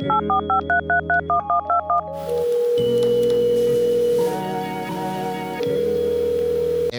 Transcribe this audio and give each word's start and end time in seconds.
And 0.00 0.10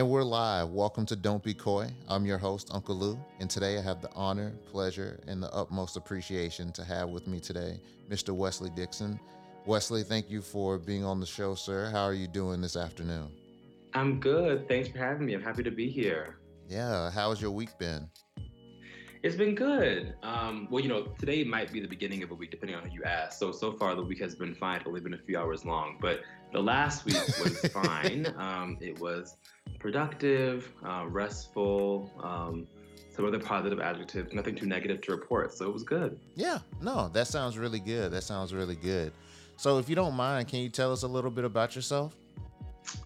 we're 0.10 0.24
live. 0.24 0.72
Welcome 0.72 1.06
to 1.06 1.16
Don't 1.16 1.42
Be 1.42 1.54
Koi. 1.54 1.90
I'm 2.10 2.26
your 2.26 2.38
host, 2.38 2.68
Unkle 2.74 3.00
Lew, 3.00 3.18
and 3.40 3.50
today 3.50 3.78
I 3.78 3.82
have 3.82 4.02
the 4.02 4.12
honor, 4.16 4.52
pleasure, 4.70 5.22
and 5.28 5.42
the 5.42 5.50
utmost 5.54 5.96
appreciation 5.96 6.74
to 6.74 6.84
have 6.84 7.08
with 7.08 7.26
me 7.26 7.40
today 7.40 7.80
Mr. 8.10 8.36
Wesley 8.36 8.70
Dixon. 8.72 9.18
Wesley, 9.66 10.04
thank 10.04 10.30
you 10.30 10.42
for 10.42 10.78
being 10.78 11.06
on 11.06 11.22
the 11.22 11.26
show, 11.26 11.56
sir. 11.56 11.90
How 11.90 12.04
are 12.04 12.14
you 12.14 12.28
doing 12.28 12.60
this 12.60 12.76
afternoon? 12.76 13.32
I'm 13.94 14.20
good. 14.20 14.68
Thanks 14.68 14.90
for 14.90 14.98
having 14.98 15.26
me. 15.26 15.36
I'm 15.36 15.42
happy 15.42 15.64
to 15.64 15.72
be 15.72 15.90
here. 15.90 16.36
Yeah. 16.68 17.10
How's 17.12 17.42
your 17.42 17.52
week 17.52 17.78
been? 17.80 18.10
It's 19.22 19.36
been 19.36 19.54
good. 19.54 20.14
Um, 20.24 20.70
well, 20.72 20.82
you 20.82 20.88
know, 20.88 21.04
today 21.20 21.44
might 21.44 21.74
be 21.74 21.82
the 21.82 21.88
beginning 21.88 22.24
of 22.24 22.32
a 22.32 22.34
week, 22.34 22.52
depending 22.52 22.78
on 22.78 22.86
who 22.86 22.92
you 22.92 23.04
ask. 23.04 23.38
So, 23.38 23.52
so 23.52 23.74
far 23.74 23.94
the 23.94 24.02
week 24.02 24.20
has 24.22 24.34
been 24.34 24.56
fine, 24.56 24.82
only 24.86 25.02
been 25.02 25.14
a 25.14 25.18
few 25.18 25.38
hours 25.38 25.66
long. 25.66 25.98
But 26.00 26.22
the 26.54 26.62
last 26.62 27.04
week 27.04 27.18
was 27.44 27.60
fine. 27.74 28.34
Um, 28.38 28.78
it 28.80 28.98
was 29.00 29.36
productive, 29.78 30.72
uh, 30.86 31.06
restful, 31.08 32.14
um, 32.24 32.66
some 33.14 33.26
other 33.26 33.40
positive 33.40 33.82
adjectives, 33.82 34.34
nothing 34.34 34.56
too 34.56 34.68
negative 34.68 35.02
to 35.02 35.12
report. 35.12 35.54
So 35.54 35.66
it 35.66 35.74
was 35.74 35.84
good. 35.84 36.18
Yeah, 36.36 36.60
no, 36.82 37.10
that 37.10 37.28
sounds 37.28 37.58
really 37.58 37.80
good. 37.80 38.12
That 38.12 38.24
sounds 38.24 38.54
really 38.54 38.76
good. 38.76 39.12
So, 39.58 39.80
if 39.80 39.90
you 39.90 39.96
don't 39.96 40.16
mind, 40.16 40.48
can 40.48 40.60
you 40.60 40.70
tell 40.70 40.94
us 40.94 41.04
a 41.04 41.08
little 41.08 41.32
bit 41.32 41.44
about 41.44 41.76
yourself? 41.76 42.16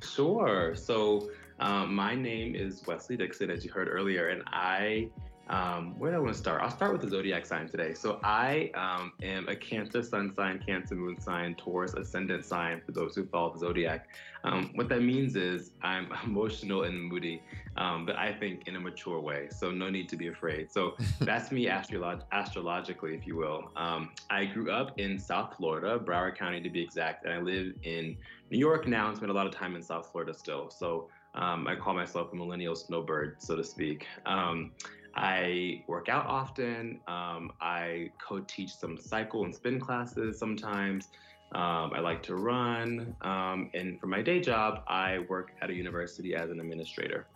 Sure. 0.04 0.76
So, 0.76 1.32
um, 1.59 1.95
my 1.95 2.14
name 2.14 2.54
is 2.54 2.84
Wesley 2.86 3.18
Dixon, 3.18 3.50
as 3.50 3.66
you 3.66 3.72
heard 3.72 3.88
earlier, 3.88 4.30
and 4.30 4.44
I 4.45 5.09
um, 5.50 6.00
where 6.00 6.12
do 6.12 6.18
I 6.18 6.20
want 6.20 6.34
to 6.34 6.40
start? 6.40 6.62
I'll 6.62 6.72
start 6.72 6.94
with 6.94 7.02
the 7.02 7.10
zodiac 7.10 7.46
sign 7.46 7.68
today. 7.68 7.94
So 7.94 8.20
I 8.24 8.72
um, 8.76 9.12
am 9.22 9.48
a 9.50 9.56
Cancer 9.56 10.02
sun 10.02 10.34
sign, 10.34 10.64
Cancer 10.66 10.96
moon 10.96 11.20
sign, 11.20 11.56
Taurus 11.56 11.94
ascendant 11.96 12.46
sign 12.46 12.82
for 12.86 12.94
those 12.94 13.16
who 13.16 13.26
follow 13.26 13.52
the 13.52 13.60
zodiac. 13.60 14.08
Um, 14.45 14.72
what 14.76 14.88
that 14.90 15.02
means 15.02 15.36
is 15.36 15.72
I'm 15.82 16.14
emotional 16.23 16.84
and 16.84 17.02
moody, 17.02 17.42
um, 17.76 18.06
but 18.06 18.16
I 18.16 18.32
think 18.32 18.67
in 18.67 18.78
a 18.78 18.80
mature 18.80 19.20
way. 19.20 19.50
So 19.52 19.70
no 19.70 19.90
need 19.90 20.08
to 20.09 20.16
be 20.16 20.28
afraid. 20.28 20.72
So 20.72 20.95
that's 21.20 21.52
me 21.52 21.66
astrolog- 21.66 22.23
astrologically, 22.32 23.14
if 23.14 23.28
you 23.28 23.36
will. 23.36 23.70
Um, 23.76 24.12
I 24.30 24.45
grew 24.45 24.72
up 24.72 24.98
in 24.98 25.20
South 25.20 25.56
Florida, 25.58 26.00
Broward 26.00 26.38
County 26.38 26.62
to 26.62 26.70
be 26.70 26.82
exact, 26.82 27.26
and 27.26 27.34
I 27.34 27.39
live 27.39 27.73
in 27.84 28.16
New 28.50 28.60
York 28.60 28.88
now 28.88 29.10
and 29.10 29.17
spend 29.17 29.30
a 29.30 29.36
lot 29.36 29.48
of 29.48 29.54
time 29.54 29.76
in 29.76 29.82
South 29.82 30.10
Florida 30.10 30.34
still. 30.34 30.70
So 30.70 31.10
um, 31.36 31.67
I 31.67 31.76
call 31.76 31.94
myself 31.94 32.32
a 32.32 32.36
millennial 32.36 32.76
snowbird, 32.76 33.38
so 33.39 33.56
to 33.56 33.64
speak. 33.64 34.06
Um, 34.26 34.72
I 35.16 35.83
work 35.88 36.09
out 36.09 36.25
often. 36.25 37.00
Um, 37.08 37.52
I 37.61 38.11
co 38.25 38.39
teach 38.39 38.75
some 38.75 38.97
cycle 38.97 39.45
and 39.45 39.53
spin 39.53 39.80
classes 39.80 40.39
sometimes. 40.39 41.09
Um, 41.53 41.92
I 41.94 42.00
like 42.00 42.23
to 42.23 42.36
run. 42.36 43.16
Um, 43.22 43.70
and 43.73 44.00
for 44.00 44.08
my 44.08 44.22
day 44.22 44.42
job, 44.42 44.83
I 44.88 45.20
work 45.30 45.52
at 45.61 45.70
a 45.70 45.73
university 45.73 46.36
as 46.36 46.50
an 46.50 46.59
administrator. 46.59 47.28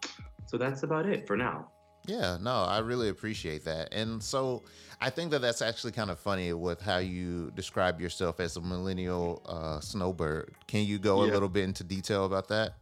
So 0.47 0.57
that's 0.57 0.83
about 0.83 1.05
it 1.05 1.27
for 1.27 1.37
now. 1.37 1.69
Yeah, 2.07 2.37
no, 2.41 2.63
I 2.63 2.79
really 2.79 3.09
appreciate 3.09 3.65
that. 3.65 3.89
And 3.91 4.23
so 4.23 4.63
I 5.01 5.09
think 5.09 5.29
that 5.31 5.41
that's 5.41 5.61
actually 5.61 5.91
kind 5.91 6.09
of 6.09 6.17
funny 6.17 6.53
with 6.53 6.81
how 6.81 6.97
you 6.97 7.51
describe 7.53 7.99
yourself 7.99 8.39
as 8.39 8.55
a 8.55 8.61
millennial 8.61 9.43
uh, 9.45 9.81
snowbird. 9.81 10.55
Can 10.67 10.85
you 10.85 10.99
go 10.99 11.23
yeah. 11.23 11.31
a 11.31 11.33
little 11.33 11.49
bit 11.49 11.65
into 11.65 11.83
detail 11.83 12.25
about 12.25 12.47
that? 12.47 12.75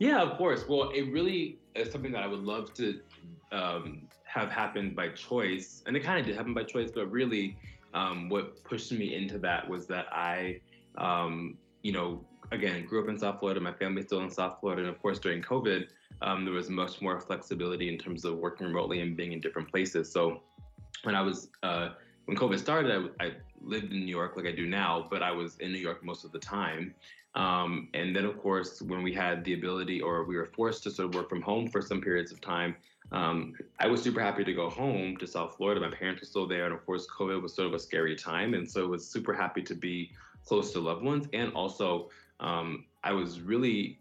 Yeah, 0.00 0.20
of 0.22 0.36
course. 0.36 0.64
Well, 0.68 0.90
it 0.90 1.10
really 1.12 1.60
is 1.76 1.92
something 1.92 2.12
that 2.12 2.24
I 2.24 2.26
would 2.26 2.40
love 2.40 2.74
to 2.74 3.00
um, 3.52 4.08
have 4.28 4.50
happened 4.50 4.94
by 4.94 5.08
choice, 5.08 5.82
and 5.86 5.96
it 5.96 6.00
kind 6.00 6.20
of 6.20 6.26
did 6.26 6.36
happen 6.36 6.54
by 6.54 6.62
choice, 6.62 6.90
but 6.94 7.10
really, 7.10 7.56
um, 7.94 8.28
what 8.28 8.62
pushed 8.64 8.92
me 8.92 9.14
into 9.14 9.38
that 9.38 9.68
was 9.68 9.86
that 9.86 10.06
I, 10.12 10.60
um, 10.98 11.56
you 11.82 11.92
know, 11.92 12.24
again, 12.52 12.84
grew 12.86 13.02
up 13.02 13.08
in 13.08 13.18
South 13.18 13.40
Florida. 13.40 13.60
My 13.60 13.72
family's 13.72 14.06
still 14.06 14.20
in 14.20 14.30
South 14.30 14.58
Florida, 14.60 14.82
and 14.82 14.90
of 14.90 15.00
course, 15.00 15.18
during 15.18 15.42
COVID, 15.42 15.86
um, 16.20 16.44
there 16.44 16.52
was 16.52 16.68
much 16.68 17.00
more 17.00 17.18
flexibility 17.20 17.88
in 17.88 17.98
terms 17.98 18.24
of 18.24 18.36
working 18.36 18.66
remotely 18.66 19.00
and 19.00 19.16
being 19.16 19.32
in 19.32 19.40
different 19.40 19.70
places. 19.70 20.12
So, 20.12 20.42
when 21.04 21.14
I 21.14 21.22
was 21.22 21.48
uh, 21.62 21.90
when 22.26 22.36
COVID 22.36 22.58
started, 22.58 23.10
I, 23.20 23.24
I, 23.24 23.32
lived 23.60 23.92
in 23.92 24.04
New 24.04 24.14
York 24.14 24.36
like 24.36 24.46
I 24.46 24.52
do 24.52 24.68
now, 24.68 25.08
but 25.10 25.20
I 25.20 25.32
was 25.32 25.56
in 25.58 25.72
New 25.72 25.80
York 25.80 26.04
most 26.04 26.24
of 26.24 26.30
the 26.30 26.38
time. 26.38 26.94
Um, 27.34 27.88
and 27.92 28.14
then, 28.14 28.24
of 28.24 28.38
course, 28.40 28.80
when 28.82 29.02
we 29.02 29.12
had 29.12 29.44
the 29.44 29.54
ability 29.54 30.00
or 30.00 30.24
we 30.24 30.36
were 30.36 30.46
forced 30.54 30.84
to 30.84 30.90
sort 30.92 31.08
of 31.08 31.14
work 31.16 31.28
from 31.28 31.42
home 31.42 31.68
for 31.68 31.82
some 31.82 32.00
periods 32.00 32.30
of 32.30 32.40
time, 32.40 32.76
um, 33.12 33.54
I 33.78 33.86
was 33.86 34.02
super 34.02 34.20
happy 34.20 34.44
to 34.44 34.52
go 34.52 34.68
home 34.68 35.16
to 35.16 35.26
South 35.26 35.56
Florida. 35.56 35.80
My 35.80 35.94
parents 35.94 36.20
were 36.20 36.26
still 36.26 36.46
there, 36.46 36.64
and 36.66 36.74
of 36.74 36.84
course, 36.84 37.06
COVID 37.06 37.40
was 37.40 37.54
sort 37.54 37.68
of 37.68 37.74
a 37.74 37.78
scary 37.78 38.14
time, 38.14 38.54
and 38.54 38.70
so 38.70 38.84
I 38.84 38.86
was 38.86 39.08
super 39.08 39.32
happy 39.32 39.62
to 39.62 39.74
be 39.74 40.12
close 40.44 40.72
to 40.72 40.80
loved 40.80 41.02
ones. 41.02 41.26
And 41.32 41.52
also, 41.52 42.10
um, 42.40 42.84
I 43.04 43.12
was 43.12 43.40
really 43.40 44.00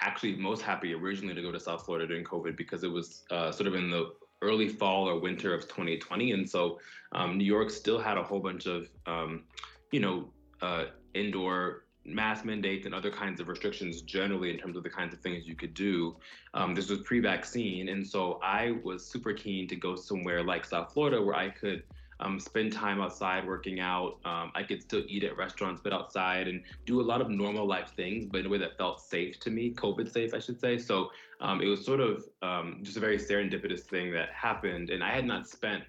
actually 0.00 0.36
most 0.36 0.62
happy 0.62 0.92
originally 0.92 1.34
to 1.34 1.42
go 1.42 1.52
to 1.52 1.60
South 1.60 1.84
Florida 1.84 2.06
during 2.06 2.24
COVID 2.24 2.56
because 2.56 2.84
it 2.84 2.90
was 2.90 3.24
uh, 3.30 3.50
sort 3.50 3.66
of 3.66 3.74
in 3.74 3.90
the 3.90 4.12
early 4.42 4.68
fall 4.68 5.08
or 5.08 5.18
winter 5.18 5.54
of 5.54 5.62
2020, 5.62 6.32
and 6.32 6.48
so 6.48 6.78
um, 7.12 7.38
New 7.38 7.44
York 7.44 7.70
still 7.70 7.98
had 7.98 8.18
a 8.18 8.22
whole 8.22 8.40
bunch 8.40 8.66
of 8.66 8.88
um, 9.06 9.44
you 9.90 10.00
know 10.00 10.28
uh, 10.62 10.84
indoor 11.14 11.83
mask 12.04 12.44
mandates 12.44 12.86
and 12.86 12.94
other 12.94 13.10
kinds 13.10 13.40
of 13.40 13.48
restrictions 13.48 14.02
generally 14.02 14.50
in 14.50 14.58
terms 14.58 14.76
of 14.76 14.82
the 14.82 14.90
kinds 14.90 15.14
of 15.14 15.20
things 15.20 15.46
you 15.46 15.54
could 15.54 15.74
do. 15.74 16.16
Um, 16.52 16.74
this 16.74 16.88
was 16.88 17.00
pre-vaccine, 17.00 17.88
and 17.88 18.06
so 18.06 18.40
I 18.42 18.76
was 18.82 19.06
super 19.06 19.32
keen 19.32 19.66
to 19.68 19.76
go 19.76 19.96
somewhere 19.96 20.42
like 20.42 20.64
South 20.64 20.92
Florida 20.92 21.22
where 21.22 21.34
I 21.34 21.48
could 21.48 21.82
um, 22.20 22.38
spend 22.38 22.72
time 22.72 23.00
outside 23.00 23.46
working 23.46 23.80
out. 23.80 24.18
Um, 24.24 24.52
I 24.54 24.62
could 24.62 24.82
still 24.82 25.02
eat 25.08 25.24
at 25.24 25.36
restaurants, 25.36 25.80
but 25.82 25.92
outside 25.92 26.48
and 26.48 26.62
do 26.86 27.00
a 27.00 27.02
lot 27.02 27.20
of 27.20 27.28
normal 27.28 27.66
life 27.66 27.92
things, 27.96 28.26
but 28.26 28.40
in 28.40 28.46
a 28.46 28.48
way 28.48 28.58
that 28.58 28.76
felt 28.78 29.00
safe 29.00 29.40
to 29.40 29.50
me, 29.50 29.72
COVID 29.74 30.12
safe, 30.12 30.32
I 30.34 30.38
should 30.38 30.60
say. 30.60 30.78
So 30.78 31.10
um, 31.40 31.60
it 31.60 31.66
was 31.66 31.84
sort 31.84 32.00
of 32.00 32.24
um, 32.42 32.80
just 32.82 32.96
a 32.96 33.00
very 33.00 33.18
serendipitous 33.18 33.80
thing 33.80 34.12
that 34.12 34.30
happened, 34.30 34.90
and 34.90 35.02
I 35.02 35.10
had 35.10 35.24
not 35.24 35.48
spent 35.48 35.84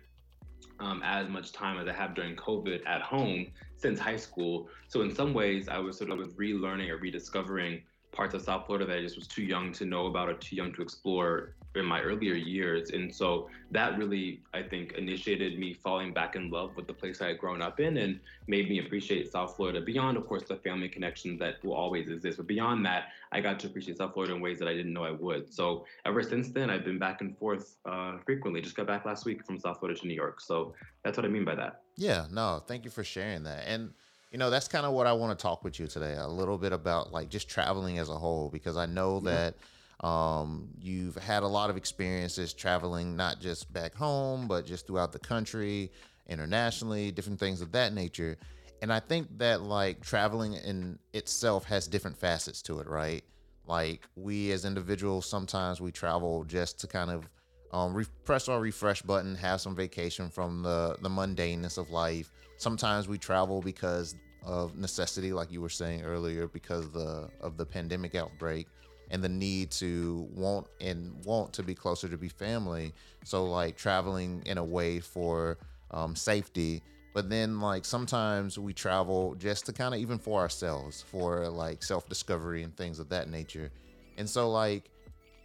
um, 0.80 1.02
as 1.04 1.28
much 1.30 1.52
time 1.52 1.78
as 1.78 1.88
I 1.88 1.94
have 1.94 2.16
during 2.16 2.36
COVID 2.36 2.82
at 2.86 3.02
home 3.02 3.48
since 3.78 4.00
high 4.00 4.18
school. 4.18 4.70
So 4.88 5.02
in 5.02 5.14
some 5.14 5.34
ways, 5.34 5.68
I 5.70 5.78
was 5.80 5.98
sort 5.98 6.10
of 6.10 6.20
relearning 6.36 6.90
or 6.90 6.98
rediscovering 6.98 7.82
parts 8.12 8.34
of 8.34 8.42
South 8.42 8.66
Florida 8.66 8.86
that 8.86 8.98
I 8.98 9.02
just 9.02 9.18
was 9.18 9.28
too 9.28 9.44
young 9.44 9.72
to 9.74 9.86
know 9.86 10.08
about 10.08 10.30
or 10.30 10.34
too 10.36 10.56
young 10.56 10.74
to 10.74 10.82
explore 10.82 11.56
in 11.76 11.86
my 11.86 12.02
earlier 12.02 12.34
years. 12.34 12.92
And 12.92 13.14
so 13.14 13.50
that 13.72 13.98
really, 13.98 14.42
I 14.54 14.64
think, 14.64 14.94
initiated 14.94 15.60
me 15.60 15.74
falling 15.74 16.14
back 16.14 16.36
in 16.36 16.50
love 16.50 16.76
with 16.76 16.88
the 16.88 16.94
place 16.94 17.22
I 17.22 17.28
had 17.28 17.40
grown 17.40 17.62
up 17.62 17.80
in 17.80 17.98
and 17.98 18.20
made 18.48 18.70
me 18.70 18.80
appreciate 18.80 19.32
South 19.32 19.56
Florida 19.56 19.82
beyond, 19.82 20.18
of 20.18 20.28
course, 20.28 20.44
the 20.44 20.58
family 20.58 20.90
connections 20.90 21.40
that 21.40 21.64
will 21.64 21.74
always 21.74 22.10
exist. 22.10 22.38
But 22.38 22.48
beyond 22.48 22.86
that, 22.86 23.06
I 23.32 23.42
got 23.42 23.60
to 23.60 23.68
appreciate 23.68 23.98
South 23.98 24.14
Florida 24.14 24.34
in 24.36 24.42
ways 24.42 24.60
that 24.60 24.68
I 24.68 24.74
didn't 24.74 24.94
know 24.94 25.04
I 25.04 25.12
would. 25.12 25.54
So 25.54 25.86
ever 26.06 26.24
since 26.24 26.50
then, 26.50 26.70
I've 26.70 26.86
been 26.86 27.00
back 27.00 27.22
and 27.22 27.38
forth 27.38 27.78
uh, 27.86 28.18
frequently. 28.26 28.62
Just 28.62 28.76
got 28.76 28.88
back 28.88 29.06
last 29.06 29.26
week 29.26 29.46
from 29.46 29.60
South 29.60 29.80
Florida 29.80 30.00
to 30.00 30.08
New 30.08 30.14
York. 30.14 30.42
So 30.42 30.74
that's 31.04 31.18
what 31.18 31.26
I 31.26 31.30
mean 31.30 31.46
by 31.46 31.56
that. 31.56 31.82
Yeah, 31.98 32.26
no, 32.32 32.62
thank 32.66 32.86
you 32.86 32.92
for 32.92 33.04
sharing 33.04 33.44
that. 33.44 33.64
And 33.68 33.92
you 34.32 34.40
know 34.40 34.50
that's 34.50 34.68
kind 34.68 34.86
of 34.86 34.92
what 34.92 35.08
i 35.08 35.14
want 35.14 35.38
to 35.38 35.42
talk 35.42 35.64
with 35.64 35.80
you 35.80 35.88
today 35.88 36.16
a 36.18 36.28
little 36.28 36.58
bit 36.58 36.74
about 36.74 37.14
like 37.14 37.30
just 37.30 37.48
traveling 37.48 38.00
as 38.00 38.10
a 38.10 38.18
whole 38.18 38.50
because 38.50 38.76
i 38.76 38.86
know 38.86 39.22
yeah. 39.24 39.32
that 39.32 39.56
um, 40.02 40.70
you've 40.80 41.16
had 41.16 41.44
a 41.44 41.48
lot 41.48 41.70
of 41.70 41.78
experiences 41.78 42.54
traveling 42.54 43.16
not 43.16 43.40
just 43.40 43.72
back 43.72 43.94
home 43.94 44.48
but 44.48 44.66
just 44.66 44.88
throughout 44.88 45.12
the 45.12 45.20
country 45.20 45.92
internationally 46.28 47.12
different 47.12 47.40
things 47.40 47.62
of 47.62 47.72
that 47.72 47.94
nature. 47.94 48.38
And 48.82 48.92
i 48.92 49.00
think 49.00 49.28
that 49.38 49.62
like 49.62 50.02
traveling 50.02 50.54
in 50.54 51.00
itself 51.14 51.64
has 51.66 51.88
different 51.88 52.18
facets 52.18 52.62
to 52.64 52.80
it 52.80 52.88
right? 52.88 53.24
Like 53.68 54.08
we 54.16 54.52
as 54.52 54.66
individuals 54.66 55.26
sometimes 55.26 55.82
we 55.82 55.92
travel 55.92 56.44
just 56.44 56.80
to 56.82 56.88
kind 56.88 57.10
of 57.10 57.28
um, 57.72 57.94
re- 57.94 58.06
press 58.24 58.48
our 58.48 58.60
refresh 58.60 59.02
button 59.02 59.36
have 59.36 59.60
some 59.60 59.76
vacation 59.76 60.30
from 60.30 60.62
the 60.64 60.98
the 61.02 61.10
mundaneness 61.10 61.78
of 61.78 61.90
life. 61.90 62.32
Sometimes 62.58 63.08
we 63.08 63.18
travel 63.18 63.62
because 63.62 64.16
of 64.46 64.78
necessity, 64.78 65.34
like 65.34 65.52
you 65.52 65.60
were 65.60 65.70
saying 65.70 66.04
earlier, 66.04 66.48
because 66.48 66.90
the 66.92 67.30
of 67.42 67.58
the 67.58 67.66
pandemic 67.66 68.16
outbreak 68.16 68.68
and 69.12 69.24
the 69.24 69.30
need 69.30 69.72
to 69.72 70.28
want 70.34 70.68
and 70.82 71.24
want 71.26 71.54
to 71.54 71.64
be 71.64 71.76
closer 71.76 72.08
to 72.08 72.18
be 72.18 72.30
family. 72.30 72.94
So 73.24 73.46
like 73.46 73.78
traveling 73.78 74.44
in 74.46 74.58
a 74.58 74.64
way 74.64 75.00
for 75.00 75.58
um, 75.92 76.16
safety. 76.16 76.82
But 77.14 77.30
then 77.30 77.62
like 77.62 77.86
sometimes 77.86 78.60
we 78.60 78.74
travel 78.74 79.36
just 79.36 79.66
to 79.68 79.74
kind 79.74 79.94
of 79.94 80.02
even 80.02 80.20
for 80.20 80.42
ourselves, 80.42 81.02
for 81.02 81.48
like 81.48 81.82
self 81.84 82.10
discovery 82.10 82.64
and 82.64 82.76
things 82.76 83.00
of 83.00 83.10
that 83.10 83.30
nature. 83.30 83.72
And 84.18 84.30
so 84.30 84.50
like 84.50 84.90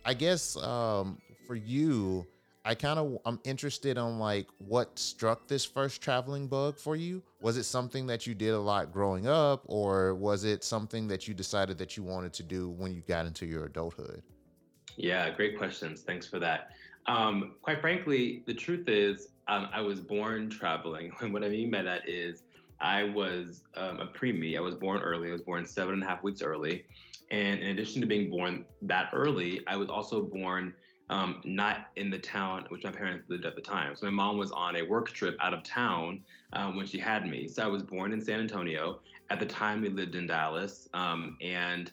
I 0.05 0.15
guess 0.15 0.57
um, 0.57 1.19
for 1.47 1.55
you, 1.55 2.27
I 2.71 2.75
kind 2.77 3.01
of 3.01 3.19
I'm 3.27 3.41
interested 3.43 3.99
on 3.99 4.21
like 4.21 4.47
what 4.59 4.97
struck 4.97 5.49
this 5.49 5.65
first 5.65 6.01
traveling 6.01 6.47
bug 6.47 6.79
for 6.79 6.95
you. 6.95 7.21
Was 7.41 7.57
it 7.57 7.65
something 7.65 8.07
that 8.07 8.29
you 8.29 8.35
did 8.37 8.51
a 8.51 8.61
lot 8.61 8.93
growing 8.93 9.27
up, 9.27 9.65
or 9.67 10.15
was 10.15 10.45
it 10.45 10.63
something 10.63 11.09
that 11.09 11.27
you 11.27 11.35
decided 11.35 11.79
that 11.79 11.97
you 11.97 12.05
wanted 12.05 12.33
to 12.35 12.45
do 12.45 12.69
when 12.69 12.95
you 12.95 13.03
got 13.09 13.27
into 13.27 13.45
your 13.45 13.65
adulthood? 13.65 14.23
Yeah, 14.97 15.29
great 15.31 15.59
questions. 15.59 16.03
Thanks 16.03 16.29
for 16.29 16.39
that. 16.39 16.71
Um, 17.07 17.57
quite 17.61 17.81
frankly, 17.81 18.45
the 18.47 18.55
truth 18.55 18.89
is, 18.89 19.31
um, 19.49 19.69
I 19.73 19.81
was 19.81 19.99
born 19.99 20.49
traveling. 20.49 21.11
And 21.21 21.33
what 21.33 21.43
I 21.43 21.49
mean 21.49 21.73
by 21.73 21.83
that 21.83 22.09
is, 22.09 22.45
I 22.81 23.03
was 23.03 23.65
um, 23.75 23.99
a 23.99 24.07
preemie. 24.07 24.57
I 24.57 24.61
was 24.61 24.77
born 24.77 25.01
early. 25.01 25.31
I 25.31 25.33
was 25.33 25.43
born 25.43 25.67
seven 25.67 25.95
and 25.95 26.05
a 26.05 26.07
half 26.07 26.23
weeks 26.23 26.41
early. 26.41 26.85
And 27.33 27.59
in 27.59 27.71
addition 27.71 28.01
to 28.01 28.07
being 28.07 28.31
born 28.31 28.65
that 28.83 29.11
early, 29.13 29.61
I 29.67 29.75
was 29.75 29.89
also 29.89 30.23
born 30.23 30.73
um, 31.11 31.41
not 31.45 31.89
in 31.97 32.09
the 32.09 32.19
town 32.19 32.65
which 32.69 32.85
my 32.85 32.91
parents 32.91 33.29
lived 33.29 33.45
at 33.45 33.57
the 33.57 33.61
time. 33.61 33.95
So 33.97 34.07
my 34.07 34.13
mom 34.13 34.39
was 34.39 34.53
on 34.53 34.77
a 34.77 34.83
work 34.83 35.11
trip 35.11 35.37
out 35.41 35.53
of 35.53 35.63
town 35.63 36.21
um, 36.53 36.77
when 36.77 36.87
she 36.87 36.99
had 36.99 37.27
me. 37.27 37.49
So 37.49 37.63
I 37.63 37.67
was 37.67 37.83
born 37.83 38.13
in 38.13 38.21
San 38.21 38.41
Antonio. 38.41 39.01
At 39.29 39.41
the 39.41 39.47
time, 39.47 39.83
we 39.83 39.89
lived 39.89 40.15
in 40.15 40.27
Dallas. 40.27 40.89
Um, 40.95 41.37
and 41.43 41.91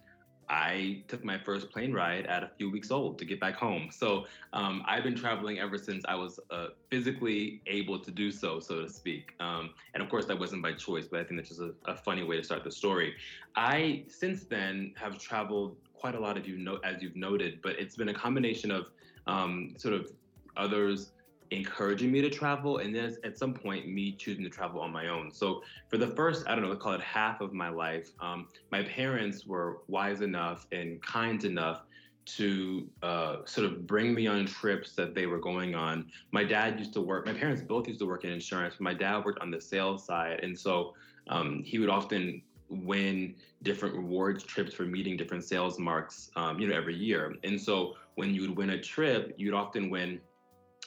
I 0.49 1.03
took 1.07 1.25
my 1.25 1.37
first 1.37 1.69
plane 1.71 1.91
ride 1.91 2.25
at 2.27 2.43
a 2.43 2.51
few 2.57 2.71
weeks 2.71 2.89
old 2.89 3.17
to 3.19 3.25
get 3.25 3.39
back 3.39 3.55
home. 3.55 3.89
So 3.91 4.25
um, 4.53 4.83
I've 4.87 5.03
been 5.03 5.15
traveling 5.15 5.59
ever 5.59 5.77
since 5.77 6.05
I 6.07 6.15
was 6.15 6.39
uh, 6.51 6.67
physically 6.89 7.61
able 7.67 7.99
to 7.99 8.11
do 8.11 8.31
so, 8.31 8.59
so 8.59 8.83
to 8.83 8.89
speak. 8.89 9.33
Um, 9.39 9.71
and 9.93 10.01
of 10.01 10.09
course, 10.09 10.25
that 10.25 10.39
wasn't 10.39 10.63
by 10.63 10.73
choice, 10.73 11.07
but 11.07 11.19
I 11.19 11.23
think 11.25 11.41
that's 11.41 11.49
just 11.49 11.61
a, 11.61 11.73
a, 11.85 11.95
funny 11.95 12.23
way 12.23 12.37
to 12.37 12.43
start 12.43 12.63
the 12.63 12.71
story. 12.71 13.15
I, 13.55 14.05
since 14.07 14.45
then, 14.45 14.93
have 14.95 15.19
traveled 15.19 15.75
quite 15.93 16.15
a 16.15 16.19
lot, 16.19 16.37
of 16.37 16.47
you 16.47 16.57
know, 16.57 16.79
as 16.83 17.01
you've 17.01 17.15
noted, 17.15 17.59
but 17.61 17.77
it's 17.77 17.95
been 17.97 18.09
a 18.09 18.13
combination 18.13 18.71
of 18.71 18.85
um, 19.27 19.73
sort 19.77 19.93
of 19.93 20.11
others 20.55 21.11
encouraging 21.51 22.11
me 22.11 22.21
to 22.21 22.29
travel 22.29 22.79
and 22.79 22.93
then 22.93 23.15
at 23.23 23.37
some 23.37 23.53
point 23.53 23.87
me 23.87 24.11
choosing 24.11 24.43
to 24.43 24.49
travel 24.49 24.81
on 24.81 24.91
my 24.91 25.07
own. 25.07 25.31
So 25.31 25.61
for 25.87 25.97
the 25.97 26.07
first 26.07 26.45
i 26.47 26.53
don't 26.53 26.63
know 26.63 26.69
let's 26.69 26.81
call 26.81 26.93
it 26.93 27.01
half 27.01 27.39
of 27.41 27.53
my 27.53 27.69
life 27.69 28.11
um, 28.19 28.47
my 28.71 28.83
parents 28.83 29.45
were 29.45 29.79
wise 29.87 30.21
enough 30.21 30.67
and 30.71 31.01
kind 31.01 31.43
enough 31.45 31.83
to 32.27 32.85
uh, 33.03 33.37
sort 33.45 33.65
of 33.65 33.87
bring 33.87 34.13
me 34.13 34.27
on 34.27 34.45
trips 34.45 34.93
that 34.95 35.15
they 35.15 35.25
were 35.25 35.39
going 35.39 35.75
on. 35.75 36.11
My 36.31 36.43
dad 36.43 36.77
used 36.77 36.93
to 36.93 37.01
work 37.01 37.25
my 37.25 37.33
parents 37.33 37.61
both 37.61 37.87
used 37.87 38.01
to 38.01 38.05
work 38.05 38.25
in 38.25 38.31
insurance 38.31 38.75
my 38.79 38.93
dad 38.93 39.23
worked 39.23 39.39
on 39.39 39.49
the 39.49 39.61
sales 39.61 40.05
side. 40.05 40.41
And 40.43 40.57
so 40.57 40.93
um, 41.29 41.63
he 41.63 41.79
would 41.79 41.89
often 41.89 42.41
win 42.69 43.35
different 43.63 43.95
rewards 43.95 44.43
trips 44.43 44.73
for 44.73 44.83
meeting 44.83 45.15
different 45.17 45.43
sales 45.43 45.79
marks 45.79 46.29
um, 46.35 46.59
you 46.59 46.67
know 46.67 46.75
every 46.75 46.95
year 46.95 47.35
and 47.43 47.59
so 47.59 47.93
when 48.15 48.33
you 48.33 48.41
would 48.41 48.57
win 48.57 48.71
a 48.71 48.81
trip 48.81 49.33
you'd 49.37 49.53
often 49.53 49.89
win 49.89 50.19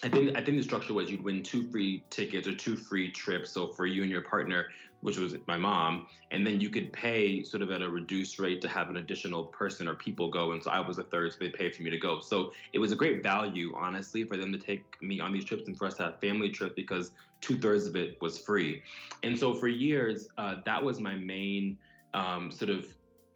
I 0.03 0.09
think 0.09 0.37
I 0.37 0.43
think 0.43 0.57
the 0.57 0.63
structure 0.63 0.95
was 0.95 1.11
you'd 1.11 1.23
win 1.23 1.43
two 1.43 1.71
free 1.71 2.05
tickets 2.11 2.49
or 2.49 2.55
two 2.55 2.77
free 2.77 3.11
trips. 3.11 3.51
So 3.51 3.69
for 3.69 3.85
you 3.85 4.03
and 4.03 4.11
your 4.11 4.23
partner, 4.23 4.67
which 5.03 5.19
was 5.19 5.35
my 5.47 5.59
mom, 5.59 6.07
and 6.31 6.47
then 6.47 6.61
you 6.61 6.71
could 6.71 6.93
pay 6.93 7.43
sort 7.43 7.63
of 7.63 7.71
at 7.71 7.83
a 7.83 7.89
reduced 7.89 8.39
rate 8.39 8.63
to 8.63 8.69
have 8.69 8.89
an 8.89 8.97
additional 8.97 9.45
person 9.45 9.89
or 9.89 9.95
people 9.95 10.31
go. 10.31 10.53
And 10.53 10.63
so 10.63 10.71
I 10.71 10.81
was 10.81 10.99
a 10.99 11.03
third, 11.05 11.33
so 11.33 11.39
they 11.41 11.51
paid 11.51 11.75
for 11.75 11.83
me 11.83 11.91
to 11.91 11.99
go. 11.99 12.21
So 12.21 12.53
it 12.73 12.79
was 12.79 12.93
a 12.93 12.97
great 12.97 13.23
value, 13.23 13.73
honestly, 13.77 14.25
for 14.25 14.37
them 14.37 14.53
to 14.53 14.59
take 14.59 14.85
me 15.03 15.21
on 15.21 15.33
these 15.33 15.45
trips 15.45 15.69
and 15.69 15.77
for 15.77 15.87
us 15.87 15.95
to 15.95 16.05
have 16.05 16.21
family 16.21 16.51
trips 16.51 16.75
because 16.77 17.13
two 17.41 17.59
thirds 17.59 17.87
of 17.87 17.97
it 17.97 18.21
was 18.21 18.39
free. 18.39 18.83
And 19.23 19.39
so 19.39 19.55
for 19.55 19.69
years, 19.69 20.29
uh, 20.39 20.57
that 20.65 20.83
was 20.83 21.01
my 21.01 21.15
main 21.15 21.79
um, 22.15 22.51
sort 22.51 22.71
of 22.71 22.87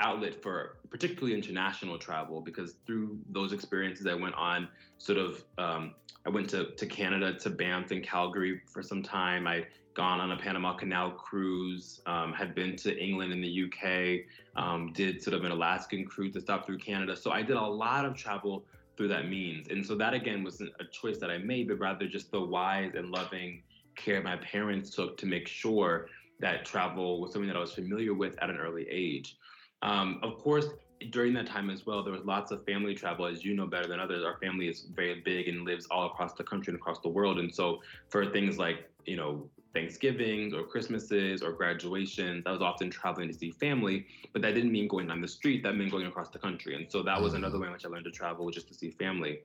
outlet 0.00 0.42
for 0.42 0.76
particularly 0.90 1.34
international 1.34 1.98
travel 1.98 2.40
because 2.40 2.74
through 2.86 3.18
those 3.30 3.52
experiences 3.52 4.06
I 4.06 4.14
went 4.14 4.34
on 4.34 4.68
sort 4.98 5.18
of 5.18 5.44
um, 5.56 5.94
I 6.26 6.30
went 6.30 6.48
to, 6.50 6.70
to 6.72 6.86
Canada 6.86 7.34
to 7.34 7.50
Banff 7.50 7.90
and 7.90 8.02
Calgary 8.02 8.60
for 8.66 8.82
some 8.82 9.02
time. 9.02 9.46
I'd 9.46 9.66
gone 9.94 10.20
on 10.20 10.32
a 10.32 10.36
Panama 10.36 10.74
Canal 10.74 11.12
cruise, 11.12 12.00
um, 12.06 12.32
had 12.32 12.54
been 12.54 12.76
to 12.76 12.98
England 12.98 13.32
and 13.32 13.44
the 13.44 13.64
UK, 13.64 14.26
um, 14.56 14.92
did 14.92 15.22
sort 15.22 15.34
of 15.34 15.44
an 15.44 15.52
Alaskan 15.52 16.04
cruise 16.04 16.32
to 16.34 16.40
stop 16.40 16.66
through 16.66 16.78
Canada. 16.78 17.14
So 17.16 17.30
I 17.30 17.42
did 17.42 17.56
a 17.56 17.60
lot 17.60 18.04
of 18.04 18.16
travel 18.16 18.64
through 18.96 19.08
that 19.08 19.28
means. 19.28 19.68
And 19.68 19.84
so 19.84 19.94
that 19.96 20.14
again 20.14 20.42
wasn't 20.42 20.70
a 20.80 20.84
choice 20.84 21.18
that 21.18 21.30
I 21.30 21.38
made, 21.38 21.68
but 21.68 21.78
rather 21.78 22.06
just 22.08 22.30
the 22.30 22.40
wise 22.40 22.92
and 22.94 23.10
loving 23.10 23.62
care 23.96 24.22
my 24.22 24.36
parents 24.36 24.90
took 24.90 25.16
to 25.18 25.26
make 25.26 25.48
sure 25.48 26.08
that 26.40 26.64
travel 26.64 27.20
was 27.20 27.32
something 27.32 27.48
that 27.48 27.56
I 27.56 27.60
was 27.60 27.72
familiar 27.72 28.14
with 28.14 28.36
at 28.42 28.50
an 28.50 28.56
early 28.56 28.86
age. 28.90 29.36
Um, 29.82 30.18
of 30.22 30.38
course, 30.38 30.66
during 31.10 31.34
that 31.34 31.46
time 31.46 31.70
as 31.70 31.86
well, 31.86 32.02
there 32.02 32.12
was 32.12 32.24
lots 32.24 32.50
of 32.50 32.64
family 32.64 32.94
travel. 32.94 33.26
As 33.26 33.44
you 33.44 33.54
know 33.54 33.66
better 33.66 33.86
than 33.86 34.00
others, 34.00 34.24
our 34.24 34.38
family 34.38 34.68
is 34.68 34.86
very 34.94 35.20
big 35.24 35.48
and 35.48 35.64
lives 35.64 35.86
all 35.90 36.06
across 36.06 36.34
the 36.34 36.44
country 36.44 36.72
and 36.72 36.80
across 36.80 37.00
the 37.00 37.08
world. 37.08 37.38
And 37.38 37.54
so, 37.54 37.80
for 38.08 38.30
things 38.30 38.58
like 38.58 38.88
you 39.04 39.16
know 39.16 39.48
Thanksgivings 39.74 40.54
or 40.54 40.62
Christmases 40.62 41.42
or 41.42 41.52
graduations, 41.52 42.44
I 42.46 42.52
was 42.52 42.62
often 42.62 42.90
traveling 42.90 43.28
to 43.28 43.34
see 43.34 43.50
family. 43.50 44.06
But 44.32 44.42
that 44.42 44.54
didn't 44.54 44.72
mean 44.72 44.88
going 44.88 45.10
on 45.10 45.20
the 45.20 45.28
street. 45.28 45.62
That 45.62 45.74
meant 45.74 45.90
going 45.90 46.06
across 46.06 46.30
the 46.30 46.38
country. 46.38 46.74
And 46.74 46.90
so 46.90 47.02
that 47.02 47.20
was 47.20 47.34
another 47.34 47.58
way 47.58 47.66
in 47.66 47.72
which 47.72 47.84
I 47.84 47.88
learned 47.88 48.04
to 48.04 48.10
travel, 48.10 48.50
just 48.50 48.68
to 48.68 48.74
see 48.74 48.90
family. 48.90 49.40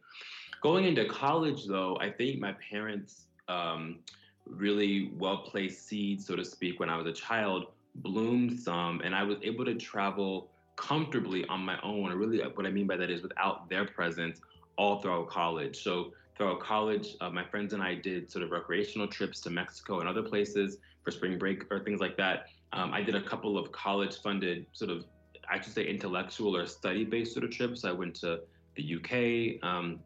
Going 0.61 0.85
into 0.85 1.05
college, 1.05 1.65
though, 1.65 1.97
I 1.99 2.09
think 2.09 2.39
my 2.39 2.53
parents 2.69 3.25
um, 3.47 3.99
really 4.45 5.11
well 5.17 5.39
placed 5.39 5.87
seeds, 5.87 6.25
so 6.25 6.35
to 6.35 6.45
speak, 6.45 6.79
when 6.79 6.89
I 6.89 6.97
was 6.97 7.07
a 7.07 7.13
child 7.13 7.67
bloomed 7.95 8.59
some, 8.59 9.01
and 9.01 9.15
I 9.15 9.23
was 9.23 9.37
able 9.43 9.65
to 9.65 9.75
travel 9.75 10.49
comfortably 10.75 11.45
on 11.45 11.61
my 11.61 11.79
own. 11.81 12.11
And 12.11 12.19
really, 12.19 12.41
what 12.41 12.65
I 12.65 12.69
mean 12.69 12.87
by 12.87 12.97
that 12.97 13.09
is 13.09 13.21
without 13.21 13.69
their 13.69 13.85
presence 13.85 14.39
all 14.77 15.01
throughout 15.01 15.27
college. 15.27 15.83
So 15.83 16.13
throughout 16.37 16.61
college, 16.61 17.15
uh, 17.21 17.29
my 17.29 17.43
friends 17.43 17.73
and 17.73 17.83
I 17.83 17.95
did 17.95 18.31
sort 18.31 18.43
of 18.43 18.51
recreational 18.51 19.07
trips 19.07 19.41
to 19.41 19.49
Mexico 19.49 19.99
and 19.99 20.07
other 20.07 20.23
places 20.23 20.77
for 21.03 21.11
spring 21.11 21.37
break 21.37 21.69
or 21.71 21.79
things 21.79 21.99
like 21.99 22.15
that. 22.17 22.47
Um, 22.71 22.93
I 22.93 23.01
did 23.01 23.15
a 23.15 23.21
couple 23.21 23.57
of 23.57 23.71
college-funded 23.71 24.67
sort 24.71 24.91
of, 24.91 25.05
I 25.49 25.59
should 25.59 25.73
say, 25.73 25.85
intellectual 25.85 26.55
or 26.55 26.65
study-based 26.65 27.33
sort 27.33 27.43
of 27.43 27.51
trips. 27.51 27.83
I 27.83 27.91
went 27.91 28.15
to 28.15 28.41
the 28.75 28.95
UK. 28.95 29.63
Um, 29.67 29.99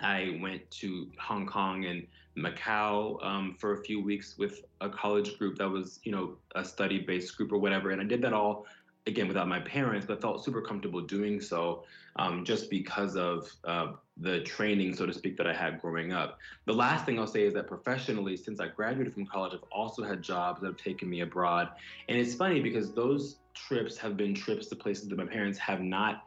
I 0.00 0.38
went 0.40 0.70
to 0.72 1.08
Hong 1.18 1.46
Kong 1.46 1.84
and 1.86 2.06
Macau 2.36 3.22
um, 3.24 3.56
for 3.58 3.74
a 3.74 3.82
few 3.82 4.02
weeks 4.02 4.36
with 4.38 4.64
a 4.80 4.88
college 4.88 5.38
group 5.38 5.58
that 5.58 5.68
was, 5.68 6.00
you 6.04 6.12
know, 6.12 6.36
a 6.54 6.64
study-based 6.64 7.36
group 7.36 7.52
or 7.52 7.58
whatever. 7.58 7.90
And 7.90 8.00
I 8.00 8.04
did 8.04 8.22
that 8.22 8.32
all 8.32 8.66
again 9.06 9.28
without 9.28 9.48
my 9.48 9.60
parents, 9.60 10.06
but 10.06 10.20
felt 10.20 10.44
super 10.44 10.60
comfortable 10.60 11.00
doing 11.00 11.40
so 11.40 11.84
um, 12.16 12.44
just 12.44 12.70
because 12.70 13.16
of 13.16 13.50
uh, 13.64 13.92
the 14.18 14.40
training, 14.40 14.94
so 14.94 15.06
to 15.06 15.12
speak, 15.12 15.36
that 15.38 15.46
I 15.46 15.54
had 15.54 15.80
growing 15.80 16.12
up. 16.12 16.38
The 16.66 16.72
last 16.72 17.06
thing 17.06 17.18
I'll 17.18 17.26
say 17.26 17.42
is 17.44 17.54
that 17.54 17.66
professionally, 17.66 18.36
since 18.36 18.60
I 18.60 18.68
graduated 18.68 19.14
from 19.14 19.26
college, 19.26 19.52
I've 19.54 19.64
also 19.72 20.02
had 20.02 20.22
jobs 20.22 20.60
that 20.60 20.66
have 20.66 20.76
taken 20.76 21.08
me 21.08 21.20
abroad. 21.20 21.70
And 22.08 22.18
it's 22.18 22.34
funny 22.34 22.60
because 22.60 22.92
those 22.92 23.36
trips 23.54 23.96
have 23.98 24.16
been 24.16 24.34
trips 24.34 24.66
to 24.68 24.76
places 24.76 25.08
that 25.08 25.18
my 25.18 25.26
parents 25.26 25.58
have 25.58 25.80
not 25.80 26.24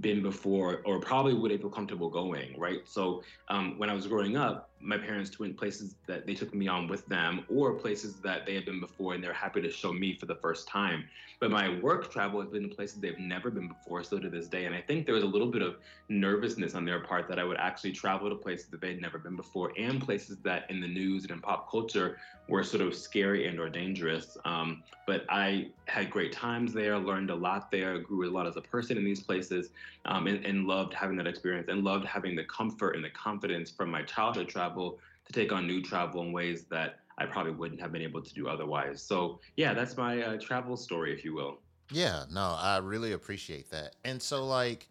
been 0.00 0.22
before 0.22 0.82
or 0.84 1.00
probably 1.00 1.34
would 1.34 1.50
have 1.50 1.60
feel 1.60 1.70
comfortable 1.70 2.10
going, 2.10 2.58
right? 2.58 2.80
So 2.86 3.22
um, 3.48 3.78
when 3.78 3.90
I 3.90 3.94
was 3.94 4.06
growing 4.06 4.36
up, 4.36 4.70
my 4.80 4.98
parents 4.98 5.38
went 5.38 5.56
places 5.56 5.94
that 6.06 6.26
they 6.26 6.34
took 6.34 6.54
me 6.54 6.68
on 6.68 6.86
with 6.88 7.06
them 7.06 7.44
or 7.48 7.72
places 7.72 8.16
that 8.16 8.44
they 8.44 8.54
had 8.54 8.66
been 8.66 8.80
before 8.80 9.14
and 9.14 9.24
they're 9.24 9.32
happy 9.32 9.62
to 9.62 9.70
show 9.70 9.92
me 9.92 10.14
for 10.14 10.26
the 10.26 10.34
first 10.34 10.68
time. 10.68 11.04
But 11.40 11.50
my 11.50 11.80
work 11.80 12.10
travel 12.12 12.40
has 12.40 12.50
been 12.50 12.68
to 12.68 12.74
places 12.74 13.00
they've 13.00 13.18
never 13.18 13.50
been 13.50 13.68
before, 13.68 14.04
so 14.04 14.18
to 14.18 14.28
this 14.28 14.46
day. 14.46 14.66
And 14.66 14.74
I 14.74 14.82
think 14.82 15.06
there 15.06 15.14
was 15.14 15.24
a 15.24 15.28
little 15.28 15.50
bit 15.50 15.62
of 15.62 15.76
nervousness 16.08 16.74
on 16.74 16.84
their 16.84 17.00
part 17.00 17.28
that 17.28 17.38
I 17.38 17.44
would 17.44 17.56
actually 17.56 17.92
travel 17.92 18.28
to 18.28 18.36
places 18.36 18.66
that 18.66 18.80
they'd 18.80 19.00
never 19.00 19.18
been 19.18 19.36
before 19.36 19.72
and 19.78 20.02
places 20.02 20.36
that 20.44 20.70
in 20.70 20.80
the 20.80 20.88
news 20.88 21.22
and 21.22 21.32
in 21.32 21.40
pop 21.40 21.70
culture 21.70 22.18
were 22.48 22.62
sort 22.62 22.82
of 22.82 22.94
scary 22.94 23.46
and 23.46 23.58
or 23.58 23.70
dangerous. 23.70 24.36
Um, 24.44 24.82
but 25.06 25.24
I 25.30 25.68
had 25.86 26.10
great 26.10 26.32
times 26.32 26.72
there, 26.72 26.98
learned 26.98 27.30
a 27.30 27.34
lot 27.34 27.70
there, 27.70 27.98
grew 27.98 28.28
a 28.28 28.32
lot 28.32 28.46
as 28.46 28.56
a 28.56 28.60
person 28.60 28.98
in 28.98 29.04
these 29.04 29.22
places, 29.22 29.70
um, 30.04 30.26
and, 30.26 30.44
and 30.44 30.66
loved 30.66 30.92
having 30.92 31.16
that 31.16 31.26
experience 31.26 31.68
and 31.68 31.84
loved 31.84 32.04
having 32.04 32.36
the 32.36 32.44
comfort 32.44 32.96
and 32.96 33.04
the 33.04 33.10
confidence 33.10 33.70
from 33.70 33.90
my 33.90 34.02
childhood 34.02 34.48
travel 34.48 34.63
travel 34.64 34.98
to 35.26 35.32
take 35.32 35.52
on 35.52 35.66
new 35.66 35.82
travel 35.82 36.22
in 36.22 36.32
ways 36.32 36.64
that 36.64 37.00
I 37.18 37.26
probably 37.26 37.52
wouldn't 37.52 37.80
have 37.80 37.92
been 37.92 38.02
able 38.02 38.22
to 38.22 38.34
do 38.34 38.48
otherwise. 38.48 39.02
So 39.02 39.40
yeah, 39.56 39.74
that's 39.74 39.96
my 39.96 40.22
uh, 40.22 40.38
travel 40.38 40.76
story, 40.76 41.12
if 41.12 41.24
you 41.24 41.34
will. 41.34 41.58
Yeah, 41.90 42.24
no, 42.30 42.56
I 42.58 42.78
really 42.78 43.12
appreciate 43.12 43.70
that. 43.70 43.96
And 44.04 44.20
so 44.20 44.46
like, 44.46 44.88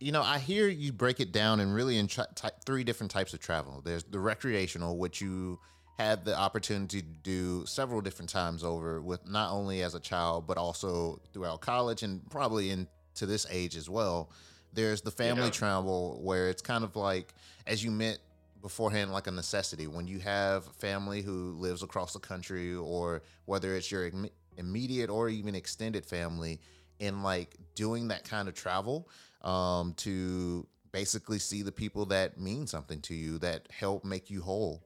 you 0.00 0.12
know, 0.12 0.22
I 0.22 0.38
hear 0.38 0.68
you 0.68 0.92
break 0.92 1.20
it 1.20 1.32
down 1.32 1.60
in 1.60 1.72
really 1.72 1.96
in 1.96 2.08
tra- 2.08 2.26
ty- 2.34 2.50
three 2.66 2.84
different 2.84 3.10
types 3.10 3.32
of 3.34 3.40
travel. 3.40 3.80
There's 3.84 4.02
the 4.04 4.18
recreational, 4.18 4.98
which 4.98 5.20
you 5.20 5.58
had 5.98 6.24
the 6.24 6.36
opportunity 6.36 7.00
to 7.00 7.08
do 7.22 7.64
several 7.66 8.00
different 8.00 8.28
times 8.28 8.64
over 8.64 9.00
with 9.00 9.28
not 9.28 9.52
only 9.52 9.82
as 9.82 9.94
a 9.94 10.00
child 10.00 10.46
but 10.46 10.56
also 10.56 11.20
throughout 11.32 11.60
college 11.60 12.02
and 12.02 12.28
probably 12.30 12.70
into 12.70 13.26
this 13.26 13.46
age 13.50 13.76
as 13.76 13.88
well. 13.88 14.30
There's 14.72 15.02
the 15.02 15.10
family 15.10 15.44
yeah. 15.44 15.50
travel 15.50 16.18
where 16.22 16.48
it's 16.48 16.62
kind 16.62 16.82
of 16.82 16.96
like 16.96 17.34
as 17.66 17.84
you 17.84 17.90
met 17.90 18.18
beforehand 18.62 19.12
like 19.12 19.26
a 19.26 19.30
necessity. 19.30 19.86
When 19.86 20.06
you 20.06 20.20
have 20.20 20.64
family 20.76 21.20
who 21.20 21.54
lives 21.58 21.82
across 21.82 22.12
the 22.12 22.20
country 22.20 22.74
or 22.74 23.22
whether 23.44 23.74
it's 23.74 23.90
your 23.90 24.06
Im- 24.06 24.30
immediate 24.56 25.10
or 25.10 25.28
even 25.28 25.54
extended 25.54 26.06
family 26.06 26.60
in 26.98 27.22
like 27.22 27.56
doing 27.74 28.08
that 28.08 28.24
kind 28.24 28.48
of 28.48 28.54
travel 28.54 29.08
um, 29.42 29.92
to 29.94 30.66
basically 30.92 31.38
see 31.38 31.62
the 31.62 31.72
people 31.72 32.06
that 32.06 32.38
mean 32.38 32.66
something 32.66 33.00
to 33.00 33.14
you 33.14 33.38
that 33.38 33.66
help 33.70 34.04
make 34.04 34.30
you 34.30 34.40
whole. 34.40 34.82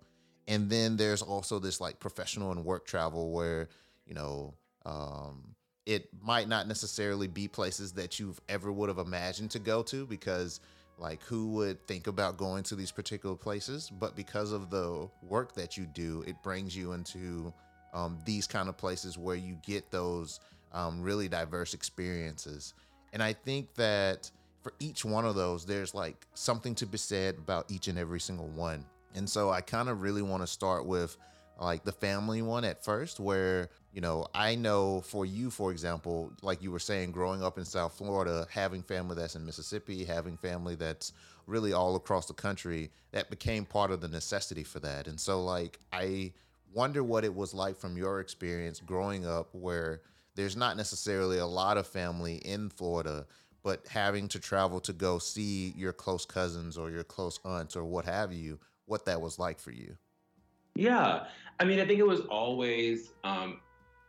And 0.48 0.70
then 0.70 0.96
there's 0.96 1.22
also 1.22 1.58
this 1.58 1.80
like 1.80 2.00
professional 2.00 2.52
and 2.52 2.64
work 2.64 2.86
travel 2.86 3.32
where 3.32 3.68
you 4.06 4.14
know 4.14 4.54
um, 4.84 5.54
it 5.84 6.08
might 6.22 6.48
not 6.48 6.68
necessarily 6.68 7.26
be 7.26 7.48
places 7.48 7.92
that 7.92 8.18
you've 8.18 8.40
ever 8.48 8.72
would 8.72 8.88
have 8.88 8.98
imagined 8.98 9.50
to 9.52 9.58
go 9.58 9.82
to 9.82 10.06
because 10.06 10.60
like 10.98 11.22
who 11.22 11.48
would 11.48 11.86
think 11.86 12.06
about 12.06 12.36
going 12.36 12.62
to 12.62 12.74
these 12.74 12.90
particular 12.90 13.36
places 13.36 13.90
but 13.98 14.16
because 14.16 14.52
of 14.52 14.70
the 14.70 15.08
work 15.22 15.54
that 15.54 15.76
you 15.76 15.86
do 15.86 16.24
it 16.26 16.42
brings 16.42 16.74
you 16.76 16.92
into 16.92 17.52
um, 17.96 18.18
these 18.24 18.46
kind 18.46 18.68
of 18.68 18.76
places 18.76 19.16
where 19.16 19.36
you 19.36 19.56
get 19.64 19.90
those 19.90 20.40
um, 20.72 21.02
really 21.02 21.28
diverse 21.28 21.74
experiences. 21.74 22.74
And 23.12 23.22
I 23.22 23.32
think 23.32 23.74
that 23.74 24.30
for 24.62 24.72
each 24.78 25.04
one 25.04 25.24
of 25.24 25.34
those, 25.34 25.64
there's 25.64 25.94
like 25.94 26.26
something 26.34 26.74
to 26.76 26.86
be 26.86 26.98
said 26.98 27.36
about 27.36 27.70
each 27.70 27.88
and 27.88 27.98
every 27.98 28.20
single 28.20 28.48
one. 28.48 28.84
And 29.14 29.28
so 29.28 29.50
I 29.50 29.62
kind 29.62 29.88
of 29.88 30.02
really 30.02 30.22
want 30.22 30.42
to 30.42 30.46
start 30.46 30.84
with 30.84 31.16
like 31.58 31.84
the 31.84 31.92
family 31.92 32.42
one 32.42 32.64
at 32.64 32.84
first, 32.84 33.18
where, 33.18 33.70
you 33.92 34.00
know, 34.00 34.26
I 34.34 34.54
know 34.54 35.00
for 35.00 35.24
you, 35.24 35.50
for 35.50 35.70
example, 35.70 36.32
like 36.42 36.62
you 36.62 36.70
were 36.70 36.78
saying, 36.78 37.12
growing 37.12 37.42
up 37.42 37.58
in 37.58 37.64
South 37.64 37.94
Florida, 37.96 38.46
having 38.50 38.82
family 38.82 39.16
that's 39.16 39.36
in 39.36 39.46
Mississippi, 39.46 40.04
having 40.04 40.36
family 40.36 40.74
that's 40.74 41.12
really 41.46 41.72
all 41.72 41.96
across 41.96 42.26
the 42.26 42.34
country, 42.34 42.90
that 43.12 43.30
became 43.30 43.64
part 43.64 43.90
of 43.90 44.00
the 44.00 44.08
necessity 44.08 44.64
for 44.64 44.80
that. 44.80 45.06
And 45.06 45.18
so, 45.18 45.42
like, 45.42 45.78
I 45.92 46.32
wonder 46.74 47.02
what 47.02 47.24
it 47.24 47.34
was 47.34 47.54
like 47.54 47.76
from 47.76 47.96
your 47.96 48.20
experience 48.20 48.80
growing 48.80 49.26
up 49.26 49.48
where 49.52 50.02
there's 50.34 50.56
not 50.56 50.76
necessarily 50.76 51.38
a 51.38 51.46
lot 51.46 51.78
of 51.78 51.86
family 51.86 52.36
in 52.36 52.68
Florida, 52.68 53.26
but 53.62 53.86
having 53.88 54.28
to 54.28 54.38
travel 54.38 54.80
to 54.80 54.92
go 54.92 55.18
see 55.18 55.72
your 55.76 55.92
close 55.92 56.26
cousins 56.26 56.76
or 56.76 56.90
your 56.90 57.04
close 57.04 57.40
aunts 57.44 57.74
or 57.74 57.84
what 57.84 58.04
have 58.04 58.32
you, 58.32 58.58
what 58.84 59.06
that 59.06 59.20
was 59.20 59.38
like 59.38 59.58
for 59.58 59.70
you. 59.70 59.96
Yeah. 60.74 61.24
I 61.58 61.64
mean, 61.64 61.80
I 61.80 61.86
think 61.86 61.98
it 62.00 62.06
was 62.06 62.20
always 62.22 63.12
um, 63.24 63.60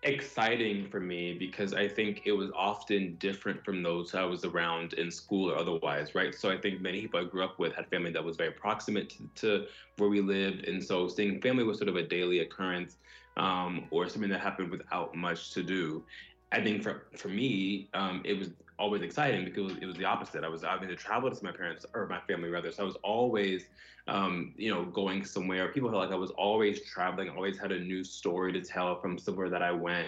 exciting 0.03 0.89
for 0.89 0.99
me 0.99 1.33
because 1.37 1.73
I 1.73 1.87
think 1.87 2.21
it 2.25 2.31
was 2.31 2.49
often 2.55 3.15
different 3.19 3.63
from 3.63 3.81
those 3.81 4.13
I 4.13 4.23
was 4.23 4.45
around 4.45 4.93
in 4.93 5.09
school 5.09 5.51
or 5.51 5.57
otherwise, 5.57 6.13
right? 6.13 6.35
So 6.35 6.51
I 6.51 6.57
think 6.57 6.81
many 6.81 7.01
people 7.01 7.19
I 7.19 7.23
grew 7.23 7.43
up 7.43 7.57
with 7.57 7.73
had 7.73 7.87
family 7.89 8.11
that 8.11 8.23
was 8.23 8.37
very 8.37 8.51
proximate 8.51 9.09
to, 9.09 9.29
to 9.35 9.65
where 9.97 10.09
we 10.09 10.21
lived. 10.21 10.65
And 10.65 10.83
so 10.83 11.07
seeing 11.07 11.41
family 11.41 11.63
was 11.63 11.77
sort 11.77 11.89
of 11.89 11.95
a 11.95 12.03
daily 12.03 12.39
occurrence 12.39 12.97
um, 13.37 13.85
or 13.91 14.09
something 14.09 14.29
that 14.29 14.41
happened 14.41 14.71
without 14.71 15.15
much 15.15 15.51
to 15.51 15.63
do. 15.63 16.03
I 16.51 16.61
think 16.61 16.83
for, 16.83 17.07
for 17.15 17.27
me, 17.29 17.89
um, 17.93 18.21
it 18.23 18.37
was 18.37 18.49
always 18.79 19.01
exciting 19.01 19.45
because 19.45 19.71
it 19.81 19.85
was, 19.85 19.95
the 19.95 20.05
opposite. 20.05 20.43
I 20.43 20.49
was 20.49 20.63
having 20.63 20.89
to 20.89 20.95
travel 20.95 21.31
to 21.31 21.43
my 21.43 21.51
parents 21.51 21.85
or 21.93 22.07
my 22.07 22.19
family 22.21 22.49
rather. 22.49 22.71
So 22.71 22.83
I 22.83 22.85
was 22.85 22.97
always, 23.03 23.65
um, 24.07 24.53
you 24.57 24.73
know, 24.73 24.85
going 24.85 25.25
somewhere. 25.25 25.69
People 25.69 25.89
felt 25.89 26.03
like 26.03 26.11
I 26.11 26.15
was 26.15 26.31
always 26.31 26.81
traveling, 26.85 27.29
always 27.29 27.57
had 27.57 27.71
a 27.71 27.79
new 27.79 28.03
story 28.03 28.53
to 28.53 28.61
tell 28.61 28.99
from 29.01 29.17
somewhere 29.17 29.49
that 29.49 29.61
I 29.61 29.71
went. 29.71 30.07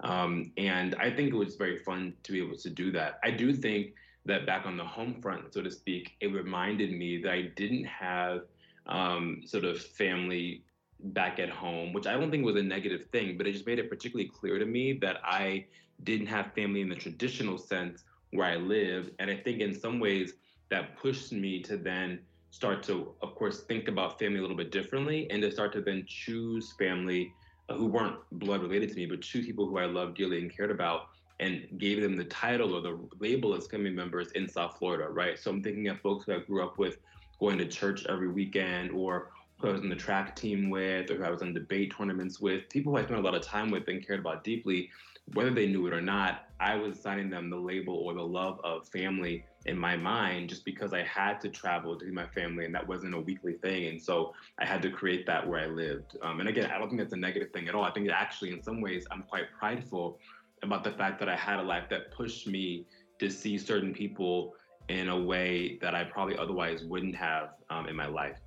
Um, 0.00 0.52
and 0.56 0.94
I 0.96 1.10
think 1.10 1.30
it 1.30 1.36
was 1.36 1.56
very 1.56 1.78
fun 1.78 2.14
to 2.22 2.32
be 2.32 2.40
able 2.40 2.56
to 2.56 2.70
do 2.70 2.90
that. 2.92 3.18
I 3.22 3.30
do 3.30 3.52
think 3.52 3.94
that 4.26 4.46
back 4.46 4.66
on 4.66 4.76
the 4.76 4.84
home 4.84 5.20
front, 5.20 5.52
so 5.52 5.62
to 5.62 5.70
speak, 5.70 6.14
it 6.20 6.28
reminded 6.28 6.92
me 6.92 7.20
that 7.22 7.32
I 7.32 7.42
didn't 7.56 7.84
have 7.84 8.42
um, 8.86 9.42
sort 9.44 9.64
of 9.64 9.80
family 9.80 10.62
back 11.00 11.38
at 11.38 11.48
home, 11.48 11.92
which 11.92 12.06
I 12.06 12.12
don't 12.14 12.30
think 12.30 12.44
was 12.44 12.56
a 12.56 12.62
negative 12.62 13.06
thing, 13.12 13.36
but 13.38 13.46
it 13.46 13.52
just 13.52 13.66
made 13.66 13.78
it 13.78 13.88
particularly 13.88 14.28
clear 14.28 14.58
to 14.58 14.66
me 14.66 14.92
that 14.94 15.18
I 15.24 15.66
didn't 16.04 16.26
have 16.26 16.52
family 16.54 16.80
in 16.80 16.88
the 16.88 16.94
traditional 16.94 17.58
sense 17.58 18.04
where 18.32 18.46
I 18.46 18.56
lived. 18.56 19.12
And 19.18 19.30
I 19.30 19.36
think 19.36 19.60
in 19.60 19.78
some 19.78 20.00
ways 20.00 20.34
that 20.70 20.96
pushed 20.96 21.32
me 21.32 21.62
to 21.62 21.76
then 21.76 22.20
start 22.50 22.82
to, 22.84 23.14
of 23.22 23.34
course, 23.34 23.60
think 23.60 23.88
about 23.88 24.18
family 24.18 24.38
a 24.38 24.42
little 24.42 24.56
bit 24.56 24.72
differently 24.72 25.30
and 25.30 25.42
to 25.42 25.50
start 25.50 25.72
to 25.74 25.80
then 25.80 26.04
choose 26.06 26.72
family 26.78 27.32
uh, 27.68 27.74
who 27.74 27.86
weren't 27.86 28.16
blood 28.32 28.62
related 28.62 28.90
to 28.90 28.96
me, 28.96 29.06
but 29.06 29.20
choose 29.20 29.46
people 29.46 29.66
who 29.66 29.78
I 29.78 29.84
loved 29.86 30.16
dearly 30.16 30.38
and 30.38 30.54
cared 30.54 30.70
about 30.70 31.08
and 31.40 31.66
gave 31.78 32.00
them 32.00 32.16
the 32.16 32.24
title 32.24 32.74
or 32.74 32.80
the 32.80 32.98
label 33.20 33.54
as 33.54 33.66
family 33.66 33.90
members 33.90 34.32
in 34.32 34.48
South 34.48 34.76
Florida, 34.78 35.08
right? 35.08 35.38
So 35.38 35.50
I'm 35.50 35.62
thinking 35.62 35.88
of 35.88 36.00
folks 36.00 36.24
who 36.26 36.34
I 36.34 36.38
grew 36.40 36.64
up 36.64 36.78
with 36.78 36.98
going 37.38 37.58
to 37.58 37.66
church 37.66 38.04
every 38.08 38.28
weekend 38.28 38.90
or 38.90 39.30
who 39.58 39.68
I 39.68 39.72
was 39.72 39.82
in 39.82 39.88
the 39.88 39.96
track 39.96 40.34
team 40.34 40.70
with 40.70 41.10
or 41.10 41.16
who 41.16 41.24
I 41.24 41.30
was 41.30 41.42
in 41.42 41.52
debate 41.52 41.94
tournaments 41.96 42.40
with, 42.40 42.68
people 42.68 42.92
who 42.92 42.98
I 42.98 43.02
spent 43.02 43.20
a 43.20 43.22
lot 43.22 43.34
of 43.34 43.42
time 43.42 43.70
with 43.70 43.86
and 43.88 44.04
cared 44.04 44.20
about 44.20 44.42
deeply 44.42 44.90
whether 45.34 45.50
they 45.50 45.66
knew 45.66 45.86
it 45.86 45.92
or 45.92 46.00
not, 46.00 46.44
I 46.60 46.74
was 46.74 46.98
assigning 46.98 47.30
them 47.30 47.50
the 47.50 47.56
label 47.56 47.94
or 47.94 48.14
the 48.14 48.22
love 48.22 48.60
of 48.64 48.88
family 48.88 49.44
in 49.66 49.78
my 49.78 49.96
mind 49.96 50.48
just 50.48 50.64
because 50.64 50.92
I 50.92 51.02
had 51.02 51.40
to 51.42 51.48
travel 51.48 51.96
to 51.98 52.04
see 52.04 52.10
my 52.10 52.26
family 52.26 52.64
and 52.64 52.74
that 52.74 52.86
wasn't 52.86 53.14
a 53.14 53.20
weekly 53.20 53.54
thing. 53.54 53.86
And 53.86 54.02
so 54.02 54.32
I 54.58 54.66
had 54.66 54.82
to 54.82 54.90
create 54.90 55.26
that 55.26 55.46
where 55.46 55.60
I 55.60 55.66
lived. 55.66 56.16
Um, 56.22 56.40
and 56.40 56.48
again, 56.48 56.70
I 56.70 56.78
don't 56.78 56.88
think 56.88 57.00
that's 57.00 57.12
a 57.12 57.16
negative 57.16 57.50
thing 57.52 57.68
at 57.68 57.74
all. 57.74 57.84
I 57.84 57.90
think 57.90 58.10
actually, 58.10 58.52
in 58.52 58.62
some 58.62 58.80
ways, 58.80 59.06
I'm 59.10 59.22
quite 59.22 59.44
prideful 59.56 60.18
about 60.62 60.82
the 60.82 60.92
fact 60.92 61.20
that 61.20 61.28
I 61.28 61.36
had 61.36 61.60
a 61.60 61.62
life 61.62 61.84
that 61.90 62.10
pushed 62.10 62.48
me 62.48 62.86
to 63.20 63.30
see 63.30 63.58
certain 63.58 63.92
people 63.92 64.54
in 64.88 65.08
a 65.08 65.18
way 65.18 65.78
that 65.80 65.94
I 65.94 66.04
probably 66.04 66.36
otherwise 66.36 66.84
wouldn't 66.84 67.14
have 67.14 67.50
um, 67.70 67.88
in 67.88 67.94
my 67.94 68.06
life. 68.06 68.38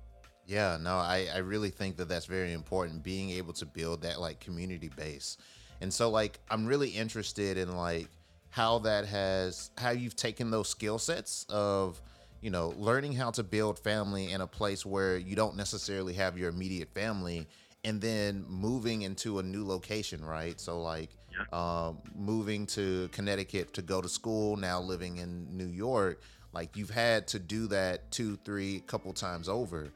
Yeah, 0.44 0.76
no, 0.80 0.96
I, 0.96 1.28
I 1.32 1.38
really 1.38 1.70
think 1.70 1.96
that 1.96 2.08
that's 2.08 2.26
very 2.26 2.52
important 2.52 3.02
being 3.02 3.30
able 3.30 3.52
to 3.54 3.64
build 3.64 4.02
that 4.02 4.20
like 4.20 4.40
community 4.40 4.88
base 4.88 5.38
and 5.82 5.92
so 5.92 6.08
like 6.08 6.38
I'm 6.50 6.66
really 6.66 6.88
interested 6.88 7.58
in 7.58 7.76
like 7.76 8.08
how 8.50 8.78
that 8.80 9.06
has 9.06 9.70
how 9.76 9.90
you've 9.90 10.16
taken 10.16 10.50
those 10.50 10.68
skill 10.68 10.98
sets 10.98 11.44
of 11.50 12.00
you 12.40 12.50
know 12.50 12.72
learning 12.78 13.12
how 13.12 13.30
to 13.32 13.42
build 13.42 13.78
family 13.78 14.32
in 14.32 14.40
a 14.40 14.46
place 14.46 14.86
where 14.86 15.16
you 15.16 15.36
don't 15.36 15.56
necessarily 15.56 16.14
have 16.14 16.38
your 16.38 16.48
immediate 16.48 16.94
family 16.94 17.46
and 17.84 18.00
then 18.00 18.44
moving 18.48 19.02
into 19.02 19.40
a 19.40 19.42
new 19.42 19.66
location 19.66 20.24
right? 20.24 20.60
So 20.60 20.80
like 20.80 21.10
um, 21.52 21.98
moving 22.14 22.66
to 22.66 23.08
connecticut 23.08 23.74
to 23.74 23.82
go 23.82 24.00
to 24.00 24.08
school 24.08 24.56
now 24.56 24.80
living 24.80 25.16
in 25.16 25.48
new 25.56 25.66
york 25.66 26.20
like 26.52 26.76
you've 26.76 26.90
had 26.90 27.26
to 27.28 27.38
do 27.38 27.66
that 27.68 28.10
two 28.10 28.36
three 28.44 28.80
couple 28.86 29.12
times 29.12 29.48
over. 29.48 29.88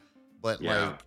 But 0.43 0.61
yeah. 0.61 0.89
like 0.89 1.01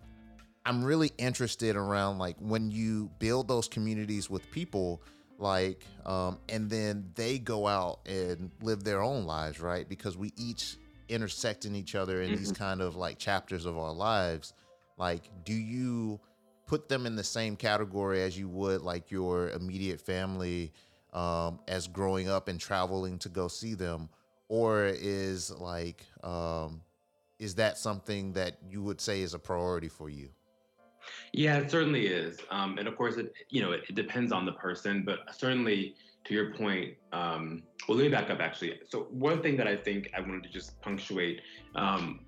I'm 0.66 0.84
really 0.84 1.10
interested 1.16 1.76
around 1.76 2.18
like 2.18 2.36
when 2.38 2.70
you 2.70 3.10
build 3.18 3.48
those 3.48 3.66
communities 3.68 4.28
with 4.28 4.50
people 4.50 5.02
like 5.38 5.84
um, 6.04 6.38
and 6.48 6.68
then 6.68 7.10
they 7.14 7.38
go 7.38 7.66
out 7.66 8.00
and 8.06 8.50
live 8.60 8.84
their 8.84 9.02
own 9.02 9.24
lives 9.24 9.60
right? 9.60 9.88
Because 9.88 10.16
we 10.16 10.32
each 10.36 10.76
intersect 11.08 11.64
in 11.64 11.74
each 11.74 11.94
other 11.94 12.22
in 12.22 12.30
mm-hmm. 12.30 12.38
these 12.38 12.52
kind 12.52 12.80
of 12.82 12.94
like 12.96 13.18
chapters 13.18 13.64
of 13.64 13.78
our 13.78 13.92
lives. 13.92 14.52
Like 14.98 15.30
do 15.44 15.54
you 15.54 16.20
put 16.66 16.88
them 16.88 17.06
in 17.06 17.16
the 17.16 17.24
same 17.24 17.56
category 17.56 18.22
as 18.22 18.38
you 18.38 18.48
would 18.48 18.82
like 18.82 19.10
your 19.10 19.50
immediate 19.50 20.00
family 20.00 20.72
um, 21.14 21.58
as 21.68 21.88
growing 21.88 22.28
up 22.28 22.48
and 22.48 22.60
traveling 22.60 23.18
to 23.20 23.28
go 23.28 23.48
see 23.48 23.74
them? 23.74 24.10
Or 24.48 24.86
is 24.86 25.50
like 25.52 26.04
um, 26.22 26.82
is 27.38 27.54
that 27.54 27.78
something 27.78 28.34
that 28.34 28.58
you 28.68 28.82
would 28.82 29.00
say 29.00 29.22
is 29.22 29.32
a 29.32 29.38
priority 29.38 29.88
for 29.88 30.10
you 30.10 30.28
yeah, 31.32 31.58
it 31.58 31.70
certainly 31.70 32.06
is. 32.06 32.38
Um, 32.50 32.78
and 32.78 32.88
of 32.88 32.96
course, 32.96 33.16
it 33.16 33.32
you 33.48 33.62
know 33.62 33.72
it, 33.72 33.82
it, 33.88 33.94
depends 33.94 34.32
on 34.32 34.44
the 34.44 34.52
person, 34.52 35.02
but 35.04 35.20
certainly 35.34 35.94
to 36.24 36.34
your 36.34 36.52
point. 36.54 36.94
Um, 37.12 37.62
well, 37.88 37.96
let 37.96 38.04
me 38.04 38.10
back 38.10 38.30
up 38.30 38.40
actually. 38.40 38.80
So 38.88 39.06
one 39.10 39.42
thing 39.42 39.56
that 39.56 39.66
I 39.66 39.76
think 39.76 40.10
I 40.16 40.20
wanted 40.20 40.44
to 40.44 40.48
just 40.50 40.80
punctuate 40.80 41.40
um, 41.74 42.20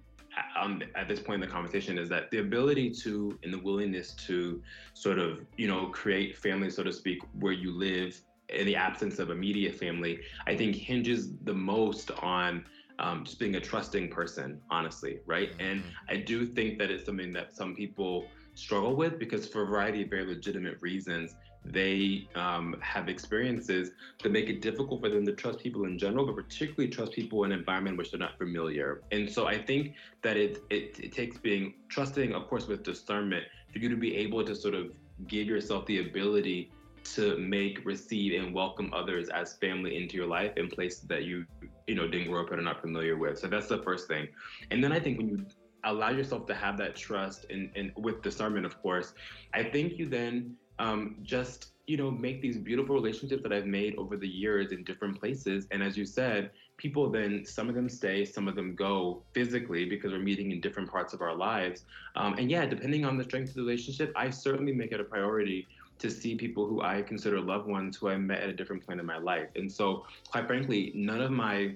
on, 0.56 0.82
at 0.94 1.08
this 1.08 1.20
point 1.20 1.42
in 1.42 1.48
the 1.48 1.52
conversation 1.52 1.98
is 1.98 2.08
that 2.08 2.30
the 2.30 2.38
ability 2.38 2.90
to 3.02 3.38
and 3.42 3.52
the 3.52 3.58
willingness 3.58 4.12
to 4.26 4.62
sort 4.94 5.18
of 5.18 5.40
you 5.56 5.68
know 5.68 5.86
create 5.86 6.36
family, 6.36 6.70
so 6.70 6.82
to 6.82 6.92
speak, 6.92 7.18
where 7.38 7.52
you 7.52 7.72
live 7.72 8.20
in 8.48 8.66
the 8.66 8.76
absence 8.76 9.18
of 9.18 9.30
immediate 9.30 9.74
family, 9.74 10.20
I 10.46 10.56
think 10.56 10.76
hinges 10.76 11.32
the 11.44 11.54
most 11.54 12.10
on 12.22 12.64
um, 12.98 13.24
just 13.24 13.38
being 13.38 13.56
a 13.56 13.60
trusting 13.60 14.10
person, 14.10 14.60
honestly, 14.70 15.18
right? 15.26 15.52
And 15.58 15.80
mm-hmm. 15.80 15.90
I 16.08 16.16
do 16.16 16.46
think 16.46 16.78
that 16.78 16.90
it's 16.90 17.06
something 17.06 17.32
that 17.32 17.54
some 17.54 17.74
people 17.74 18.26
struggle 18.54 18.94
with 18.94 19.18
because 19.18 19.46
for 19.46 19.62
a 19.62 19.66
variety 19.66 20.02
of 20.02 20.10
very 20.10 20.26
legitimate 20.26 20.76
reasons 20.80 21.34
they 21.64 22.28
um, 22.34 22.76
have 22.80 23.08
experiences 23.08 23.90
that 24.22 24.32
make 24.32 24.48
it 24.48 24.60
difficult 24.60 25.00
for 25.00 25.08
them 25.08 25.24
to 25.24 25.32
trust 25.32 25.60
people 25.60 25.84
in 25.84 25.98
general 25.98 26.26
but 26.26 26.34
particularly 26.34 26.88
trust 26.88 27.12
people 27.12 27.44
in 27.44 27.52
an 27.52 27.58
environment 27.58 27.96
which 27.96 28.10
they're 28.10 28.18
not 28.18 28.36
familiar. 28.36 29.02
And 29.12 29.30
so 29.30 29.46
i 29.46 29.56
think 29.56 29.94
that 30.22 30.36
it, 30.36 30.58
it, 30.70 30.98
it 31.00 31.12
takes 31.12 31.38
being 31.38 31.74
trusting 31.88 32.34
of 32.34 32.48
course 32.48 32.66
with 32.66 32.82
discernment 32.82 33.44
for 33.72 33.78
you 33.78 33.88
to 33.88 33.96
be 33.96 34.16
able 34.16 34.44
to 34.44 34.54
sort 34.54 34.74
of 34.74 34.92
give 35.28 35.46
yourself 35.46 35.86
the 35.86 36.00
ability 36.00 36.70
to 37.04 37.36
make 37.38 37.84
receive 37.84 38.40
and 38.40 38.54
welcome 38.54 38.92
others 38.94 39.28
as 39.28 39.54
family 39.54 39.96
into 39.96 40.16
your 40.16 40.26
life 40.26 40.52
in 40.56 40.68
places 40.68 41.02
that 41.02 41.24
you 41.24 41.44
you 41.86 41.94
know 41.94 42.06
didn't 42.06 42.28
grow 42.28 42.44
up 42.44 42.52
in 42.52 42.58
or 42.58 42.62
not 42.62 42.80
familiar 42.80 43.16
with. 43.16 43.38
So 43.38 43.48
that's 43.48 43.66
the 43.66 43.82
first 43.82 44.06
thing. 44.08 44.28
And 44.70 44.82
then 44.82 44.92
i 44.92 45.00
think 45.00 45.18
when 45.18 45.28
you 45.28 45.46
allow 45.84 46.10
yourself 46.10 46.46
to 46.46 46.54
have 46.54 46.76
that 46.78 46.96
trust 46.96 47.46
and, 47.50 47.70
and 47.76 47.92
with 47.96 48.22
discernment, 48.22 48.66
of 48.66 48.80
course, 48.82 49.14
I 49.54 49.62
think 49.64 49.98
you 49.98 50.08
then 50.08 50.56
um, 50.78 51.16
just 51.22 51.72
you 51.86 51.96
know 51.96 52.10
make 52.10 52.40
these 52.40 52.56
beautiful 52.56 52.94
relationships 52.94 53.42
that 53.42 53.52
I've 53.52 53.66
made 53.66 53.96
over 53.96 54.16
the 54.16 54.28
years 54.28 54.72
in 54.72 54.84
different 54.84 55.18
places. 55.18 55.66
And 55.70 55.82
as 55.82 55.96
you 55.96 56.06
said, 56.06 56.50
people 56.76 57.10
then 57.10 57.44
some 57.44 57.68
of 57.68 57.74
them 57.74 57.88
stay, 57.88 58.24
some 58.24 58.48
of 58.48 58.54
them 58.54 58.74
go 58.74 59.22
physically 59.32 59.84
because 59.84 60.12
we're 60.12 60.18
meeting 60.18 60.52
in 60.52 60.60
different 60.60 60.90
parts 60.90 61.12
of 61.12 61.20
our 61.20 61.34
lives. 61.34 61.84
Um, 62.16 62.34
and 62.34 62.50
yeah, 62.50 62.66
depending 62.66 63.04
on 63.04 63.18
the 63.18 63.24
strength 63.24 63.50
of 63.50 63.54
the 63.56 63.62
relationship, 63.62 64.12
I 64.16 64.30
certainly 64.30 64.72
make 64.72 64.92
it 64.92 65.00
a 65.00 65.04
priority 65.04 65.66
to 65.98 66.10
see 66.10 66.34
people 66.34 66.66
who 66.66 66.82
I 66.82 67.02
consider 67.02 67.40
loved 67.40 67.68
ones 67.68 67.96
who 67.96 68.08
I 68.08 68.16
met 68.16 68.42
at 68.42 68.48
a 68.48 68.52
different 68.52 68.84
point 68.84 68.98
in 68.98 69.06
my 69.06 69.18
life. 69.18 69.48
And 69.54 69.70
so, 69.70 70.04
quite 70.30 70.48
frankly, 70.48 70.90
none 70.94 71.20
of 71.20 71.30
my 71.30 71.74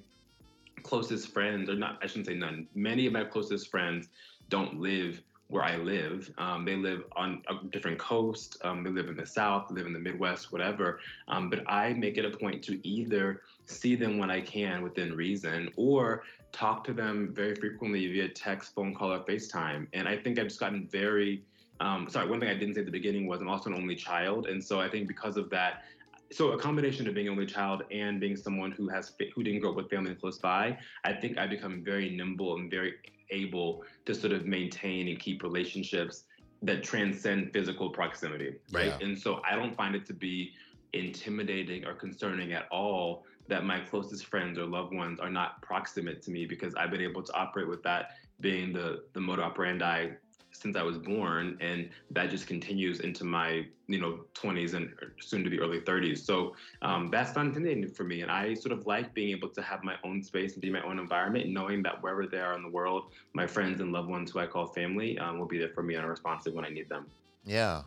closest 0.86 1.32
friends, 1.32 1.68
or 1.68 1.74
not, 1.74 1.98
I 2.02 2.06
shouldn't 2.06 2.26
say 2.26 2.34
none, 2.34 2.66
many 2.74 3.06
of 3.06 3.12
my 3.12 3.24
closest 3.24 3.70
friends 3.70 4.08
don't 4.48 4.80
live 4.80 5.20
where 5.48 5.62
I 5.62 5.76
live. 5.76 6.32
Um, 6.38 6.64
they 6.64 6.76
live 6.76 7.04
on 7.16 7.42
a 7.48 7.64
different 7.66 7.98
coast. 7.98 8.58
Um, 8.64 8.82
they 8.82 8.90
live 8.90 9.08
in 9.08 9.16
the 9.16 9.26
South, 9.26 9.70
live 9.70 9.86
in 9.86 9.92
the 9.92 9.98
Midwest, 9.98 10.52
whatever. 10.52 11.00
Um, 11.28 11.50
but 11.50 11.62
I 11.68 11.92
make 11.92 12.18
it 12.18 12.24
a 12.24 12.36
point 12.36 12.64
to 12.64 12.86
either 12.86 13.42
see 13.66 13.94
them 13.94 14.18
when 14.18 14.30
I 14.30 14.40
can 14.40 14.82
within 14.82 15.14
reason 15.14 15.70
or 15.76 16.24
talk 16.52 16.82
to 16.84 16.92
them 16.92 17.32
very 17.32 17.54
frequently 17.54 18.06
via 18.08 18.28
text, 18.28 18.74
phone 18.74 18.94
call, 18.94 19.12
or 19.12 19.20
FaceTime. 19.20 19.86
And 19.92 20.08
I 20.08 20.16
think 20.16 20.38
I've 20.38 20.48
just 20.48 20.58
gotten 20.58 20.88
very, 20.88 21.44
um, 21.80 22.08
sorry, 22.08 22.28
one 22.28 22.40
thing 22.40 22.48
I 22.48 22.54
didn't 22.54 22.74
say 22.74 22.80
at 22.80 22.86
the 22.86 22.92
beginning 22.92 23.26
was 23.26 23.40
I'm 23.40 23.48
also 23.48 23.70
an 23.70 23.76
only 23.76 23.94
child. 23.94 24.46
And 24.46 24.62
so 24.62 24.80
I 24.80 24.88
think 24.88 25.06
because 25.06 25.36
of 25.36 25.48
that, 25.50 25.84
so 26.32 26.52
a 26.52 26.58
combination 26.58 27.06
of 27.08 27.14
being 27.14 27.28
only 27.28 27.46
child 27.46 27.82
and 27.90 28.20
being 28.20 28.36
someone 28.36 28.72
who 28.72 28.88
has 28.88 29.12
who 29.34 29.42
didn't 29.42 29.60
grow 29.60 29.70
up 29.70 29.76
with 29.76 29.90
family 29.90 30.14
close 30.14 30.38
by, 30.38 30.78
I 31.04 31.12
think 31.12 31.38
I 31.38 31.46
become 31.46 31.82
very 31.84 32.10
nimble 32.10 32.56
and 32.56 32.70
very 32.70 32.94
able 33.30 33.84
to 34.04 34.14
sort 34.14 34.32
of 34.32 34.46
maintain 34.46 35.08
and 35.08 35.18
keep 35.18 35.42
relationships 35.42 36.24
that 36.62 36.82
transcend 36.82 37.52
physical 37.52 37.90
proximity, 37.90 38.56
right? 38.72 38.86
Yeah. 38.86 39.06
And 39.06 39.18
so 39.18 39.40
I 39.48 39.54
don't 39.56 39.74
find 39.74 39.94
it 39.94 40.06
to 40.06 40.14
be 40.14 40.52
intimidating 40.92 41.84
or 41.84 41.94
concerning 41.94 42.52
at 42.52 42.66
all 42.70 43.24
that 43.48 43.64
my 43.64 43.80
closest 43.80 44.26
friends 44.26 44.58
or 44.58 44.64
loved 44.64 44.94
ones 44.94 45.20
are 45.20 45.30
not 45.30 45.62
proximate 45.62 46.22
to 46.22 46.30
me 46.30 46.46
because 46.46 46.74
I've 46.74 46.90
been 46.90 47.02
able 47.02 47.22
to 47.22 47.32
operate 47.34 47.68
with 47.68 47.82
that 47.84 48.10
being 48.40 48.72
the 48.72 49.04
the 49.12 49.20
motor 49.20 49.42
operandi 49.42 50.10
since 50.60 50.76
I 50.76 50.82
was 50.82 50.98
born, 50.98 51.56
and 51.60 51.90
that 52.10 52.30
just 52.30 52.46
continues 52.46 53.00
into 53.00 53.24
my 53.24 53.66
you 53.88 54.00
know 54.00 54.20
20s 54.34 54.74
and 54.74 54.92
soon 55.20 55.44
to 55.44 55.50
be 55.50 55.60
early 55.60 55.80
30s. 55.80 56.18
So 56.18 56.54
um, 56.82 57.08
that's 57.10 57.34
not 57.34 57.46
intimidating 57.46 57.88
for 57.88 58.04
me, 58.04 58.22
and 58.22 58.30
I 58.30 58.54
sort 58.54 58.72
of 58.72 58.86
like 58.86 59.14
being 59.14 59.30
able 59.30 59.48
to 59.50 59.62
have 59.62 59.84
my 59.84 59.94
own 60.04 60.22
space 60.22 60.54
and 60.54 60.62
be 60.62 60.70
my 60.70 60.82
own 60.82 60.98
environment, 60.98 61.48
knowing 61.48 61.82
that 61.84 62.02
wherever 62.02 62.26
they 62.26 62.38
are 62.38 62.54
in 62.54 62.62
the 62.62 62.70
world, 62.70 63.12
my 63.32 63.46
friends 63.46 63.80
and 63.80 63.92
loved 63.92 64.08
ones 64.08 64.30
who 64.30 64.40
I 64.40 64.46
call 64.46 64.66
family 64.66 65.18
um, 65.18 65.38
will 65.38 65.46
be 65.46 65.58
there 65.58 65.70
for 65.70 65.82
me 65.82 65.94
and 65.94 66.06
responsive 66.08 66.54
when 66.54 66.64
I 66.64 66.68
need 66.68 66.88
them. 66.88 67.06
Yeah. 67.44 67.82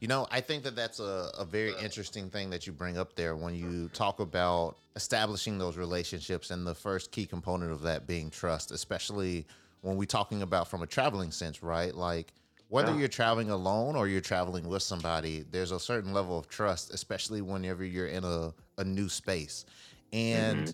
You 0.00 0.06
know, 0.06 0.28
I 0.30 0.40
think 0.40 0.62
that 0.62 0.76
that's 0.76 1.00
a, 1.00 1.30
a 1.36 1.44
very 1.44 1.72
interesting 1.82 2.30
thing 2.30 2.50
that 2.50 2.66
you 2.66 2.72
bring 2.72 2.98
up 2.98 3.16
there 3.16 3.34
when 3.34 3.54
you 3.54 3.88
talk 3.88 4.20
about 4.20 4.76
establishing 4.94 5.58
those 5.58 5.76
relationships 5.76 6.50
and 6.50 6.66
the 6.66 6.74
first 6.74 7.10
key 7.10 7.26
component 7.26 7.72
of 7.72 7.82
that 7.82 8.06
being 8.06 8.30
trust, 8.30 8.70
especially 8.70 9.46
when 9.80 9.96
we're 9.96 10.04
talking 10.04 10.42
about 10.42 10.68
from 10.68 10.82
a 10.82 10.86
traveling 10.86 11.30
sense, 11.30 11.62
right? 11.62 11.94
Like 11.94 12.32
whether 12.68 12.92
yeah. 12.92 12.98
you're 12.98 13.08
traveling 13.08 13.50
alone 13.50 13.96
or 13.96 14.08
you're 14.08 14.20
traveling 14.20 14.68
with 14.68 14.82
somebody, 14.82 15.44
there's 15.50 15.70
a 15.70 15.80
certain 15.80 16.12
level 16.12 16.38
of 16.38 16.48
trust, 16.48 16.92
especially 16.92 17.40
whenever 17.40 17.84
you're 17.84 18.08
in 18.08 18.24
a, 18.24 18.52
a 18.76 18.84
new 18.84 19.08
space. 19.08 19.64
And 20.12 20.60
mm-hmm. 20.60 20.70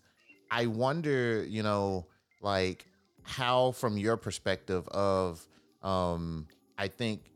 I 0.51 0.67
wonder, 0.67 1.45
you 1.45 1.63
know, 1.63 2.07
like 2.41 2.87
how 3.23 3.73
from 3.73 3.97
your 3.97 4.17
perspective 4.17 4.87
of 4.89 5.47
um 5.83 6.47
I 6.79 6.89
think 6.89 7.31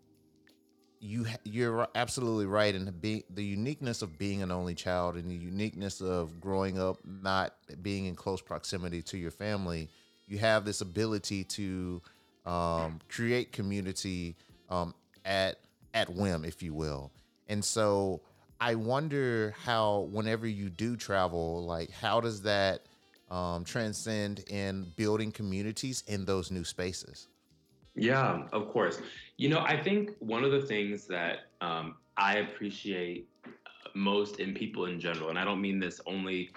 you 1.00 1.26
you're 1.44 1.88
absolutely 1.94 2.46
right 2.46 2.74
in 2.74 2.84
the 3.00 3.24
the 3.30 3.44
uniqueness 3.44 4.02
of 4.02 4.18
being 4.18 4.42
an 4.42 4.50
only 4.50 4.74
child 4.74 5.16
and 5.16 5.30
the 5.30 5.34
uniqueness 5.34 6.00
of 6.00 6.40
growing 6.40 6.78
up 6.78 6.98
not 7.04 7.54
being 7.82 8.06
in 8.06 8.14
close 8.14 8.40
proximity 8.40 9.00
to 9.02 9.16
your 9.16 9.30
family 9.30 9.88
you 10.28 10.38
have 10.38 10.64
this 10.64 10.80
ability 10.80 11.44
to 11.44 12.02
um, 12.46 13.00
create 13.08 13.52
community 13.52 14.36
um, 14.70 14.94
at 15.24 15.58
at 15.94 16.08
whim, 16.14 16.44
if 16.44 16.62
you 16.62 16.74
will. 16.74 17.10
And 17.48 17.64
so 17.64 18.20
I 18.60 18.74
wonder 18.74 19.54
how, 19.64 20.08
whenever 20.10 20.46
you 20.46 20.68
do 20.68 20.96
travel, 20.96 21.64
like 21.64 21.90
how 21.90 22.20
does 22.20 22.42
that 22.42 22.82
um, 23.30 23.64
transcend 23.64 24.44
in 24.50 24.92
building 24.96 25.32
communities 25.32 26.02
in 26.06 26.24
those 26.24 26.50
new 26.50 26.64
spaces? 26.64 27.28
Yeah, 27.94 28.44
of 28.52 28.70
course. 28.70 29.00
You 29.36 29.48
know, 29.48 29.60
I 29.60 29.80
think 29.82 30.10
one 30.18 30.44
of 30.44 30.52
the 30.52 30.60
things 30.60 31.06
that 31.06 31.50
um, 31.60 31.96
I 32.16 32.38
appreciate 32.38 33.28
most 33.94 34.40
in 34.40 34.54
people 34.54 34.86
in 34.86 35.00
general, 35.00 35.30
and 35.30 35.38
I 35.38 35.44
don't 35.44 35.60
mean 35.60 35.78
this 35.78 36.00
only 36.06 36.50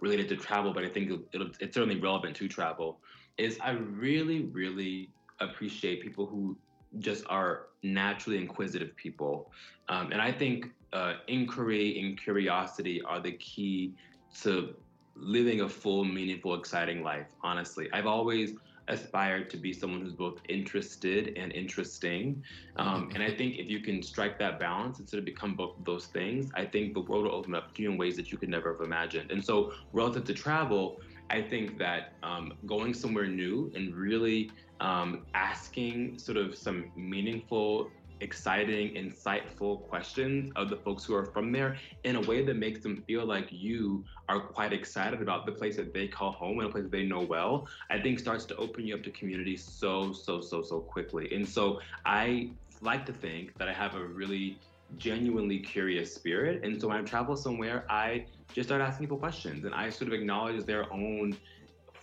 related 0.00 0.28
to 0.28 0.36
travel, 0.36 0.72
but 0.72 0.84
I 0.84 0.88
think 0.88 1.10
it'll, 1.32 1.50
it's 1.60 1.74
certainly 1.74 1.98
relevant 1.98 2.36
to 2.36 2.48
travel, 2.48 3.00
is 3.38 3.58
I 3.62 3.72
really, 3.72 4.42
really 4.46 5.10
appreciate 5.40 6.02
people 6.02 6.26
who 6.26 6.56
just 6.98 7.24
are 7.28 7.66
naturally 7.82 8.38
inquisitive 8.38 8.96
people. 8.96 9.50
Um, 9.88 10.12
and 10.12 10.20
I 10.20 10.32
think 10.32 10.66
uh, 10.92 11.14
inquiry 11.28 12.00
and 12.00 12.20
curiosity 12.20 13.02
are 13.02 13.20
the 13.20 13.32
key 13.32 13.94
to 14.42 14.74
living 15.16 15.62
a 15.62 15.68
full, 15.68 16.04
meaningful, 16.04 16.54
exciting 16.54 17.02
life, 17.02 17.26
honestly. 17.42 17.88
I've 17.92 18.06
always 18.06 18.52
aspired 18.88 19.50
to 19.50 19.56
be 19.56 19.72
someone 19.72 20.00
who's 20.00 20.12
both 20.14 20.40
interested 20.48 21.36
and 21.36 21.52
interesting. 21.52 22.42
Um, 22.76 23.10
and 23.14 23.22
I 23.22 23.30
think 23.30 23.56
if 23.56 23.68
you 23.68 23.80
can 23.80 24.02
strike 24.02 24.38
that 24.38 24.60
balance 24.60 25.00
and 25.00 25.08
sort 25.08 25.18
of 25.18 25.24
become 25.24 25.56
both 25.56 25.76
of 25.78 25.84
those 25.84 26.06
things, 26.06 26.50
I 26.54 26.64
think 26.64 26.94
the 26.94 27.00
world 27.00 27.24
will 27.24 27.34
open 27.34 27.54
up 27.54 27.74
to 27.74 27.82
you 27.82 27.90
in 27.90 27.98
ways 27.98 28.16
that 28.16 28.30
you 28.30 28.38
could 28.38 28.48
never 28.48 28.72
have 28.74 28.82
imagined. 28.82 29.32
And 29.32 29.44
so, 29.44 29.72
relative 29.92 30.24
to 30.24 30.34
travel, 30.34 30.98
I 31.30 31.42
think 31.42 31.78
that 31.78 32.12
um, 32.22 32.54
going 32.66 32.94
somewhere 32.94 33.26
new 33.26 33.72
and 33.74 33.94
really 33.94 34.50
um, 34.80 35.26
asking 35.34 36.18
sort 36.18 36.36
of 36.36 36.56
some 36.56 36.90
meaningful, 36.94 37.90
exciting, 38.20 38.94
insightful 38.94 39.88
questions 39.88 40.52
of 40.56 40.70
the 40.70 40.76
folks 40.76 41.04
who 41.04 41.14
are 41.14 41.26
from 41.26 41.52
there 41.52 41.76
in 42.04 42.16
a 42.16 42.20
way 42.22 42.44
that 42.44 42.56
makes 42.56 42.80
them 42.80 43.02
feel 43.06 43.26
like 43.26 43.48
you 43.50 44.04
are 44.28 44.40
quite 44.40 44.72
excited 44.72 45.20
about 45.20 45.46
the 45.46 45.52
place 45.52 45.76
that 45.76 45.92
they 45.92 46.06
call 46.06 46.32
home 46.32 46.60
and 46.60 46.68
a 46.68 46.70
place 46.70 46.84
that 46.84 46.92
they 46.92 47.04
know 47.04 47.20
well, 47.20 47.66
I 47.90 48.00
think 48.00 48.18
starts 48.18 48.44
to 48.46 48.56
open 48.56 48.86
you 48.86 48.94
up 48.94 49.02
to 49.02 49.10
community 49.10 49.56
so, 49.56 50.12
so, 50.12 50.40
so, 50.40 50.62
so 50.62 50.80
quickly. 50.80 51.34
And 51.34 51.46
so 51.46 51.80
I 52.04 52.50
like 52.80 53.04
to 53.06 53.12
think 53.12 53.56
that 53.58 53.68
I 53.68 53.72
have 53.72 53.94
a 53.94 54.04
really 54.04 54.58
genuinely 54.96 55.58
curious 55.58 56.14
spirit. 56.14 56.64
And 56.64 56.80
so 56.80 56.88
when 56.88 56.96
I 56.96 57.02
travel 57.02 57.36
somewhere, 57.36 57.84
I 57.90 58.26
just 58.52 58.68
start 58.68 58.80
asking 58.80 59.06
people 59.06 59.18
questions 59.18 59.64
and 59.64 59.74
I 59.74 59.90
sort 59.90 60.08
of 60.08 60.14
acknowledge 60.14 60.64
their 60.64 60.92
own 60.92 61.36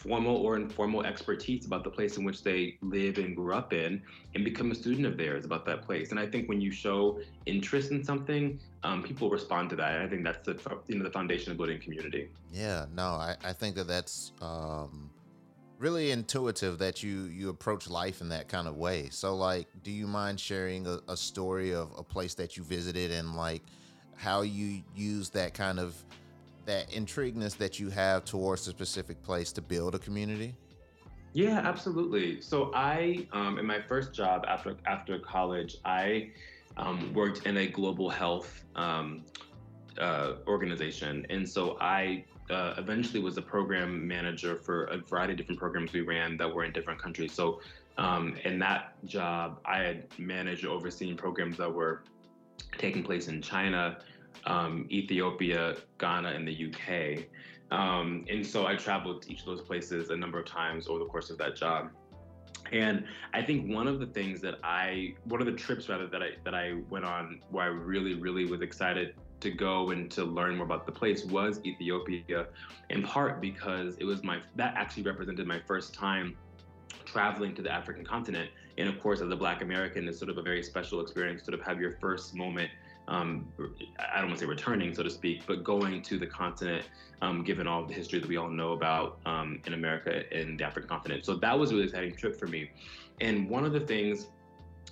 formal 0.03 0.35
or 0.35 0.57
informal 0.57 1.05
expertise 1.05 1.65
about 1.65 1.83
the 1.83 1.89
place 1.89 2.17
in 2.17 2.25
which 2.25 2.43
they 2.43 2.77
live 2.81 3.17
and 3.17 3.35
grew 3.35 3.53
up 3.53 3.71
in 3.71 4.01
and 4.35 4.43
become 4.43 4.69
a 4.71 4.75
student 4.75 5.05
of 5.05 5.17
theirs 5.17 5.45
about 5.45 5.65
that 5.65 5.81
place. 5.81 6.11
And 6.11 6.19
I 6.19 6.27
think 6.27 6.49
when 6.49 6.59
you 6.59 6.71
show 6.71 7.19
interest 7.45 7.91
in 7.91 8.03
something, 8.03 8.59
um, 8.83 9.01
people 9.01 9.29
respond 9.29 9.69
to 9.69 9.77
that. 9.77 9.95
And 9.95 10.03
I 10.03 10.09
think 10.09 10.25
that's 10.25 10.45
the, 10.45 10.77
you 10.87 10.97
know, 10.97 11.05
the 11.05 11.11
foundation 11.11 11.51
of 11.51 11.57
building 11.57 11.79
community. 11.79 12.29
Yeah, 12.51 12.85
no, 12.93 13.03
I, 13.03 13.37
I 13.45 13.53
think 13.53 13.75
that 13.75 13.87
that's 13.87 14.33
um, 14.41 15.09
really 15.83 16.11
intuitive 16.11 16.77
that 16.77 17.03
you, 17.03 17.23
you 17.25 17.49
approach 17.49 17.89
life 17.89 18.21
in 18.21 18.29
that 18.29 18.47
kind 18.47 18.69
of 18.69 18.77
way. 18.77 19.09
So 19.11 19.35
like, 19.35 19.67
do 19.83 19.91
you 19.91 20.07
mind 20.07 20.39
sharing 20.39 20.87
a, 20.87 20.99
a 21.09 21.17
story 21.17 21.73
of 21.73 21.91
a 21.97 22.03
place 22.03 22.33
that 22.35 22.55
you 22.55 22.63
visited 22.63 23.11
and 23.11 23.35
like 23.35 23.63
how 24.15 24.43
you 24.43 24.81
use 24.95 25.29
that 25.31 25.53
kind 25.53 25.79
of 25.79 26.01
that 26.65 26.93
intrigueness 26.93 27.55
that 27.55 27.77
you 27.81 27.89
have 27.89 28.23
towards 28.23 28.65
a 28.67 28.69
specific 28.69 29.21
place 29.21 29.51
to 29.51 29.61
build 29.61 29.93
a 29.95 29.99
community? 29.99 30.55
Yeah, 31.33 31.59
absolutely. 31.65 32.39
So 32.39 32.71
I, 32.73 33.27
um, 33.33 33.59
in 33.59 33.65
my 33.65 33.81
first 33.81 34.13
job 34.13 34.45
after 34.47 34.77
after 34.85 35.19
college, 35.19 35.75
I 35.83 36.31
um, 36.77 37.13
worked 37.13 37.45
in 37.45 37.57
a 37.57 37.67
global 37.67 38.09
health 38.09 38.63
um, 38.77 39.25
uh, 39.99 40.35
organization, 40.47 41.25
and 41.29 41.47
so 41.47 41.77
I 41.81 42.23
uh, 42.49 42.73
eventually 42.77 43.19
was 43.19 43.37
a 43.37 43.41
program 43.41 44.07
manager 44.07 44.55
for 44.55 44.85
a 44.85 44.97
variety 44.97 45.33
of 45.33 45.37
different 45.37 45.59
programs 45.59 45.93
we 45.93 46.01
ran 46.01 46.37
that 46.37 46.53
were 46.53 46.63
in 46.63 46.71
different 46.73 47.01
countries. 47.01 47.31
So 47.31 47.61
um, 47.97 48.35
in 48.43 48.59
that 48.59 48.95
job, 49.05 49.59
I 49.65 49.79
had 49.79 50.07
managed 50.17 50.65
overseeing 50.65 51.15
programs 51.15 51.57
that 51.57 51.73
were 51.73 52.03
taking 52.77 53.03
place 53.03 53.27
in 53.27 53.41
China, 53.41 53.99
um, 54.45 54.87
Ethiopia, 54.91 55.77
Ghana, 55.99 56.29
and 56.29 56.47
the 56.47 56.67
UK. 56.69 57.25
Um, 57.71 58.25
and 58.29 58.45
so 58.45 58.67
I 58.67 58.75
traveled 58.75 59.23
to 59.23 59.31
each 59.31 59.41
of 59.41 59.45
those 59.45 59.61
places 59.61 60.09
a 60.09 60.17
number 60.17 60.39
of 60.39 60.45
times 60.45 60.87
over 60.87 60.99
the 60.99 61.05
course 61.05 61.29
of 61.29 61.37
that 61.37 61.55
job. 61.55 61.89
And 62.71 63.05
I 63.33 63.41
think 63.41 63.71
one 63.71 63.87
of 63.87 63.99
the 63.99 64.07
things 64.07 64.41
that 64.41 64.55
I, 64.63 65.15
one 65.25 65.39
of 65.39 65.45
the 65.45 65.53
trips 65.53 65.89
rather 65.89 66.07
that 66.07 66.23
I 66.23 66.29
that 66.43 66.55
I 66.55 66.75
went 66.89 67.05
on, 67.05 67.41
where 67.51 67.65
I 67.65 67.67
really, 67.67 68.15
really 68.15 68.45
was 68.45 68.61
excited 68.61 69.15
to 69.43 69.51
go 69.51 69.91
and 69.91 70.09
to 70.11 70.23
learn 70.23 70.55
more 70.57 70.65
about 70.65 70.85
the 70.85 70.91
place 70.91 71.23
was 71.25 71.59
Ethiopia, 71.65 72.47
in 72.89 73.03
part 73.03 73.41
because 73.41 73.95
it 73.97 74.05
was 74.05 74.23
my 74.23 74.39
that 74.55 74.73
actually 74.75 75.03
represented 75.03 75.45
my 75.47 75.59
first 75.59 75.93
time 75.93 76.35
traveling 77.05 77.53
to 77.55 77.61
the 77.61 77.71
African 77.71 78.05
continent. 78.05 78.49
And 78.77 78.89
of 78.89 78.99
course, 78.99 79.21
as 79.21 79.29
a 79.29 79.35
Black 79.35 79.61
American, 79.61 80.07
it's 80.07 80.17
sort 80.17 80.31
of 80.31 80.37
a 80.37 80.41
very 80.41 80.63
special 80.63 80.99
experience, 81.01 81.43
sort 81.45 81.53
of 81.53 81.61
have 81.61 81.79
your 81.79 81.97
first 82.01 82.33
moment 82.33 82.71
um, 83.07 83.45
I 83.99 84.19
don't 84.19 84.27
want 84.27 84.39
to 84.39 84.45
say 84.45 84.49
returning, 84.49 84.93
so 84.95 85.03
to 85.03 85.09
speak, 85.09 85.43
but 85.45 85.63
going 85.63 86.01
to 86.03 86.17
the 86.17 86.25
continent, 86.25 86.85
um, 87.21 87.43
given 87.43 87.67
all 87.67 87.85
the 87.85 87.93
history 87.93 88.19
that 88.19 88.29
we 88.29 88.37
all 88.37 88.49
know 88.49 88.71
about 88.71 89.19
um, 89.25 89.59
in 89.65 89.73
America 89.73 90.23
and 90.31 90.59
the 90.59 90.63
African 90.63 90.89
continent. 90.89 91.25
So 91.25 91.35
that 91.35 91.57
was 91.57 91.71
a 91.71 91.73
really 91.73 91.87
exciting 91.87 92.15
trip 92.15 92.39
for 92.39 92.47
me. 92.47 92.71
And 93.19 93.49
one 93.49 93.65
of 93.65 93.73
the 93.73 93.81
things 93.81 94.27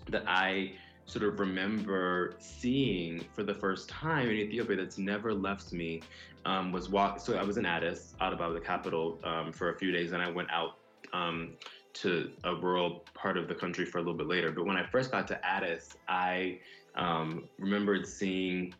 that 0.10 0.24
I 0.28 0.74
sort 1.12 1.26
of 1.26 1.42
remember 1.42 2.36
seeing 2.40 3.26
for 3.36 3.44
the 3.44 3.54
first 3.54 3.90
time 3.90 4.30
in 4.30 4.36
Ethiopia 4.38 4.78
that's 4.78 4.98
never 4.98 5.34
left 5.34 5.74
me 5.74 6.02
um, 6.46 6.72
was 6.72 6.90
walk. 6.90 7.20
So 7.20 7.38
I 7.38 7.44
was 7.44 7.58
in 7.58 7.66
Addis, 7.66 8.16
Ababa, 8.22 8.54
the 8.54 8.62
capital, 8.62 9.20
um, 9.26 9.52
for 9.52 9.72
a 9.72 9.78
few 9.78 9.92
days, 9.92 10.14
and 10.14 10.22
I 10.22 10.30
went 10.30 10.50
out 10.52 10.78
um, 11.12 11.58
to 11.96 12.32
a 12.46 12.56
rural 12.56 13.04
part 13.14 13.38
of 13.38 13.50
the 13.50 13.56
country 13.56 13.86
for 13.86 13.98
a 13.98 14.02
little 14.02 14.18
bit 14.18 14.28
later. 14.28 14.52
But 14.52 14.66
when 14.66 14.78
I 14.78 14.86
first 14.86 15.12
got 15.12 15.28
to 15.28 15.46
Addis, 15.46 15.98
I 16.08 16.60
um, 16.96 17.50
remembered 17.60 18.08
seeing, 18.08 18.74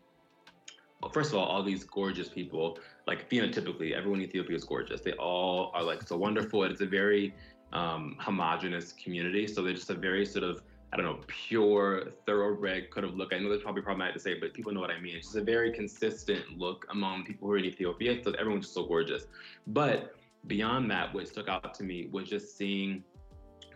well, 1.02 1.12
first 1.12 1.32
of 1.32 1.36
all, 1.36 1.44
all 1.44 1.62
these 1.62 1.84
gorgeous 1.84 2.30
people. 2.30 2.78
Like 3.06 3.28
phenotypically, 3.28 3.92
everyone 3.92 4.20
in 4.20 4.28
Ethiopia 4.28 4.56
is 4.56 4.64
gorgeous. 4.64 5.02
They 5.02 5.12
all 5.12 5.70
are 5.74 5.82
like 5.82 6.02
so 6.02 6.16
wonderful. 6.16 6.64
It's 6.64 6.80
a 6.80 6.86
very 6.86 7.34
um, 7.74 8.16
homogenous 8.18 8.92
community. 8.92 9.46
So 9.46 9.62
they're 9.62 9.74
just 9.74 9.90
a 9.90 9.94
very 9.94 10.24
sort 10.24 10.44
of 10.44 10.62
I 10.92 10.96
don't 10.96 11.06
know, 11.06 11.20
pure, 11.26 12.08
thoroughbred 12.26 12.90
kind 12.90 13.06
of 13.06 13.14
look. 13.14 13.32
I 13.32 13.38
know 13.38 13.48
that's 13.48 13.62
probably 13.62 13.80
problematic 13.80 14.14
to 14.14 14.20
say, 14.20 14.38
but 14.38 14.52
people 14.52 14.72
know 14.72 14.80
what 14.80 14.90
I 14.90 15.00
mean. 15.00 15.16
It's 15.16 15.28
just 15.28 15.36
a 15.36 15.42
very 15.42 15.72
consistent 15.72 16.58
look 16.58 16.84
among 16.90 17.24
people 17.24 17.48
who 17.48 17.54
are 17.54 17.58
in 17.58 17.64
Ethiopia. 17.64 18.22
So 18.22 18.32
everyone's 18.32 18.66
just 18.66 18.74
so 18.74 18.84
gorgeous. 18.84 19.24
But 19.68 20.14
beyond 20.48 20.90
that, 20.90 21.14
what 21.14 21.26
stuck 21.28 21.48
out 21.48 21.72
to 21.74 21.82
me 21.82 22.08
was 22.12 22.28
just 22.28 22.58
seeing 22.58 23.02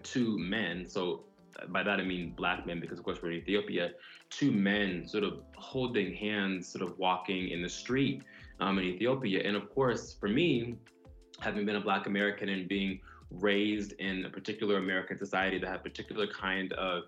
two 0.02 0.38
men. 0.38 0.86
So 0.86 1.24
by 1.68 1.82
that 1.82 2.00
I 2.00 2.04
mean 2.04 2.34
black 2.36 2.66
men, 2.66 2.80
because 2.80 2.98
of 2.98 3.04
course 3.04 3.18
we're 3.22 3.32
in 3.32 3.38
Ethiopia. 3.38 3.92
Two 4.28 4.52
men 4.52 5.08
sort 5.08 5.24
of 5.24 5.40
holding 5.56 6.14
hands, 6.14 6.68
sort 6.68 6.82
of 6.82 6.98
walking 6.98 7.48
in 7.48 7.62
the 7.62 7.68
street 7.68 8.24
um, 8.60 8.78
in 8.78 8.84
Ethiopia. 8.84 9.42
And 9.42 9.56
of 9.56 9.74
course, 9.74 10.16
for 10.20 10.28
me, 10.28 10.74
having 11.40 11.64
been 11.64 11.76
a 11.76 11.80
black 11.80 12.06
American 12.06 12.50
and 12.50 12.68
being 12.68 13.00
raised 13.30 13.92
in 13.92 14.24
a 14.24 14.30
particular 14.30 14.78
American 14.78 15.18
society 15.18 15.58
that 15.58 15.66
had 15.66 15.76
a 15.76 15.82
particular 15.82 16.26
kind 16.26 16.72
of, 16.74 17.04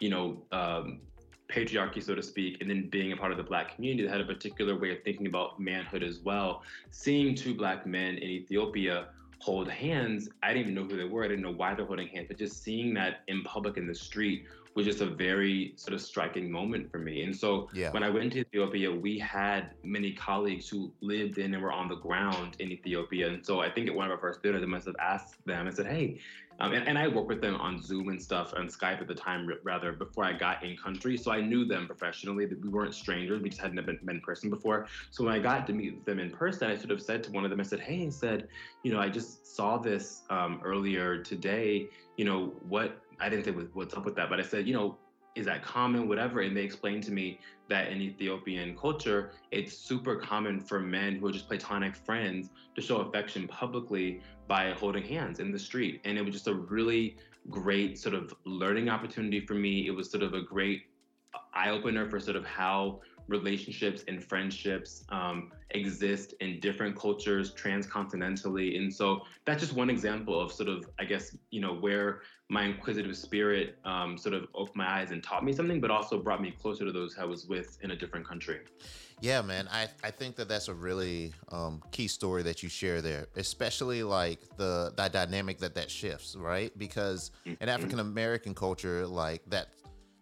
you 0.00 0.10
know, 0.10 0.42
um, 0.52 1.00
patriarchy, 1.48 2.02
so 2.02 2.14
to 2.14 2.22
speak, 2.22 2.60
and 2.60 2.70
then 2.70 2.88
being 2.88 3.12
a 3.12 3.16
part 3.16 3.30
of 3.30 3.36
the 3.36 3.44
black 3.44 3.74
community 3.74 4.04
that 4.04 4.12
had 4.12 4.20
a 4.20 4.24
particular 4.24 4.78
way 4.78 4.90
of 4.90 5.02
thinking 5.02 5.26
about 5.26 5.60
manhood 5.60 6.02
as 6.02 6.20
well. 6.20 6.62
Seeing 6.90 7.34
two 7.34 7.54
black 7.54 7.86
men 7.86 8.16
in 8.16 8.28
Ethiopia 8.28 9.08
hold 9.38 9.68
hands, 9.68 10.28
I 10.42 10.54
didn't 10.54 10.70
even 10.70 10.74
know 10.74 10.84
who 10.84 10.96
they 10.96 11.04
were. 11.04 11.24
I 11.24 11.28
didn't 11.28 11.42
know 11.42 11.52
why 11.52 11.74
they're 11.74 11.84
holding 11.84 12.08
hands, 12.08 12.26
but 12.28 12.38
just 12.38 12.62
seeing 12.62 12.94
that 12.94 13.20
in 13.28 13.42
public 13.42 13.76
in 13.76 13.86
the 13.86 13.94
street 13.94 14.46
was 14.74 14.86
just 14.86 15.00
a 15.00 15.06
very 15.06 15.74
sort 15.76 15.94
of 15.94 16.00
striking 16.00 16.50
moment 16.50 16.90
for 16.90 16.98
me. 16.98 17.22
And 17.22 17.36
so 17.36 17.68
yeah. 17.74 17.90
when 17.90 18.02
I 18.02 18.10
went 18.10 18.32
to 18.32 18.40
Ethiopia, 18.40 18.90
we 18.90 19.18
had 19.18 19.70
many 19.82 20.12
colleagues 20.12 20.68
who 20.68 20.92
lived 21.00 21.38
in 21.38 21.54
and 21.54 21.62
were 21.62 21.72
on 21.72 21.88
the 21.88 21.96
ground 21.96 22.56
in 22.58 22.72
Ethiopia. 22.72 23.28
And 23.28 23.44
so 23.44 23.60
I 23.60 23.70
think 23.70 23.88
at 23.88 23.94
one 23.94 24.06
of 24.06 24.12
our 24.12 24.18
first 24.18 24.42
dinners, 24.42 24.62
I 24.62 24.66
must 24.66 24.86
have 24.86 24.96
asked 24.98 25.44
them, 25.44 25.66
I 25.66 25.70
said, 25.70 25.86
hey, 25.86 26.20
um, 26.60 26.72
and, 26.72 26.86
and, 26.86 26.98
I 26.98 27.08
worked 27.08 27.28
with 27.28 27.40
them 27.40 27.56
on 27.56 27.82
Zoom 27.82 28.08
and 28.08 28.22
stuff, 28.22 28.52
and 28.52 28.68
Skype 28.68 29.00
at 29.00 29.08
the 29.08 29.14
time, 29.14 29.48
rather, 29.64 29.92
before 29.92 30.24
I 30.24 30.32
got 30.32 30.62
in 30.62 30.76
country. 30.76 31.16
So 31.16 31.32
I 31.32 31.40
knew 31.40 31.64
them 31.64 31.86
professionally, 31.86 32.46
that 32.46 32.62
we 32.62 32.68
weren't 32.68 32.94
strangers. 32.94 33.42
We 33.42 33.48
just 33.48 33.60
hadn't 33.60 33.84
been, 33.84 33.98
been 34.04 34.16
in 34.16 34.20
person 34.20 34.50
before. 34.50 34.86
So 35.10 35.24
when 35.24 35.32
I 35.32 35.38
got 35.38 35.66
to 35.68 35.72
meet 35.72 36.04
them 36.04 36.18
in 36.18 36.30
person, 36.30 36.70
I 36.70 36.76
sort 36.76 36.90
of 36.90 37.00
said 37.00 37.24
to 37.24 37.32
one 37.32 37.44
of 37.44 37.50
them, 37.50 37.58
I 37.58 37.64
said, 37.64 37.80
hey, 37.80 38.06
I 38.06 38.10
said, 38.10 38.48
you 38.82 38.92
know, 38.92 39.00
I 39.00 39.08
just 39.08 39.56
saw 39.56 39.78
this 39.78 40.22
um, 40.30 40.60
earlier 40.62 41.22
today. 41.22 41.88
You 42.16 42.26
know, 42.26 42.52
what 42.68 43.02
I 43.22 43.28
didn't 43.28 43.44
say 43.44 43.52
what's 43.52 43.94
up 43.94 44.04
with 44.04 44.16
that, 44.16 44.28
but 44.28 44.40
I 44.40 44.42
said, 44.42 44.66
you 44.66 44.74
know, 44.74 44.98
is 45.34 45.46
that 45.46 45.62
common, 45.62 46.08
whatever? 46.08 46.40
And 46.40 46.56
they 46.56 46.62
explained 46.62 47.04
to 47.04 47.12
me 47.12 47.38
that 47.68 47.90
in 47.90 48.02
Ethiopian 48.02 48.76
culture, 48.76 49.30
it's 49.50 49.72
super 49.72 50.16
common 50.16 50.60
for 50.60 50.78
men 50.80 51.16
who 51.16 51.28
are 51.28 51.32
just 51.32 51.48
platonic 51.48 51.96
friends 51.96 52.50
to 52.74 52.82
show 52.82 52.98
affection 52.98 53.48
publicly 53.48 54.20
by 54.46 54.72
holding 54.72 55.04
hands 55.04 55.40
in 55.40 55.50
the 55.50 55.58
street. 55.58 56.00
And 56.04 56.18
it 56.18 56.22
was 56.22 56.34
just 56.34 56.48
a 56.48 56.54
really 56.54 57.16
great 57.48 57.98
sort 57.98 58.14
of 58.14 58.34
learning 58.44 58.90
opportunity 58.90 59.40
for 59.40 59.54
me. 59.54 59.86
It 59.86 59.92
was 59.92 60.10
sort 60.10 60.22
of 60.22 60.34
a 60.34 60.42
great 60.42 60.82
eye 61.54 61.70
opener 61.70 62.08
for 62.10 62.20
sort 62.20 62.36
of 62.36 62.44
how 62.44 63.00
relationships 63.28 64.04
and 64.08 64.22
friendships 64.22 65.04
um, 65.10 65.52
exist 65.70 66.34
in 66.40 66.60
different 66.60 66.96
cultures 66.96 67.52
transcontinentally. 67.54 68.76
And 68.78 68.92
so 68.92 69.22
that's 69.44 69.60
just 69.60 69.74
one 69.74 69.90
example 69.90 70.40
of 70.40 70.52
sort 70.52 70.68
of, 70.68 70.88
I 70.98 71.04
guess, 71.04 71.36
you 71.50 71.60
know, 71.60 71.74
where 71.74 72.22
my 72.48 72.64
inquisitive 72.64 73.16
spirit 73.16 73.78
um, 73.84 74.18
sort 74.18 74.34
of 74.34 74.48
opened 74.54 74.76
my 74.76 75.00
eyes 75.00 75.10
and 75.10 75.22
taught 75.22 75.44
me 75.44 75.52
something, 75.52 75.80
but 75.80 75.90
also 75.90 76.18
brought 76.18 76.42
me 76.42 76.50
closer 76.50 76.84
to 76.84 76.92
those 76.92 77.16
I 77.18 77.24
was 77.24 77.46
with 77.46 77.78
in 77.82 77.92
a 77.92 77.96
different 77.96 78.26
country. 78.26 78.60
Yeah, 79.22 79.40
man. 79.40 79.68
I, 79.70 79.86
I 80.02 80.10
think 80.10 80.34
that 80.36 80.48
that's 80.48 80.66
a 80.66 80.74
really 80.74 81.32
um, 81.50 81.80
key 81.92 82.08
story 82.08 82.42
that 82.42 82.62
you 82.62 82.68
share 82.68 83.00
there, 83.00 83.28
especially 83.36 84.02
like 84.02 84.40
the, 84.56 84.92
the 84.96 85.08
dynamic 85.08 85.58
that 85.58 85.76
that 85.76 85.90
shifts, 85.90 86.34
right? 86.34 86.76
Because 86.76 87.30
in 87.44 87.54
mm-hmm. 87.54 87.68
African 87.68 88.00
American 88.00 88.52
culture, 88.52 89.06
like 89.06 89.42
that 89.46 89.68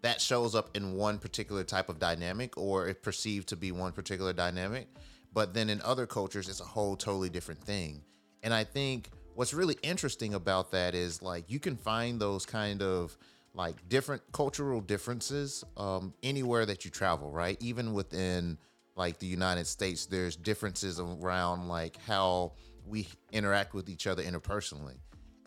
that 0.02 0.20
shows 0.20 0.54
up 0.54 0.76
in 0.76 0.94
one 0.94 1.18
particular 1.18 1.64
type 1.64 1.88
of 1.88 1.98
dynamic 1.98 2.56
or 2.56 2.88
it's 2.88 3.00
perceived 3.00 3.48
to 3.48 3.56
be 3.56 3.72
one 3.72 3.92
particular 3.92 4.32
dynamic. 4.32 4.88
But 5.32 5.54
then 5.54 5.70
in 5.70 5.80
other 5.82 6.06
cultures, 6.06 6.48
it's 6.48 6.60
a 6.60 6.64
whole 6.64 6.96
totally 6.96 7.28
different 7.28 7.62
thing. 7.62 8.02
And 8.42 8.52
I 8.54 8.64
think 8.64 9.10
what's 9.34 9.54
really 9.54 9.76
interesting 9.82 10.34
about 10.34 10.72
that 10.72 10.94
is 10.94 11.22
like 11.22 11.44
you 11.48 11.60
can 11.60 11.76
find 11.76 12.20
those 12.20 12.46
kind 12.46 12.82
of 12.82 13.16
like 13.54 13.88
different 13.88 14.22
cultural 14.32 14.80
differences 14.80 15.64
um, 15.76 16.14
anywhere 16.22 16.64
that 16.66 16.84
you 16.84 16.90
travel, 16.90 17.30
right? 17.30 17.56
Even 17.60 17.92
within 17.92 18.58
like 18.96 19.18
the 19.18 19.26
United 19.26 19.66
States, 19.66 20.06
there's 20.06 20.36
differences 20.36 21.00
around 21.00 21.68
like 21.68 21.96
how 22.06 22.52
we 22.86 23.08
interact 23.32 23.74
with 23.74 23.88
each 23.88 24.06
other 24.06 24.22
interpersonally. 24.22 24.96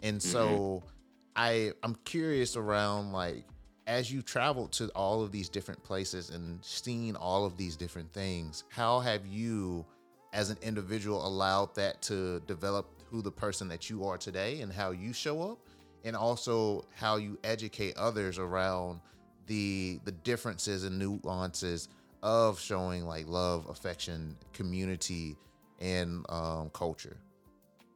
And 0.01 0.21
so 0.21 0.47
mm-hmm. 0.47 0.87
I 1.35 1.71
I'm 1.81 1.95
curious 2.03 2.55
around 2.55 3.13
like 3.13 3.45
as 3.87 4.11
you 4.11 4.21
traveled 4.21 4.71
to 4.73 4.87
all 4.89 5.23
of 5.23 5.31
these 5.31 5.49
different 5.49 5.83
places 5.83 6.29
and 6.29 6.63
seen 6.63 7.15
all 7.15 7.45
of 7.45 7.57
these 7.57 7.75
different 7.75 8.11
things, 8.13 8.63
how 8.69 8.99
have 8.99 9.25
you, 9.25 9.85
as 10.31 10.49
an 10.49 10.57
individual, 10.61 11.25
allowed 11.25 11.73
that 11.75 12.01
to 12.03 12.39
develop 12.41 12.87
who 13.09 13.21
the 13.21 13.31
person 13.31 13.67
that 13.67 13.89
you 13.89 14.05
are 14.05 14.17
today 14.17 14.61
and 14.61 14.71
how 14.71 14.91
you 14.91 15.13
show 15.13 15.41
up, 15.41 15.59
and 16.03 16.15
also 16.15 16.85
how 16.95 17.17
you 17.17 17.37
educate 17.43 17.95
others 17.97 18.37
around 18.37 18.99
the 19.47 19.99
the 20.05 20.11
differences 20.11 20.83
and 20.83 20.97
nuances 20.97 21.89
of 22.23 22.59
showing 22.59 23.05
like 23.05 23.27
love, 23.27 23.67
affection, 23.69 24.35
community, 24.53 25.37
and 25.79 26.25
um, 26.29 26.69
culture? 26.73 27.17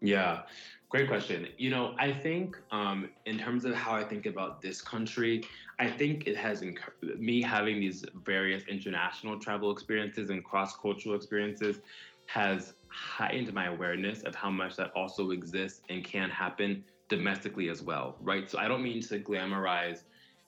Yeah. 0.01 0.41
Great 0.89 1.09
question. 1.09 1.49
You 1.57 1.69
know, 1.69 1.95
I 1.99 2.13
think 2.13 2.55
um, 2.71 3.09
in 3.25 3.37
terms 3.37 3.65
of 3.65 3.75
how 3.75 3.93
I 3.93 4.05
think 4.05 4.25
about 4.25 4.61
this 4.61 4.81
country, 4.81 5.43
I 5.79 5.89
think 5.89 6.27
it 6.27 6.37
has 6.37 6.61
enc- 6.61 7.19
me 7.19 7.41
having 7.41 7.81
these 7.81 8.05
various 8.23 8.63
international 8.69 9.37
travel 9.37 9.69
experiences 9.71 10.29
and 10.29 10.43
cross 10.45 10.77
cultural 10.77 11.13
experiences 11.13 11.79
has 12.27 12.73
heightened 12.89 13.53
my 13.53 13.65
awareness 13.65 14.23
of 14.23 14.33
how 14.33 14.49
much 14.49 14.77
that 14.77 14.91
also 14.95 15.31
exists 15.31 15.81
and 15.89 16.05
can 16.05 16.29
happen 16.29 16.85
domestically 17.09 17.67
as 17.67 17.81
well, 17.81 18.15
right? 18.21 18.49
So 18.49 18.57
I 18.57 18.69
don't 18.69 18.81
mean 18.81 19.01
to 19.01 19.19
glamorize 19.19 20.03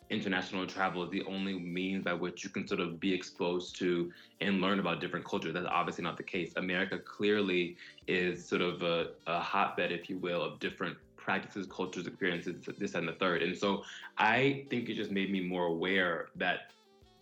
international 0.10 0.66
travel 0.66 1.04
is 1.04 1.10
the 1.12 1.24
only 1.24 1.58
means 1.60 2.04
by 2.04 2.14
which 2.14 2.44
you 2.44 2.50
can 2.50 2.68
sort 2.68 2.80
of 2.80 3.00
be 3.00 3.14
exposed 3.14 3.76
to 3.78 4.12
and 4.42 4.62
learn 4.62 4.80
about 4.80 5.00
different 5.00 5.26
cultures. 5.26 5.54
That's 5.54 5.68
obviously 5.70 6.04
not 6.04 6.18
the 6.18 6.24
case. 6.24 6.54
America 6.56 6.98
clearly 6.98 7.78
is 8.08 8.46
sort 8.48 8.62
of 8.62 8.82
a, 8.82 9.12
a 9.28 9.40
hotbed, 9.40 9.92
if 9.92 10.10
you 10.10 10.18
will, 10.18 10.42
of 10.42 10.60
different 10.60 10.98
practices, 11.16 11.68
cultures, 11.70 12.08
experiences, 12.08 12.56
this 12.80 12.96
and 12.96 13.08
the 13.08 13.14
third. 13.14 13.44
And 13.44 13.56
so 13.56 13.84
I 14.18 14.66
think 14.70 14.90
it 14.90 14.96
just 14.96 15.12
made 15.12 15.32
me 15.32 15.42
more 15.42 15.66
aware 15.66 16.30
that 16.36 16.72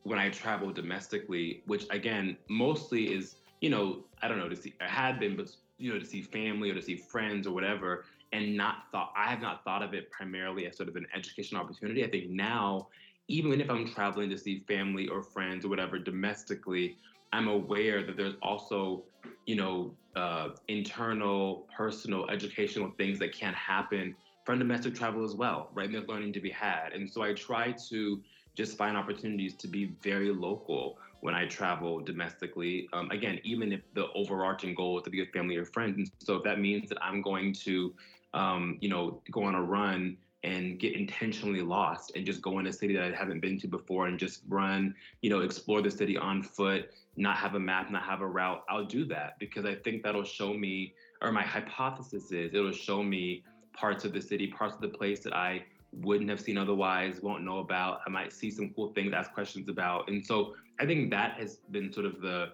when 0.04 0.18
I 0.18 0.30
travel 0.30 0.72
domestically, 0.72 1.64
which 1.66 1.86
again, 1.90 2.38
mostly 2.48 3.14
is, 3.14 3.36
you 3.60 3.70
know, 3.70 4.06
I 4.22 4.30
don't 4.30 4.38
know, 4.38 4.48
to 4.48 4.56
see, 4.56 4.74
I 4.80 4.88
had 4.88 5.20
been, 5.20 5.36
but, 5.36 5.54
you 5.78 5.92
know, 5.92 6.00
to 6.00 6.06
see 6.06 6.22
family 6.22 6.72
or 6.72 6.76
to 6.76 6.82
see 6.82 6.96
friends 6.96 7.46
or 7.46 7.54
whatever, 7.54 8.06
and 8.34 8.56
not 8.56 8.84
thought 8.92 9.14
I 9.16 9.30
have 9.30 9.42
not 9.42 9.64
thought 9.64 9.82
of 9.82 9.94
it 9.94 10.12
primarily 10.12 10.68
as 10.68 10.78
sort 10.78 10.90
of 10.90 10.96
an 10.96 11.08
educational 11.16 11.62
opportunity. 11.62 12.04
I 12.04 12.10
think 12.10 12.30
now, 12.30 12.88
even 13.28 13.60
if 13.60 13.70
I'm 13.70 13.88
traveling 13.88 14.30
to 14.30 14.38
see 14.38 14.64
family 14.68 15.08
or 15.08 15.22
friends 15.22 15.66
or 15.66 15.70
whatever 15.70 16.00
domestically, 16.00 16.98
I'm 17.34 17.48
aware 17.48 18.04
that 18.04 18.16
there's 18.16 18.36
also, 18.42 19.04
you 19.46 19.56
know, 19.56 19.94
uh, 20.16 20.50
internal, 20.68 21.68
personal, 21.76 22.30
educational 22.30 22.92
things 22.98 23.20
that 23.20 23.34
can 23.34 23.54
happen 23.54 24.16
from 24.46 24.60
domestic 24.60 24.96
travel 24.96 25.24
as 25.26 25.36
well, 25.36 25.70
right? 25.74 25.86
And 25.86 25.96
there's 25.96 26.08
learning 26.08 26.34
to 26.34 26.40
be 26.40 26.50
had. 26.50 26.94
And 26.94 27.10
so 27.10 27.22
I 27.22 27.34
try 27.34 27.74
to 27.90 28.22
just 28.56 28.78
find 28.78 28.98
opportunities 28.98 29.56
to 29.56 29.68
be 29.68 29.96
very 30.02 30.32
local 30.32 30.98
when 31.22 31.34
I 31.36 31.46
travel 31.48 32.00
domestically. 32.00 32.88
Um, 32.94 33.10
again, 33.12 33.40
even 33.44 33.72
if 33.72 33.82
the 33.94 34.08
overarching 34.14 34.76
goal 34.76 34.98
is 34.98 35.04
to 35.04 35.10
be 35.10 35.20
with 35.20 35.32
family 35.32 35.58
or 35.58 35.66
friends. 35.66 35.98
And 35.98 36.12
so 36.20 36.36
if 36.36 36.44
that 36.44 36.60
means 36.60 36.90
that 36.90 36.98
I'm 37.02 37.22
going 37.22 37.54
to 37.66 37.94
um, 38.34 38.78
you 38.82 38.90
know, 38.90 39.22
go 39.32 39.44
on 39.44 39.56
a 39.56 39.62
run 39.62 40.18
and 40.44 40.80
get 40.80 40.96
intentionally 40.96 41.62
lost 41.62 42.12
and 42.16 42.26
just 42.26 42.42
go 42.42 42.60
in 42.60 42.68
a 42.68 42.74
city 42.74 42.96
that 42.96 43.04
I 43.04 43.16
haven't 43.16 43.42
been 43.42 43.60
to 43.60 43.68
before 43.68 44.08
and 44.08 44.20
just 44.20 44.44
run, 44.48 44.94
you 45.22 45.30
know, 45.30 45.40
explore 45.40 45.82
the 45.82 45.92
city 45.92 46.18
on 46.18 46.44
foot, 46.44 46.92
not 47.16 47.38
have 47.38 47.56
a 47.56 47.60
map, 47.60 47.90
not 47.90 48.04
have 48.04 48.22
a 48.22 48.28
route, 48.28 48.64
I'll 48.70 48.86
do 48.86 49.06
that 49.06 49.40
because 49.40 49.66
I 49.66 49.76
think 49.76 50.04
that'll 50.04 50.24
show 50.24 50.54
me, 50.54 50.94
or 51.22 51.32
my 51.32 51.42
hypothesis 51.42 52.32
is 52.32 52.54
it'll 52.54 52.72
show 52.72 53.02
me 53.02 53.44
parts 53.74 54.06
of 54.06 54.14
the 54.14 54.22
city, 54.22 54.48
parts 54.48 54.76
of 54.76 54.82
the 54.82 54.90
place 54.90 55.22
that 55.22 55.34
I 55.34 55.64
wouldn't 55.92 56.30
have 56.30 56.40
seen 56.40 56.58
otherwise, 56.58 57.22
won't 57.22 57.44
know 57.44 57.60
about. 57.60 58.02
I 58.06 58.10
might 58.10 58.32
see 58.32 58.52
some 58.52 58.70
cool 58.76 58.94
things, 58.94 59.14
ask 59.14 59.34
questions 59.34 59.70
about. 59.70 60.08
And 60.10 60.24
so 60.24 60.54
I 60.80 60.86
think 60.86 61.10
that 61.12 61.34
has 61.34 61.58
been 61.72 61.92
sort 61.92 62.06
of 62.06 62.22
the, 62.22 62.50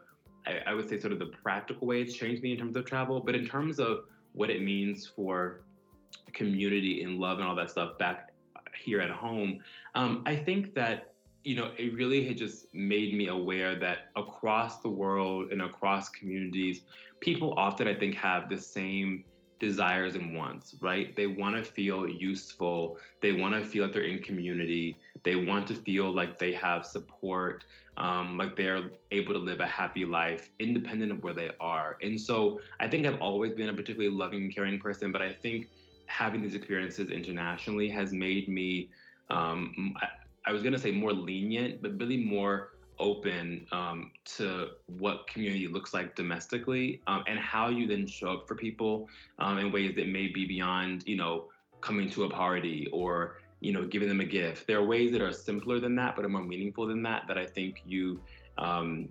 I, 0.46 0.60
I 0.68 0.74
would 0.74 0.90
say, 0.90 1.00
sort 1.00 1.14
of 1.14 1.20
the 1.20 1.28
practical 1.28 1.88
way 1.88 2.02
it's 2.02 2.14
changed 2.14 2.44
me 2.44 2.52
in 2.52 2.58
terms 2.58 2.76
of 2.76 2.86
travel. 2.86 3.20
But 3.20 3.36
in 3.36 3.46
terms 3.46 3.80
of 3.80 4.06
what 4.34 4.50
it 4.50 4.62
means 4.62 5.06
for 5.06 5.62
community 6.34 7.04
and 7.04 7.20
love 7.20 7.40
and 7.40 7.48
all 7.48 7.56
that 7.56 7.70
stuff 7.70 7.98
back 7.98 8.34
here 8.78 9.00
at 9.00 9.12
home, 9.12 9.60
um, 9.96 10.24
I 10.26 10.36
think 10.36 10.74
that 10.76 11.14
you 11.44 11.56
know, 11.56 11.72
it 11.78 11.94
really 11.94 12.26
had 12.26 12.38
just 12.38 12.74
made 12.74 13.14
me 13.14 13.28
aware 13.28 13.76
that 13.76 14.10
across 14.16 14.80
the 14.80 14.90
world 14.90 15.52
and 15.52 15.62
across 15.62 16.10
communities, 16.10 16.82
people 17.20 17.54
often, 17.58 17.88
I 17.88 17.96
think, 17.96 18.16
have 18.16 18.50
the 18.50 18.58
same 18.58 19.26
desires 19.60 20.16
and 20.16 20.36
wants, 20.36 20.76
right? 20.82 21.16
They 21.16 21.28
want 21.28 21.56
to 21.56 21.64
feel 21.64 22.08
useful. 22.08 22.98
They 23.22 23.34
want 23.34 23.56
to 23.56 23.64
feel 23.64 23.84
like 23.84 23.94
they're 23.94 24.04
in 24.04 24.20
community. 24.20 24.98
They 25.24 25.36
want 25.36 25.68
to 25.68 25.76
feel 25.76 26.14
like 26.14 26.38
they 26.38 26.54
have 26.54 26.86
support, 26.86 27.64
um, 27.98 28.38
like 28.38 28.56
they're 28.56 28.92
able 29.12 29.34
to 29.34 29.40
live 29.40 29.60
a 29.60 29.68
happy 29.68 30.06
life 30.06 30.50
independent 30.60 31.12
of 31.12 31.24
where 31.24 31.34
they 31.34 31.52
are. 31.60 31.98
And 32.02 32.20
so 32.20 32.60
I 32.80 32.88
think 32.88 33.06
I've 33.06 33.22
always 33.22 33.54
been 33.54 33.70
a 33.70 33.74
particularly 33.74 34.16
loving 34.16 34.44
and 34.44 34.56
caring 34.56 34.80
person, 34.80 35.12
but 35.12 35.22
I 35.22 35.34
think 35.34 35.70
having 36.08 36.42
these 36.42 36.56
experiences 36.56 37.10
internationally 37.10 37.90
has 37.90 38.12
made 38.12 38.50
me 38.50 38.90
um, 39.30 39.96
I 40.46 40.52
was 40.52 40.62
gonna 40.62 40.78
say 40.78 40.92
more 40.92 41.14
lenient, 41.14 41.82
but 41.82 41.98
really 42.00 42.18
more 42.18 42.70
open 43.00 43.66
um, 43.72 44.12
to 44.24 44.68
what 44.86 45.28
community 45.28 45.68
looks 45.68 45.94
like 45.94 46.16
domestically 46.16 47.02
um, 47.08 47.24
and 47.28 47.40
how 47.40 47.70
you 47.70 47.88
then 47.88 48.06
show 48.06 48.34
up 48.34 48.48
for 48.48 48.56
people 48.56 49.08
um, 49.40 49.58
in 49.58 49.72
ways 49.72 49.96
that 49.96 50.08
may 50.08 50.28
be 50.28 50.46
beyond, 50.46 51.04
you 51.08 51.16
know, 51.16 51.50
coming 51.82 52.10
to 52.12 52.24
a 52.26 52.30
party 52.30 52.88
or 52.94 53.38
you 53.64 53.72
know 53.72 53.86
giving 53.86 54.08
them 54.08 54.20
a 54.20 54.26
gift. 54.26 54.68
There 54.68 54.78
are 54.78 54.86
ways 54.86 55.12
that 55.14 55.22
are 55.22 55.32
simpler 55.32 55.80
than 55.80 55.96
that, 55.96 56.16
but 56.16 56.26
are 56.26 56.30
more 56.30 56.44
meaningful 56.44 56.86
than 56.88 57.02
that. 57.04 57.24
That 57.28 57.38
I 57.38 57.46
think 57.46 57.82
you 57.86 58.22
um, 58.58 59.10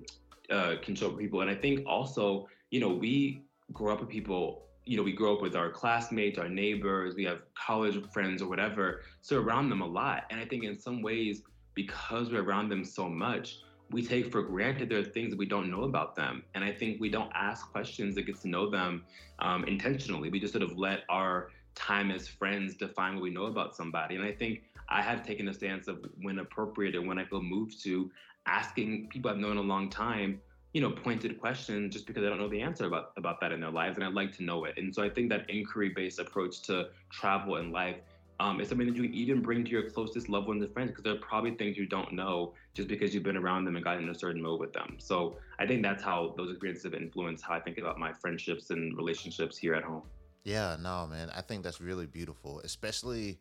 uh, 0.50 0.74
can 0.82 0.94
show 0.94 1.10
people. 1.10 1.40
And 1.40 1.50
I 1.50 1.54
think 1.54 1.86
also, 1.86 2.48
you 2.70 2.80
know, 2.80 2.92
we 2.92 3.42
grow 3.72 3.92
up 3.92 4.00
with 4.00 4.08
people 4.08 4.62
you 4.84 4.96
know, 4.96 5.02
we 5.02 5.12
grow 5.12 5.36
up 5.36 5.42
with 5.42 5.54
our 5.54 5.70
classmates, 5.70 6.38
our 6.38 6.48
neighbors, 6.48 7.14
we 7.14 7.24
have 7.24 7.42
college 7.54 8.04
friends 8.12 8.42
or 8.42 8.48
whatever. 8.48 9.02
So 9.20 9.40
around 9.40 9.70
them 9.70 9.80
a 9.80 9.86
lot. 9.86 10.24
And 10.30 10.40
I 10.40 10.44
think 10.44 10.64
in 10.64 10.78
some 10.78 11.02
ways, 11.02 11.42
because 11.74 12.30
we're 12.30 12.42
around 12.42 12.68
them 12.68 12.84
so 12.84 13.08
much, 13.08 13.58
we 13.90 14.04
take 14.04 14.32
for 14.32 14.42
granted 14.42 14.88
there 14.88 14.98
are 14.98 15.04
things 15.04 15.30
that 15.30 15.38
we 15.38 15.46
don't 15.46 15.70
know 15.70 15.84
about 15.84 16.16
them. 16.16 16.42
And 16.54 16.64
I 16.64 16.72
think 16.72 17.00
we 17.00 17.10
don't 17.10 17.30
ask 17.34 17.70
questions 17.70 18.14
that 18.16 18.22
get 18.22 18.40
to 18.40 18.48
know 18.48 18.70
them 18.70 19.04
um, 19.38 19.64
intentionally. 19.64 20.30
We 20.30 20.40
just 20.40 20.52
sort 20.52 20.64
of 20.64 20.76
let 20.76 21.00
our 21.08 21.50
time 21.74 22.10
as 22.10 22.28
friends 22.28 22.74
define 22.74 23.14
what 23.14 23.22
we 23.22 23.30
know 23.30 23.46
about 23.46 23.74
somebody. 23.74 24.16
And 24.16 24.24
I 24.24 24.32
think 24.32 24.62
I 24.88 25.02
have 25.02 25.26
taken 25.26 25.48
a 25.48 25.54
stance 25.54 25.88
of 25.88 26.04
when 26.20 26.38
appropriate 26.38 26.94
and 26.94 27.06
when 27.06 27.18
I 27.18 27.24
feel 27.24 27.42
moved 27.42 27.82
to 27.84 28.10
asking 28.46 29.08
people 29.08 29.30
I've 29.30 29.38
known 29.38 29.56
a 29.56 29.62
long 29.62 29.88
time 29.88 30.40
you 30.72 30.80
know, 30.80 30.90
pointed 30.90 31.38
questions 31.38 31.92
just 31.92 32.06
because 32.06 32.24
I 32.24 32.28
don't 32.28 32.38
know 32.38 32.48
the 32.48 32.62
answer 32.62 32.86
about 32.86 33.12
about 33.16 33.40
that 33.40 33.52
in 33.52 33.60
their 33.60 33.70
lives, 33.70 33.96
and 33.96 34.04
I'd 34.04 34.14
like 34.14 34.34
to 34.38 34.42
know 34.42 34.64
it. 34.64 34.74
And 34.78 34.94
so 34.94 35.02
I 35.02 35.10
think 35.10 35.28
that 35.28 35.48
inquiry-based 35.50 36.18
approach 36.18 36.62
to 36.62 36.88
travel 37.10 37.56
and 37.56 37.72
life 37.72 37.96
um, 38.40 38.60
is 38.60 38.68
something 38.70 38.86
that 38.86 38.96
you 38.96 39.02
can 39.02 39.14
even 39.14 39.42
bring 39.42 39.64
to 39.64 39.70
your 39.70 39.90
closest 39.90 40.28
loved 40.28 40.48
ones 40.48 40.62
and 40.62 40.72
friends 40.72 40.90
because 40.90 41.04
there 41.04 41.12
are 41.12 41.18
probably 41.18 41.52
things 41.52 41.76
you 41.76 41.86
don't 41.86 42.12
know 42.12 42.54
just 42.74 42.88
because 42.88 43.14
you've 43.14 43.22
been 43.22 43.36
around 43.36 43.64
them 43.64 43.76
and 43.76 43.84
gotten 43.84 44.04
in 44.04 44.08
a 44.08 44.14
certain 44.14 44.42
mode 44.42 44.58
with 44.58 44.72
them. 44.72 44.96
So 44.98 45.36
I 45.58 45.66
think 45.66 45.82
that's 45.82 46.02
how 46.02 46.34
those 46.38 46.50
experiences 46.50 46.84
have 46.84 46.94
influenced 46.94 47.44
how 47.44 47.54
I 47.54 47.60
think 47.60 47.78
about 47.78 47.98
my 47.98 48.12
friendships 48.12 48.70
and 48.70 48.96
relationships 48.96 49.58
here 49.58 49.74
at 49.74 49.84
home. 49.84 50.02
Yeah, 50.44 50.76
no, 50.80 51.06
man, 51.06 51.30
I 51.34 51.40
think 51.40 51.62
that's 51.62 51.80
really 51.80 52.06
beautiful, 52.06 52.60
especially 52.60 53.38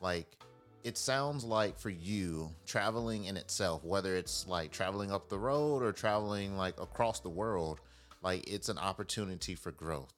like 0.00 0.26
it 0.82 0.96
sounds 0.96 1.44
like 1.44 1.78
for 1.78 1.90
you 1.90 2.50
traveling 2.66 3.24
in 3.26 3.36
itself 3.36 3.84
whether 3.84 4.16
it's 4.16 4.46
like 4.46 4.70
traveling 4.70 5.12
up 5.12 5.28
the 5.28 5.38
road 5.38 5.82
or 5.82 5.92
traveling 5.92 6.56
like 6.56 6.80
across 6.80 7.20
the 7.20 7.28
world 7.28 7.80
like 8.22 8.48
it's 8.48 8.68
an 8.68 8.78
opportunity 8.78 9.54
for 9.54 9.72
growth. 9.72 10.12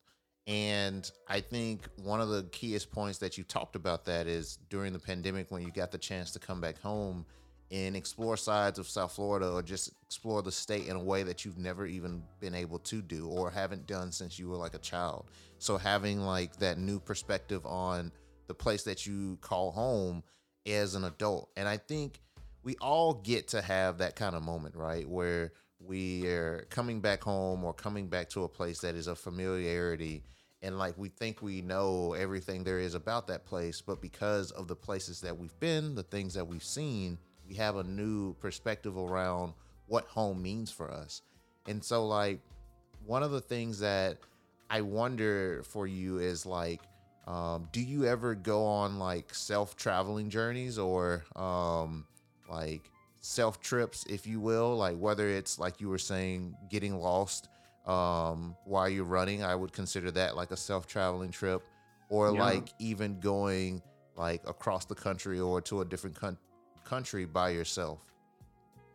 And 0.47 1.09
i 1.29 1.41
think 1.41 1.89
one 1.97 2.21
of 2.21 2.29
the 2.29 2.45
keyest 2.53 2.91
points 2.91 3.19
that 3.19 3.39
you 3.39 3.45
talked 3.45 3.77
about 3.77 4.05
that 4.07 4.27
is 4.27 4.59
during 4.71 4.93
the 4.93 4.99
pandemic 4.99 5.51
when 5.51 5.63
you 5.63 5.71
got 5.71 5.93
the 5.93 5.99
chance 5.99 6.33
to 6.33 6.39
come 6.39 6.61
back 6.61 6.81
home 6.81 7.27
and 7.73 7.97
explore 7.97 8.37
sides 8.37 8.79
of 8.79 8.87
south 8.87 9.13
florida 9.13 9.51
or 9.51 9.63
just 9.63 9.91
explore 10.03 10.43
the 10.43 10.53
state 10.53 10.87
in 10.87 10.95
a 10.95 11.03
way 11.03 11.23
that 11.25 11.45
you've 11.45 11.59
never 11.59 11.87
even 11.87 12.23
been 12.39 12.55
able 12.55 12.79
to 12.79 13.03
do 13.03 13.27
or 13.27 13.51
haven't 13.51 13.87
done 13.87 14.13
since 14.13 14.39
you 14.39 14.49
were 14.49 14.57
like 14.57 14.75
a 14.75 14.79
child 14.79 15.27
so 15.59 15.77
having 15.77 16.21
like 16.21 16.57
that 16.57 16.79
new 16.79 17.01
perspective 17.01 17.65
on 17.67 18.13
the 18.49 18.55
place 18.55 18.83
that 18.83 19.07
you 19.07 19.39
call 19.41 19.71
home 19.71 20.23
as 20.67 20.95
an 20.95 21.05
adult. 21.05 21.51
And 21.57 21.69
I 21.69 21.77
think 21.77 22.21
we 22.63 22.77
all 22.81 23.15
get 23.15 23.49
to 23.49 23.63
have 23.63 23.99
that 23.99 24.17
kind 24.17 24.35
of 24.37 24.43
moment, 24.43 24.77
right? 24.77 25.09
Where 25.09 25.53
we 25.81 26.27
are 26.27 26.67
coming 26.71 27.01
back 27.01 27.23
home 27.23 27.65
or 27.65 27.73
coming 27.73 28.09
back 28.09 28.29
to 28.31 28.45
a 28.45 28.49
place 28.49 28.81
that 28.81 28.95
is 28.95 29.07
a 29.09 29.17
familiarity 29.17 30.23
and 30.65 30.79
like 30.79 30.97
we 30.97 31.09
think 31.09 31.43
we 31.43 31.61
know 31.61 32.13
everything 32.13 32.63
there 32.63 32.79
is 32.79 32.95
about 32.95 33.27
that 33.27 33.45
place, 33.45 33.81
but 33.81 34.01
because 34.01 34.53
of 34.53 34.69
the 34.69 34.77
places 34.77 35.21
that 35.23 35.37
we've 35.37 35.59
been, 35.59 35.97
the 35.97 36.05
things 36.05 36.35
that 36.35 36.47
we've 36.47 36.63
seen, 36.63 37.19
we 37.49 37.55
have 37.55 37.77
a 37.77 37.85
new 37.85 38.35
perspective 38.35 38.97
around 38.97 39.55
what 39.87 40.05
home 40.05 40.43
means 40.43 40.71
for 40.71 40.91
us. 40.91 41.23
And 41.67 41.83
so 41.83 42.07
like 42.07 42.41
one 43.05 43.23
of 43.23 43.31
the 43.31 43.41
things 43.41 43.79
that 43.81 44.19
I 44.71 44.81
wonder 44.81 45.63
for 45.65 45.87
you 45.87 46.19
is 46.19 46.47
like 46.47 46.81
um, 47.27 47.69
do 47.73 47.81
you 47.81 48.05
ever 48.05 48.35
go 48.35 48.65
on 48.65 48.99
like 48.99 49.33
self 49.33 49.77
traveling 49.77 50.29
journeys 50.29 50.79
or 50.79 51.25
um, 51.37 52.05
like 52.51 52.91
self 53.21 53.61
trips, 53.61 54.05
if 54.09 54.27
you 54.27 54.41
will? 54.41 54.77
Like 54.77 54.97
whether 54.99 55.29
it's 55.29 55.59
like 55.59 55.81
you 55.81 55.89
were 55.89 55.99
saying, 55.99 56.57
getting 56.69 56.99
lost 56.99 57.49
um, 57.87 58.57
while 58.65 58.89
you're 58.89 59.05
running, 59.05 59.45
I 59.45 59.55
would 59.55 59.73
consider 59.73 60.11
that 60.13 60.37
like 60.37 60.51
a 60.51 60.57
self 60.57 60.87
traveling 60.87 61.31
trip, 61.31 61.63
or 62.09 62.35
yeah. 62.35 62.43
like 62.43 62.69
even 62.81 63.21
going 63.21 63.83
like 64.17 64.43
across 64.47 64.85
the 64.85 64.95
country 64.95 65.39
or 65.39 65.61
to 65.63 65.81
a 65.81 65.85
different 65.85 66.17
con- 66.17 66.39
country 66.85 67.25
by 67.25 67.51
yourself. 67.51 68.01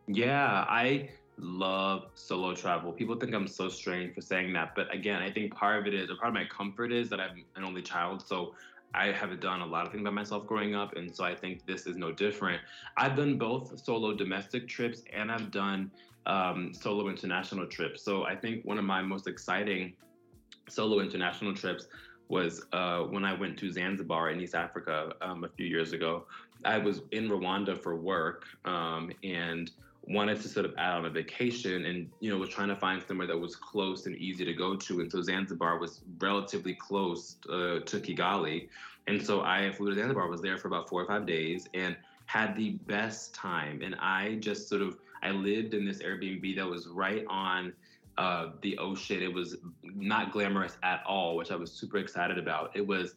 Yeah, 0.08 0.65
I 0.69 1.10
love 1.38 2.08
solo 2.15 2.56
travel. 2.56 2.91
People 2.91 3.15
think 3.15 3.34
I'm 3.34 3.47
so 3.47 3.69
strange 3.69 4.15
for 4.15 4.21
saying 4.21 4.54
that, 4.54 4.73
but 4.76 4.93
again, 4.93 5.21
I 5.21 5.32
think 5.32 5.54
part 5.54 5.80
of 5.80 5.88
it 5.88 5.93
is, 5.93 6.10
or 6.10 6.15
part 6.15 6.30
of 6.30 6.34
my 6.34 6.45
comfort 6.45 6.91
is 6.91 7.10
that 7.10 7.19
I'm 7.19 7.43
an 7.56 7.63
only 7.63 7.82
child, 7.82 8.26
so 8.26 8.56
I 8.93 9.12
have 9.12 9.39
done 9.39 9.62
a 9.62 9.65
lot 9.65 9.86
of 9.86 9.91
things 9.91 10.04
by 10.04 10.10
myself 10.10 10.47
growing 10.47 10.73
up, 10.76 10.95
and 10.95 11.13
so 11.15 11.23
I 11.23 11.36
think 11.36 11.65
this 11.65 11.86
is 11.86 11.97
no 11.97 12.12
different. 12.12 12.62
I've 12.95 13.15
done 13.15 13.38
both 13.38 13.84
solo 13.84 14.15
domestic 14.15 14.67
trips 14.67 15.04
and 15.13 15.32
I've 15.32 15.52
done 15.52 15.91
um, 16.26 16.73
solo 16.73 17.10
international 17.10 17.67
trips. 17.67 18.02
So 18.02 18.23
I 18.23 18.36
think 18.36 18.65
one 18.65 18.78
of 18.78 18.86
my 18.86 19.02
most 19.02 19.28
exciting 19.28 19.93
solo 20.69 21.00
international 21.00 21.54
trips 21.54 21.88
was 22.30 22.66
uh, 22.74 23.02
when 23.02 23.24
I 23.24 23.34
went 23.34 23.58
to 23.60 23.72
Zanzibar 23.72 24.32
in 24.32 24.42
East 24.42 24.56
Africa 24.56 25.13
um, 25.22 25.44
a 25.44 25.50
few 25.50 25.66
years 25.66 25.94
ago. 25.94 26.26
I 26.66 26.78
was 26.78 27.02
in 27.12 27.30
Rwanda 27.30 27.78
for 27.82 27.96
work, 27.96 28.46
um, 28.66 29.12
and 29.24 29.72
wanted 30.08 30.42
to 30.42 30.48
sort 30.48 30.66
of 30.66 30.74
add 30.78 30.94
on 30.94 31.06
a 31.06 31.10
vacation 31.10 31.86
and 31.86 32.10
you 32.20 32.32
know 32.32 32.38
was 32.38 32.50
trying 32.50 32.70
to 32.70 32.76
find 32.76 33.04
somewhere 33.06 33.28
that 33.28 33.38
was 33.38 33.56
close 33.56 34.06
and 34.06 34.16
easy 34.16 34.46
to 34.46 34.54
go 34.54 34.76
to 34.76 35.02
and 35.02 35.12
so 35.12 35.22
zanzibar 35.22 35.78
was 35.78 36.02
relatively 36.20 36.74
close 36.74 37.36
uh, 37.50 37.80
to 37.86 38.00
kigali 38.00 38.70
and 39.08 39.22
so 39.22 39.42
i 39.42 39.70
flew 39.72 39.90
to 39.90 39.96
zanzibar 39.96 40.30
was 40.30 40.42
there 40.42 40.58
for 40.58 40.70
about 40.70 40.88
four 40.88 41.02
or 41.02 41.06
five 41.06 41.26
days 41.26 41.68
and 41.74 41.96
had 42.26 42.56
the 42.56 42.72
best 42.88 43.34
time 43.34 43.82
and 43.84 43.96
i 44.00 44.36
just 44.36 44.70
sort 44.70 44.82
of 44.82 44.98
i 45.24 45.30
lived 45.30 45.74
in 45.74 45.86
this 45.86 46.00
airbnb 46.00 46.56
that 46.56 46.66
was 46.66 46.88
right 46.88 47.26
on 47.30 47.74
uh, 48.17 48.49
the 48.62 48.77
ocean. 48.77 49.21
It 49.21 49.34
was 49.34 49.58
not 49.84 50.32
glamorous 50.32 50.77
at 50.84 51.03
all, 51.08 51.36
which 51.36 51.51
I 51.51 51.56
was 51.56 51.71
super 51.71 51.97
excited 51.97 52.38
about. 52.38 52.71
It 52.75 52.86
was, 52.86 53.15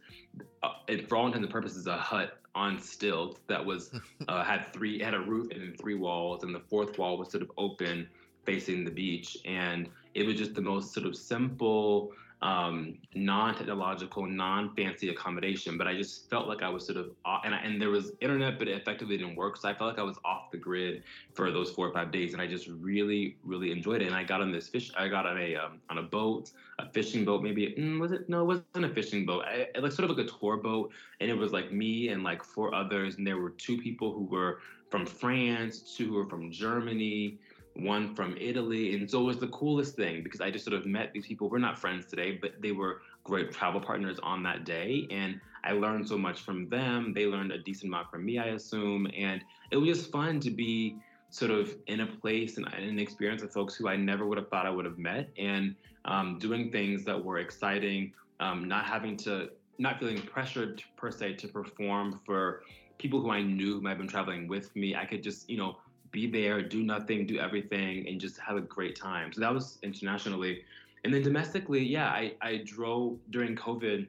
uh, 0.62 0.70
for 1.08 1.16
all 1.16 1.26
intents 1.26 1.44
and 1.44 1.52
purposes, 1.52 1.86
a 1.86 1.96
hut 1.96 2.38
on 2.54 2.80
stilts 2.80 3.40
that 3.46 3.64
was 3.64 3.92
uh, 4.28 4.44
had 4.44 4.72
three 4.72 5.00
had 5.00 5.14
a 5.14 5.20
roof 5.20 5.50
and 5.52 5.60
then 5.60 5.74
three 5.80 5.94
walls, 5.94 6.42
and 6.42 6.54
the 6.54 6.60
fourth 6.60 6.98
wall 6.98 7.16
was 7.16 7.30
sort 7.30 7.42
of 7.42 7.50
open 7.58 8.08
facing 8.44 8.84
the 8.84 8.90
beach, 8.90 9.38
and 9.44 9.88
it 10.14 10.26
was 10.26 10.36
just 10.36 10.54
the 10.54 10.62
most 10.62 10.92
sort 10.92 11.06
of 11.06 11.16
simple 11.16 12.12
um, 12.42 12.96
non-technological, 13.14 14.26
non-fancy 14.26 15.10
accommodation, 15.10 15.76
but 15.76 15.86
I 15.86 15.94
just 15.94 16.30
felt 16.30 16.48
like 16.48 16.62
I 16.62 16.70
was 16.70 16.86
sort 16.86 16.96
of, 16.96 17.10
off, 17.24 17.42
and 17.44 17.54
I, 17.54 17.58
and 17.58 17.80
there 17.80 17.90
was 17.90 18.12
internet, 18.20 18.58
but 18.58 18.66
it 18.66 18.80
effectively 18.80 19.18
didn't 19.18 19.36
work, 19.36 19.58
so 19.58 19.68
I 19.68 19.74
felt 19.74 19.90
like 19.90 19.98
I 19.98 20.02
was 20.02 20.16
off 20.24 20.50
the 20.50 20.56
grid 20.56 21.02
for 21.34 21.50
those 21.50 21.70
four 21.70 21.86
or 21.86 21.92
five 21.92 22.10
days, 22.10 22.32
and 22.32 22.40
I 22.40 22.46
just 22.46 22.66
really, 22.68 23.36
really 23.44 23.70
enjoyed 23.70 24.00
it. 24.00 24.06
And 24.06 24.14
I 24.14 24.24
got 24.24 24.40
on 24.40 24.52
this 24.52 24.68
fish, 24.68 24.90
I 24.96 25.08
got 25.08 25.26
on 25.26 25.38
a 25.38 25.56
um, 25.56 25.80
on 25.90 25.98
a 25.98 26.02
boat, 26.02 26.52
a 26.78 26.88
fishing 26.90 27.26
boat, 27.26 27.42
maybe 27.42 27.74
mm, 27.78 28.00
was 28.00 28.12
it? 28.12 28.28
No, 28.28 28.40
it 28.42 28.64
wasn't 28.74 28.90
a 28.90 28.94
fishing 28.94 29.26
boat. 29.26 29.44
I, 29.44 29.66
it 29.74 29.82
like 29.82 29.92
sort 29.92 30.08
of 30.10 30.16
like 30.16 30.26
a 30.26 30.30
tour 30.30 30.56
boat, 30.56 30.92
and 31.20 31.30
it 31.30 31.36
was 31.36 31.52
like 31.52 31.72
me 31.72 32.08
and 32.08 32.24
like 32.24 32.42
four 32.42 32.74
others, 32.74 33.16
and 33.16 33.26
there 33.26 33.38
were 33.38 33.50
two 33.50 33.76
people 33.76 34.14
who 34.14 34.24
were 34.24 34.60
from 34.90 35.04
France, 35.04 35.94
two 35.96 36.08
who 36.08 36.14
were 36.14 36.26
from 36.26 36.50
Germany 36.50 37.38
one 37.74 38.14
from 38.14 38.36
Italy. 38.38 38.94
And 38.94 39.10
so 39.10 39.20
it 39.20 39.24
was 39.24 39.38
the 39.38 39.48
coolest 39.48 39.96
thing 39.96 40.22
because 40.22 40.40
I 40.40 40.50
just 40.50 40.64
sort 40.64 40.78
of 40.78 40.86
met 40.86 41.12
these 41.12 41.26
people. 41.26 41.48
We're 41.48 41.58
not 41.58 41.78
friends 41.78 42.06
today, 42.06 42.38
but 42.40 42.60
they 42.60 42.72
were 42.72 43.02
great 43.24 43.52
travel 43.52 43.80
partners 43.80 44.18
on 44.22 44.42
that 44.44 44.64
day. 44.64 45.06
And 45.10 45.40
I 45.64 45.72
learned 45.72 46.08
so 46.08 46.18
much 46.18 46.40
from 46.40 46.68
them. 46.68 47.12
They 47.14 47.26
learned 47.26 47.52
a 47.52 47.58
decent 47.58 47.90
amount 47.90 48.10
from 48.10 48.24
me, 48.24 48.38
I 48.38 48.46
assume. 48.46 49.08
And 49.16 49.42
it 49.70 49.76
was 49.76 49.98
just 49.98 50.10
fun 50.10 50.40
to 50.40 50.50
be 50.50 50.96
sort 51.30 51.50
of 51.52 51.74
in 51.86 52.00
a 52.00 52.06
place 52.06 52.56
and 52.56 52.66
an 52.66 52.98
experience 52.98 53.42
with 53.42 53.52
folks 53.52 53.74
who 53.74 53.88
I 53.88 53.96
never 53.96 54.26
would 54.26 54.38
have 54.38 54.48
thought 54.48 54.66
I 54.66 54.70
would 54.70 54.84
have 54.84 54.98
met 54.98 55.30
and 55.38 55.76
um, 56.04 56.38
doing 56.38 56.72
things 56.72 57.04
that 57.04 57.24
were 57.24 57.38
exciting, 57.38 58.12
um, 58.40 58.66
not 58.66 58.84
having 58.84 59.16
to 59.18 59.50
not 59.78 59.98
feeling 59.98 60.20
pressured 60.20 60.82
per 60.96 61.10
se 61.10 61.34
to 61.34 61.48
perform 61.48 62.20
for 62.26 62.62
people 62.98 63.20
who 63.20 63.30
I 63.30 63.40
knew 63.40 63.74
who 63.74 63.80
might 63.80 63.90
have 63.90 63.98
been 63.98 64.08
traveling 64.08 64.46
with 64.46 64.74
me. 64.76 64.94
I 64.94 65.06
could 65.06 65.22
just, 65.22 65.48
you 65.48 65.56
know, 65.56 65.78
be 66.12 66.26
there, 66.26 66.62
do 66.62 66.82
nothing, 66.82 67.26
do 67.26 67.38
everything, 67.38 68.06
and 68.08 68.20
just 68.20 68.38
have 68.40 68.56
a 68.56 68.60
great 68.60 68.96
time. 68.96 69.32
So 69.32 69.40
that 69.40 69.52
was 69.52 69.78
internationally. 69.82 70.64
And 71.04 71.14
then 71.14 71.22
domestically, 71.22 71.82
yeah, 71.82 72.08
I, 72.08 72.34
I 72.42 72.62
drove 72.64 73.18
during 73.30 73.56
COVID. 73.56 74.06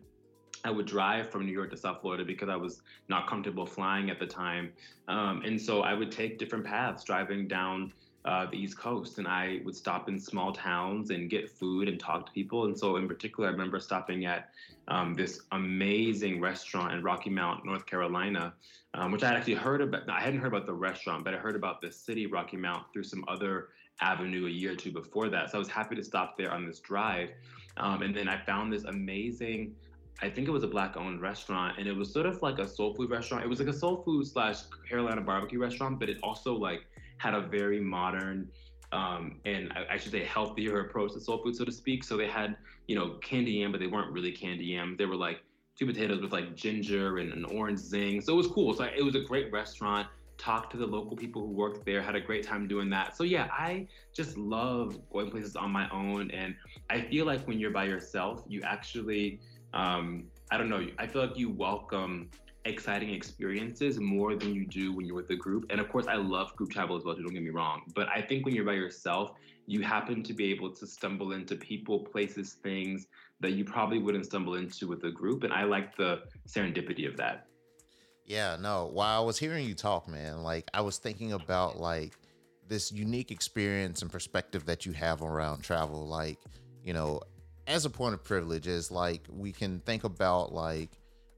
I 0.63 0.69
would 0.69 0.85
drive 0.85 1.31
from 1.31 1.45
New 1.45 1.51
York 1.51 1.71
to 1.71 1.77
South 1.77 2.01
Florida 2.01 2.23
because 2.23 2.49
I 2.49 2.55
was 2.55 2.81
not 3.07 3.27
comfortable 3.27 3.65
flying 3.65 4.09
at 4.09 4.19
the 4.19 4.27
time. 4.27 4.71
Um, 5.07 5.41
and 5.43 5.59
so 5.59 5.81
I 5.81 5.93
would 5.93 6.11
take 6.11 6.37
different 6.37 6.65
paths 6.65 7.03
driving 7.03 7.47
down 7.47 7.93
uh, 8.25 8.45
the 8.45 8.57
East 8.57 8.77
Coast, 8.77 9.17
and 9.17 9.27
I 9.27 9.61
would 9.65 9.75
stop 9.75 10.07
in 10.07 10.19
small 10.19 10.53
towns 10.53 11.09
and 11.09 11.29
get 11.29 11.49
food 11.49 11.87
and 11.87 11.99
talk 11.99 12.25
to 12.27 12.31
people. 12.31 12.65
And 12.65 12.77
so, 12.77 12.97
in 12.97 13.07
particular, 13.07 13.49
I 13.49 13.51
remember 13.51 13.79
stopping 13.79 14.25
at 14.25 14.49
um, 14.87 15.13
this 15.15 15.41
amazing 15.51 16.39
restaurant 16.39 16.93
in 16.93 17.03
Rocky 17.03 17.29
Mount, 17.29 17.65
North 17.65 17.85
Carolina, 17.85 18.53
um, 18.93 19.11
which 19.11 19.23
I 19.23 19.33
actually 19.33 19.55
heard 19.55 19.81
about. 19.81 20.09
I 20.09 20.21
hadn't 20.21 20.39
heard 20.39 20.53
about 20.53 20.65
the 20.65 20.73
restaurant, 20.73 21.23
but 21.23 21.33
I 21.33 21.37
heard 21.37 21.55
about 21.55 21.81
the 21.81 21.91
city, 21.91 22.27
Rocky 22.27 22.57
Mount, 22.57 22.85
through 22.93 23.03
some 23.03 23.25
other 23.27 23.69
avenue 24.01 24.47
a 24.47 24.49
year 24.49 24.73
or 24.73 24.75
two 24.75 24.91
before 24.91 25.29
that. 25.29 25.51
So 25.51 25.57
I 25.57 25.59
was 25.59 25.67
happy 25.67 25.95
to 25.95 26.03
stop 26.03 26.37
there 26.37 26.51
on 26.51 26.65
this 26.65 26.79
drive. 26.79 27.29
Um, 27.77 28.01
and 28.01 28.15
then 28.15 28.27
I 28.27 28.43
found 28.45 28.71
this 28.73 28.83
amazing 28.83 29.75
I 30.21 30.29
think 30.29 30.47
it 30.47 30.51
was 30.51 30.63
a 30.63 30.67
black 30.67 30.97
owned 30.97 31.19
restaurant 31.19 31.79
and 31.79 31.87
it 31.87 31.95
was 31.95 32.11
sort 32.13 32.27
of 32.27 32.41
like 32.43 32.59
a 32.59 32.67
soul 32.67 32.93
food 32.93 33.09
restaurant. 33.09 33.43
It 33.43 33.47
was 33.47 33.59
like 33.59 33.69
a 33.69 33.73
soul 33.73 34.03
food 34.03 34.27
slash 34.27 34.59
Carolina 34.87 35.21
barbecue 35.21 35.59
restaurant, 35.59 35.99
but 35.99 36.09
it 36.09 36.17
also 36.21 36.53
like 36.53 36.85
had 37.21 37.33
a 37.35 37.41
very 37.41 37.79
modern 37.79 38.49
um, 38.91 39.37
and 39.45 39.71
I, 39.89 39.97
should 39.97 40.11
say 40.11 40.25
healthier 40.25 40.81
approach 40.81 41.13
to 41.13 41.21
soul 41.21 41.41
food, 41.41 41.55
so 41.55 41.63
to 41.63 41.71
speak. 41.71 42.03
So 42.03 42.17
they 42.17 42.27
had, 42.27 42.57
you 42.87 42.95
know, 42.95 43.11
candy 43.21 43.51
yam, 43.51 43.71
but 43.71 43.79
they 43.79 43.87
weren't 43.87 44.11
really 44.11 44.33
candy 44.33 44.65
yam. 44.65 44.95
They 44.97 45.05
were 45.05 45.15
like 45.15 45.39
two 45.77 45.85
potatoes 45.85 46.21
with 46.21 46.33
like 46.33 46.55
ginger 46.55 47.19
and 47.19 47.31
an 47.31 47.45
orange 47.45 47.79
zing. 47.79 48.19
So 48.19 48.33
it 48.33 48.35
was 48.35 48.47
cool. 48.47 48.73
So 48.73 48.83
it 48.83 49.03
was 49.03 49.15
a 49.15 49.21
great 49.21 49.49
restaurant. 49.51 50.07
Talked 50.37 50.71
to 50.71 50.77
the 50.77 50.85
local 50.85 51.15
people 51.15 51.41
who 51.41 51.53
worked 51.53 51.85
there, 51.85 52.01
had 52.01 52.15
a 52.15 52.19
great 52.19 52.45
time 52.45 52.67
doing 52.67 52.89
that. 52.89 53.15
So 53.15 53.23
yeah, 53.23 53.47
I 53.51 53.87
just 54.13 54.37
love 54.37 54.99
going 55.09 55.31
places 55.31 55.55
on 55.55 55.71
my 55.71 55.89
own. 55.91 56.29
And 56.31 56.53
I 56.89 56.99
feel 56.99 57.25
like 57.25 57.47
when 57.47 57.59
you're 57.59 57.71
by 57.71 57.85
yourself, 57.85 58.43
you 58.47 58.61
actually, 58.63 59.39
um, 59.73 60.25
I 60.51 60.57
don't 60.57 60.67
know, 60.67 60.85
I 60.97 61.07
feel 61.07 61.21
like 61.21 61.37
you 61.37 61.49
welcome 61.49 62.29
exciting 62.65 63.09
experiences 63.09 63.99
more 63.99 64.35
than 64.35 64.53
you 64.53 64.65
do 64.65 64.93
when 64.93 65.05
you're 65.05 65.15
with 65.15 65.29
a 65.31 65.35
group. 65.35 65.65
And 65.69 65.79
of 65.79 65.89
course, 65.89 66.07
I 66.07 66.15
love 66.15 66.55
group 66.55 66.71
travel 66.71 66.95
as 66.95 67.03
well, 67.03 67.15
don't 67.15 67.33
get 67.33 67.43
me 67.43 67.49
wrong. 67.49 67.81
But 67.95 68.07
I 68.09 68.21
think 68.21 68.45
when 68.45 68.53
you're 68.53 68.65
by 68.65 68.73
yourself, 68.73 69.31
you 69.65 69.81
happen 69.81 70.23
to 70.23 70.33
be 70.33 70.51
able 70.51 70.71
to 70.71 70.85
stumble 70.85 71.31
into 71.31 71.55
people, 71.55 71.99
places, 71.99 72.53
things 72.53 73.07
that 73.39 73.51
you 73.51 73.65
probably 73.65 73.99
wouldn't 73.99 74.25
stumble 74.25 74.55
into 74.55 74.87
with 74.87 75.03
a 75.03 75.11
group. 75.11 75.43
And 75.43 75.53
I 75.53 75.63
like 75.63 75.95
the 75.95 76.23
serendipity 76.47 77.07
of 77.07 77.17
that. 77.17 77.47
Yeah, 78.25 78.57
no. 78.59 78.85
While 78.85 79.21
I 79.21 79.25
was 79.25 79.37
hearing 79.37 79.67
you 79.67 79.73
talk, 79.73 80.07
man, 80.07 80.43
like 80.43 80.69
I 80.73 80.81
was 80.81 80.97
thinking 80.97 81.33
about 81.33 81.79
like 81.79 82.13
this 82.67 82.91
unique 82.91 83.31
experience 83.31 84.01
and 84.01 84.11
perspective 84.11 84.65
that 84.65 84.85
you 84.85 84.93
have 84.93 85.21
around 85.21 85.61
travel. 85.61 86.07
Like, 86.07 86.39
you 86.83 86.93
know, 86.93 87.21
as 87.67 87.85
a 87.85 87.89
point 87.89 88.13
of 88.13 88.23
privilege, 88.23 88.67
is 88.67 88.91
like 88.91 89.27
we 89.29 89.51
can 89.51 89.79
think 89.81 90.03
about 90.03 90.53
like 90.53 90.91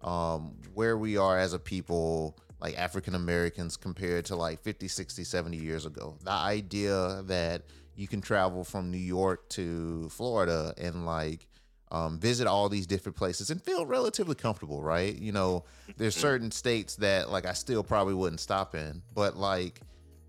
um, 0.04 0.56
where 0.74 0.98
we 0.98 1.18
are 1.18 1.38
as 1.38 1.54
a 1.54 1.60
people, 1.60 2.38
like 2.60 2.78
African 2.78 3.16
Americans, 3.16 3.78
compared 3.78 4.26
to 4.26 4.36
like 4.36 4.62
50, 4.62 4.88
60, 4.88 5.24
70 5.24 5.58
years 5.58 5.86
ago. 5.86 6.18
The 6.24 6.32
idea 6.32 7.24
that 7.28 7.64
you 7.96 8.08
can 8.08 8.22
travel 8.22 8.64
from 8.64 8.92
New 8.92 8.98
York 8.98 9.48
to 9.50 10.10
Florida 10.10 10.74
and 10.78 11.06
like 11.06 11.48
um, 11.92 12.20
visit 12.20 12.48
all 12.48 12.70
these 12.70 12.88
different 12.88 13.16
places 13.16 13.52
and 13.52 13.62
feel 13.62 13.86
relatively 13.86 14.36
comfortable, 14.36 14.82
right? 14.82 15.16
You 15.16 15.32
know, 15.32 15.66
there's 15.98 16.16
mm-hmm. 16.16 16.22
certain 16.22 16.52
states 16.52 16.96
that 16.98 17.30
like 17.30 17.46
I 17.46 17.54
still 17.54 17.84
probably 17.84 18.16
wouldn't 18.16 18.40
stop 18.40 18.74
in, 18.74 19.04
but 19.14 19.38
like, 19.38 19.80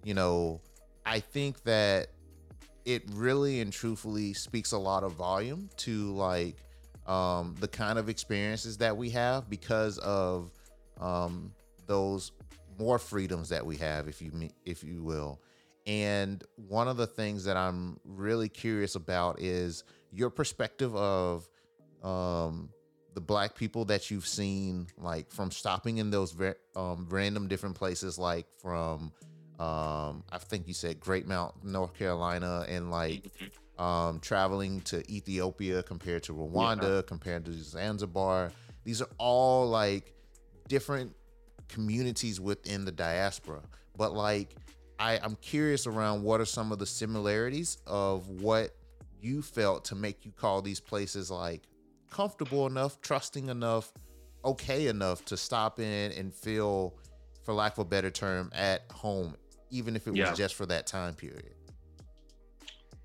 you 0.04 0.12
know, 0.12 0.60
I 1.06 1.20
think 1.20 1.62
that 1.64 2.08
it 2.84 3.02
really 3.12 3.60
and 3.60 3.72
truthfully 3.72 4.34
speaks 4.34 4.72
a 4.72 4.78
lot 4.78 5.04
of 5.04 5.12
volume 5.12 5.70
to 5.78 6.12
like 6.14 6.56
um, 7.06 7.54
the 7.60 7.68
kind 7.68 7.98
of 7.98 8.08
experiences 8.08 8.78
that 8.78 8.96
we 8.96 9.10
have 9.10 9.48
because 9.50 9.98
of 9.98 10.50
um, 11.00 11.52
those 11.86 12.32
more 12.78 12.98
freedoms 12.98 13.48
that 13.50 13.64
we 13.64 13.76
have, 13.76 14.08
if 14.08 14.20
you 14.20 14.32
if 14.64 14.82
you 14.82 15.02
will. 15.02 15.40
And 15.86 16.42
one 16.56 16.88
of 16.88 16.96
the 16.96 17.06
things 17.06 17.44
that 17.44 17.56
I'm 17.56 17.98
really 18.04 18.48
curious 18.48 18.94
about 18.94 19.40
is 19.40 19.84
your 20.10 20.30
perspective 20.30 20.94
of 20.96 21.48
um, 22.02 22.70
the 23.14 23.20
black 23.20 23.54
people 23.54 23.84
that 23.86 24.10
you've 24.10 24.26
seen, 24.26 24.86
like 24.96 25.30
from 25.30 25.50
stopping 25.50 25.98
in 25.98 26.10
those 26.10 26.32
ver- 26.32 26.56
um, 26.74 27.06
random 27.10 27.48
different 27.48 27.74
places, 27.74 28.18
like 28.18 28.46
from 28.60 29.12
um, 29.58 30.24
I 30.32 30.38
think 30.38 30.66
you 30.66 30.74
said 30.74 30.98
Great 31.00 31.26
Mount, 31.26 31.64
North 31.64 31.94
Carolina, 31.94 32.66
and 32.68 32.90
like 32.90 33.30
um, 33.78 34.20
traveling 34.20 34.80
to 34.82 34.98
Ethiopia 35.10 35.82
compared 35.82 36.22
to 36.24 36.32
Rwanda, 36.32 36.96
yeah. 36.96 37.02
compared 37.06 37.44
to 37.46 37.52
Zanzibar. 37.52 38.52
These 38.84 39.02
are 39.02 39.08
all 39.18 39.68
like 39.68 40.14
different 40.68 41.14
communities 41.68 42.40
within 42.40 42.84
the 42.84 42.92
diaspora. 42.92 43.62
But 43.96 44.14
like, 44.14 44.54
I, 44.98 45.18
I'm 45.22 45.36
curious 45.36 45.86
around 45.86 46.22
what 46.22 46.40
are 46.40 46.44
some 46.44 46.72
of 46.72 46.78
the 46.78 46.86
similarities 46.86 47.78
of 47.86 48.28
what 48.28 48.74
you 49.20 49.42
felt 49.42 49.86
to 49.86 49.94
make 49.94 50.24
you 50.24 50.32
call 50.32 50.62
these 50.62 50.80
places 50.80 51.30
like 51.30 51.62
comfortable 52.10 52.66
enough, 52.66 53.00
trusting 53.00 53.48
enough, 53.48 53.92
okay 54.44 54.86
enough 54.86 55.24
to 55.24 55.36
stop 55.36 55.80
in 55.80 56.12
and 56.12 56.32
feel, 56.32 56.94
for 57.42 57.54
lack 57.54 57.72
of 57.72 57.80
a 57.80 57.84
better 57.84 58.10
term, 58.10 58.50
at 58.54 58.82
home, 58.92 59.34
even 59.70 59.96
if 59.96 60.06
it 60.06 60.14
yeah. 60.14 60.30
was 60.30 60.38
just 60.38 60.54
for 60.54 60.66
that 60.66 60.86
time 60.86 61.14
period. 61.14 61.54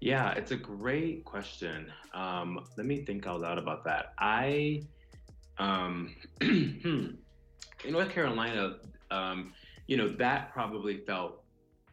Yeah, 0.01 0.31
it's 0.31 0.51
a 0.51 0.55
great 0.55 1.25
question. 1.25 1.91
Um, 2.13 2.65
let 2.77 2.85
me 2.85 3.03
think 3.03 3.27
out 3.27 3.41
loud 3.41 3.57
about 3.57 3.83
that. 3.83 4.13
I, 4.17 4.83
um, 5.57 6.15
in 6.41 7.17
North 7.89 8.09
Carolina, 8.09 8.77
um, 9.11 9.53
you 9.87 9.97
know, 9.97 10.07
that 10.07 10.53
probably 10.53 10.97
felt 11.05 11.43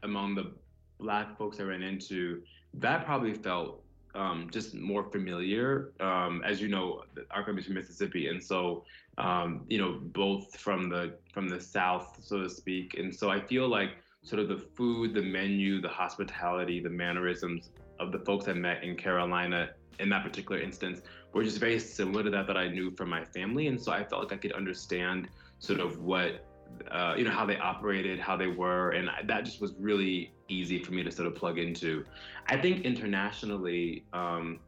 among 0.05 0.37
the 0.37 0.53
black 1.01 1.37
folks 1.37 1.59
I 1.59 1.65
ran 1.65 1.83
into, 1.83 2.43
that 2.75 3.05
probably 3.05 3.35
felt 3.35 3.83
um, 4.15 4.49
just 4.53 4.75
more 4.75 5.05
familiar. 5.11 5.93
Um, 5.99 6.43
as 6.45 6.61
you 6.61 6.69
know, 6.69 7.03
our 7.33 7.45
family's 7.45 7.67
from 7.67 7.75
Mississippi, 7.75 8.29
and 8.29 8.43
so 8.43 8.85
um, 9.19 9.65
you 9.69 9.79
know, 9.79 9.99
both 10.01 10.57
from 10.57 10.89
the 10.89 11.19
from 11.33 11.49
the 11.49 11.61
South, 11.61 12.19
so 12.23 12.43
to 12.43 12.49
speak. 12.49 12.95
And 12.99 13.15
so 13.15 13.31
I 13.31 13.41
feel 13.41 13.69
like 13.69 13.91
sort 14.23 14.41
of 14.41 14.49
the 14.49 14.59
food, 14.59 15.15
the 15.15 15.23
menu, 15.23 15.81
the 15.81 15.89
hospitality, 15.89 16.81
the 16.81 16.91
mannerisms 16.91 17.71
of 17.99 18.13
the 18.13 18.19
folks 18.21 18.49
I 18.49 18.53
met 18.53 18.83
in 18.83 18.97
Carolina 18.97 19.71
in 19.99 20.09
that 20.11 20.25
particular 20.25 20.61
instance 20.61 21.01
were 21.33 21.45
just 21.45 21.59
very 21.59 21.79
similar 21.79 22.23
to 22.23 22.31
that 22.31 22.47
that 22.47 22.57
I 22.57 22.69
knew 22.69 22.91
from 22.91 23.09
my 23.09 23.25
family. 23.25 23.67
And 23.69 23.81
so 23.81 23.93
I 23.93 24.05
felt 24.05 24.23
like 24.23 24.33
I 24.33 24.37
could 24.37 24.53
understand 24.53 25.29
sort 25.59 25.81
of 25.81 26.01
what, 26.01 26.45
uh, 26.91 27.15
you 27.17 27.25
know, 27.25 27.31
how 27.31 27.47
they 27.47 27.57
operated, 27.57 28.19
how 28.19 28.37
they 28.37 28.47
were. 28.47 28.91
And 28.91 29.09
that 29.29 29.45
just 29.45 29.61
was 29.61 29.75
really 29.79 30.33
easy 30.49 30.83
for 30.83 30.93
me 30.93 31.03
to 31.03 31.11
sort 31.11 31.27
of 31.29 31.35
plug 31.35 31.59
into. 31.59 32.05
I 32.49 32.57
think 32.57 32.85
internationally, 32.85 34.05
um, 34.13 34.61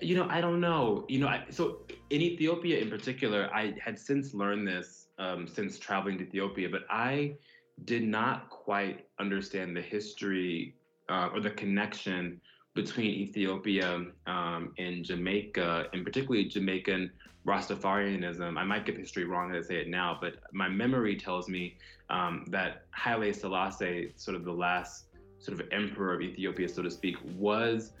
you 0.00 0.16
know, 0.16 0.26
I 0.28 0.40
don't 0.40 0.60
know. 0.60 1.04
You 1.08 1.20
know, 1.20 1.28
I, 1.28 1.44
so 1.50 1.80
in 2.10 2.20
Ethiopia 2.20 2.78
in 2.78 2.90
particular, 2.90 3.50
I 3.54 3.74
had 3.82 3.98
since 3.98 4.34
learned 4.34 4.66
this 4.66 5.08
um, 5.18 5.46
since 5.46 5.78
traveling 5.78 6.18
to 6.18 6.24
Ethiopia, 6.24 6.68
but 6.68 6.82
I 6.90 7.36
did 7.84 8.02
not 8.02 8.50
quite 8.50 9.06
understand 9.18 9.76
the 9.76 9.82
history 9.82 10.74
uh, 11.08 11.28
or 11.32 11.40
the 11.40 11.50
connection 11.50 12.40
between 12.74 13.10
Ethiopia 13.10 14.06
um, 14.26 14.72
and 14.78 15.04
Jamaica, 15.04 15.86
and 15.92 16.04
particularly 16.04 16.46
Jamaican 16.46 17.10
Rastafarianism. 17.46 18.58
I 18.58 18.64
might 18.64 18.84
get 18.84 18.96
history 18.96 19.24
wrong 19.24 19.54
as 19.54 19.66
I 19.66 19.68
say 19.68 19.76
it 19.76 19.88
now, 19.88 20.18
but 20.20 20.36
my 20.52 20.68
memory 20.68 21.16
tells 21.16 21.48
me 21.48 21.76
um, 22.10 22.44
that 22.48 22.86
Haile 22.90 23.32
Selassie, 23.32 24.12
sort 24.16 24.36
of 24.36 24.44
the 24.44 24.52
last 24.52 25.06
sort 25.38 25.60
of 25.60 25.66
emperor 25.72 26.14
of 26.14 26.22
Ethiopia, 26.22 26.68
so 26.68 26.82
to 26.82 26.90
speak, 26.90 27.16
was 27.36 27.92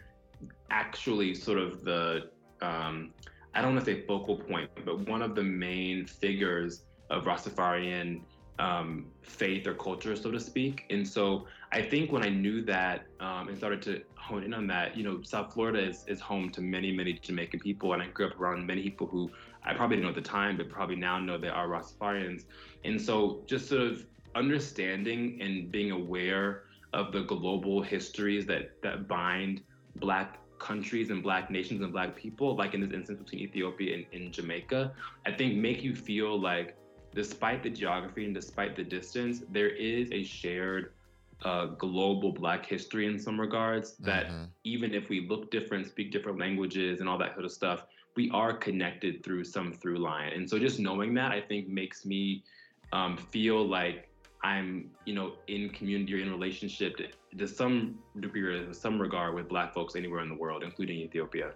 actually 0.70 1.34
sort 1.34 1.58
of 1.58 1.84
the 1.84 2.30
um, 2.62 3.12
I 3.54 3.62
don't 3.62 3.74
want 3.74 3.84
to 3.84 3.92
say 3.92 4.04
focal 4.06 4.36
point, 4.36 4.68
but 4.84 5.08
one 5.08 5.22
of 5.22 5.34
the 5.34 5.42
main 5.42 6.06
figures 6.06 6.82
of 7.10 7.24
Rastafarian 7.24 8.22
um, 8.58 9.06
faith 9.22 9.66
or 9.66 9.74
culture, 9.74 10.14
so 10.16 10.30
to 10.30 10.40
speak. 10.40 10.84
And 10.90 11.06
so 11.06 11.46
I 11.72 11.82
think 11.82 12.12
when 12.12 12.22
I 12.22 12.28
knew 12.28 12.62
that 12.62 13.06
um, 13.20 13.48
and 13.48 13.56
started 13.56 13.82
to 13.82 14.02
hone 14.16 14.44
in 14.44 14.54
on 14.54 14.66
that, 14.68 14.96
you 14.96 15.02
know, 15.02 15.22
South 15.22 15.52
Florida 15.52 15.80
is, 15.80 16.04
is 16.06 16.20
home 16.20 16.50
to 16.50 16.60
many, 16.60 16.92
many 16.92 17.14
Jamaican 17.14 17.60
people. 17.60 17.92
And 17.92 18.02
I 18.02 18.06
grew 18.08 18.26
up 18.26 18.40
around 18.40 18.66
many 18.66 18.82
people 18.82 19.06
who 19.06 19.30
I 19.64 19.74
probably 19.74 19.96
didn't 19.96 20.04
know 20.04 20.16
at 20.16 20.22
the 20.22 20.28
time, 20.28 20.56
but 20.56 20.68
probably 20.68 20.96
now 20.96 21.18
know 21.18 21.36
they 21.36 21.48
are 21.48 21.68
Rastafarians. 21.68 22.44
And 22.84 23.00
so 23.00 23.42
just 23.46 23.68
sort 23.68 23.82
of 23.82 24.06
understanding 24.34 25.38
and 25.40 25.70
being 25.70 25.90
aware 25.90 26.64
of 26.92 27.12
the 27.12 27.22
global 27.22 27.82
histories 27.82 28.46
that, 28.46 28.80
that 28.82 29.08
bind 29.08 29.62
Black 29.96 30.38
countries 30.58 31.10
and 31.10 31.22
black 31.22 31.50
nations 31.50 31.82
and 31.82 31.92
black 31.92 32.16
people, 32.16 32.56
like 32.56 32.74
in 32.74 32.80
this 32.80 32.92
instance 32.92 33.18
between 33.18 33.42
Ethiopia 33.42 33.96
and, 33.96 34.06
and 34.12 34.32
Jamaica, 34.32 34.92
I 35.26 35.32
think 35.32 35.56
make 35.56 35.82
you 35.82 35.94
feel 35.94 36.40
like 36.40 36.76
despite 37.14 37.62
the 37.62 37.70
geography 37.70 38.24
and 38.24 38.34
despite 38.34 38.76
the 38.76 38.84
distance, 38.84 39.42
there 39.50 39.68
is 39.68 40.10
a 40.12 40.22
shared 40.22 40.92
uh, 41.44 41.66
global 41.66 42.32
black 42.32 42.64
history 42.66 43.06
in 43.06 43.18
some 43.18 43.40
regards 43.40 43.92
that 43.98 44.26
mm-hmm. 44.26 44.44
even 44.64 44.94
if 44.94 45.08
we 45.08 45.26
look 45.28 45.50
different, 45.50 45.86
speak 45.86 46.10
different 46.10 46.38
languages 46.38 47.00
and 47.00 47.08
all 47.08 47.18
that 47.18 47.32
sort 47.34 47.44
of 47.44 47.52
stuff, 47.52 47.86
we 48.16 48.30
are 48.30 48.52
connected 48.52 49.24
through 49.24 49.44
some 49.44 49.72
through 49.72 49.98
line. 49.98 50.32
And 50.32 50.48
so 50.48 50.58
just 50.58 50.78
knowing 50.78 51.14
that 51.14 51.32
I 51.32 51.40
think 51.40 51.68
makes 51.68 52.04
me 52.06 52.44
um, 52.92 53.16
feel 53.16 53.66
like 53.66 54.08
I'm, 54.42 54.90
you 55.04 55.14
know, 55.14 55.32
in 55.48 55.70
community 55.70 56.14
or 56.14 56.18
in 56.18 56.30
relationship 56.30 56.96
to, 56.98 57.08
to 57.38 57.48
some 57.48 57.98
degree 58.20 58.42
or 58.42 58.72
some 58.72 59.00
regard 59.00 59.34
with 59.34 59.48
black 59.48 59.74
folks 59.74 59.96
anywhere 59.96 60.20
in 60.20 60.28
the 60.28 60.36
world, 60.36 60.62
including 60.62 60.98
Ethiopia. 60.98 61.52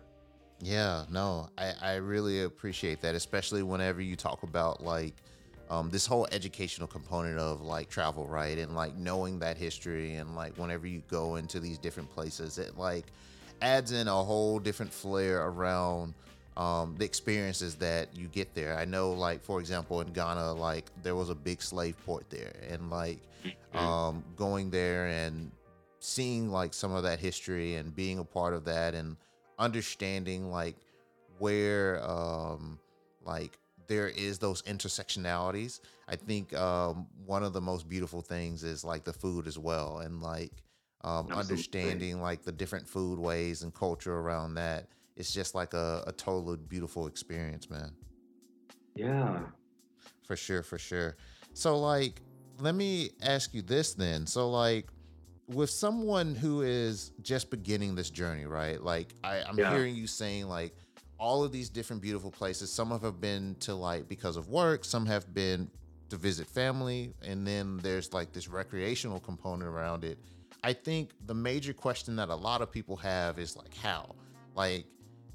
Yeah, 0.60 1.04
no, 1.08 1.50
I, 1.56 1.72
I 1.80 1.94
really 1.96 2.42
appreciate 2.42 3.00
that, 3.02 3.14
especially 3.14 3.62
whenever 3.62 4.00
you 4.00 4.16
talk 4.16 4.42
about 4.42 4.82
like 4.82 5.14
um, 5.70 5.90
this 5.90 6.06
whole 6.06 6.26
educational 6.32 6.88
component 6.88 7.38
of 7.38 7.60
like 7.60 7.88
travel, 7.88 8.26
right? 8.26 8.58
And 8.58 8.74
like 8.74 8.96
knowing 8.96 9.38
that 9.40 9.56
history 9.56 10.14
and 10.14 10.34
like 10.34 10.56
whenever 10.56 10.86
you 10.86 11.02
go 11.08 11.36
into 11.36 11.60
these 11.60 11.78
different 11.78 12.10
places, 12.10 12.58
it 12.58 12.78
like 12.78 13.06
adds 13.60 13.92
in 13.92 14.08
a 14.08 14.24
whole 14.24 14.58
different 14.58 14.92
flair 14.92 15.46
around 15.46 16.14
um, 16.56 16.96
the 16.98 17.04
experiences 17.04 17.76
that 17.76 18.16
you 18.16 18.26
get 18.28 18.54
there. 18.54 18.76
I 18.76 18.84
know, 18.84 19.12
like 19.12 19.42
for 19.42 19.60
example, 19.60 20.00
in 20.00 20.12
Ghana, 20.12 20.54
like 20.54 20.90
there 21.02 21.14
was 21.14 21.30
a 21.30 21.34
big 21.34 21.62
slave 21.62 21.96
port 22.04 22.28
there, 22.30 22.52
and 22.68 22.90
like 22.90 23.20
mm-hmm. 23.44 23.78
um, 23.78 24.24
going 24.36 24.70
there 24.70 25.06
and 25.06 25.52
seeing 26.00 26.50
like 26.50 26.74
some 26.74 26.92
of 26.92 27.02
that 27.04 27.20
history 27.20 27.76
and 27.76 27.94
being 27.94 28.18
a 28.18 28.24
part 28.24 28.54
of 28.54 28.64
that 28.64 28.94
and 28.94 29.16
understanding 29.58 30.50
like 30.50 30.76
where 31.38 32.02
um, 32.08 32.78
like 33.24 33.58
there 33.88 34.08
is 34.08 34.38
those 34.38 34.62
intersectionalities. 34.62 35.80
I 36.08 36.16
think 36.16 36.54
um, 36.54 37.06
one 37.26 37.42
of 37.42 37.52
the 37.52 37.60
most 37.60 37.88
beautiful 37.88 38.20
things 38.20 38.62
is 38.62 38.84
like 38.84 39.04
the 39.04 39.12
food 39.12 39.46
as 39.46 39.58
well, 39.58 39.98
and 39.98 40.22
like 40.22 40.52
um, 41.02 41.32
understanding 41.32 42.20
like 42.20 42.42
the 42.42 42.52
different 42.52 42.86
food 42.86 43.18
ways 43.18 43.62
and 43.62 43.74
culture 43.74 44.14
around 44.14 44.54
that 44.54 44.88
it's 45.18 45.32
just 45.32 45.54
like 45.54 45.74
a, 45.74 46.04
a 46.06 46.12
totally 46.12 46.56
beautiful 46.56 47.08
experience, 47.08 47.68
man. 47.68 47.90
Yeah. 48.94 49.40
For 50.22 50.36
sure, 50.36 50.62
for 50.62 50.78
sure. 50.78 51.16
So 51.54 51.76
like 51.76 52.22
let 52.60 52.74
me 52.74 53.10
ask 53.20 53.52
you 53.52 53.62
this 53.62 53.94
then. 53.94 54.26
So 54.26 54.48
like 54.48 54.88
with 55.48 55.70
someone 55.70 56.36
who 56.36 56.62
is 56.62 57.10
just 57.22 57.50
beginning 57.50 57.96
this 57.96 58.10
journey, 58.10 58.46
right? 58.46 58.80
Like 58.80 59.12
I, 59.24 59.42
I'm 59.42 59.58
yeah. 59.58 59.72
hearing 59.72 59.96
you 59.96 60.06
saying 60.06 60.48
like 60.48 60.76
all 61.18 61.44
of 61.44 61.52
these 61.52 61.68
different 61.68 62.00
beautiful 62.00 62.30
places. 62.30 62.72
Some 62.72 62.90
have 62.90 63.20
been 63.20 63.56
to 63.60 63.74
like 63.74 64.08
because 64.08 64.36
of 64.36 64.48
work, 64.48 64.84
some 64.84 65.06
have 65.06 65.32
been 65.34 65.70
to 66.10 66.16
visit 66.16 66.46
family, 66.46 67.12
and 67.22 67.46
then 67.46 67.78
there's 67.78 68.12
like 68.12 68.32
this 68.32 68.48
recreational 68.48 69.20
component 69.20 69.68
around 69.68 70.04
it. 70.04 70.18
I 70.62 70.72
think 70.72 71.10
the 71.26 71.34
major 71.34 71.72
question 71.72 72.16
that 72.16 72.30
a 72.30 72.34
lot 72.34 72.62
of 72.62 72.70
people 72.70 72.96
have 72.96 73.38
is 73.38 73.56
like 73.56 73.74
how? 73.76 74.14
Like 74.54 74.86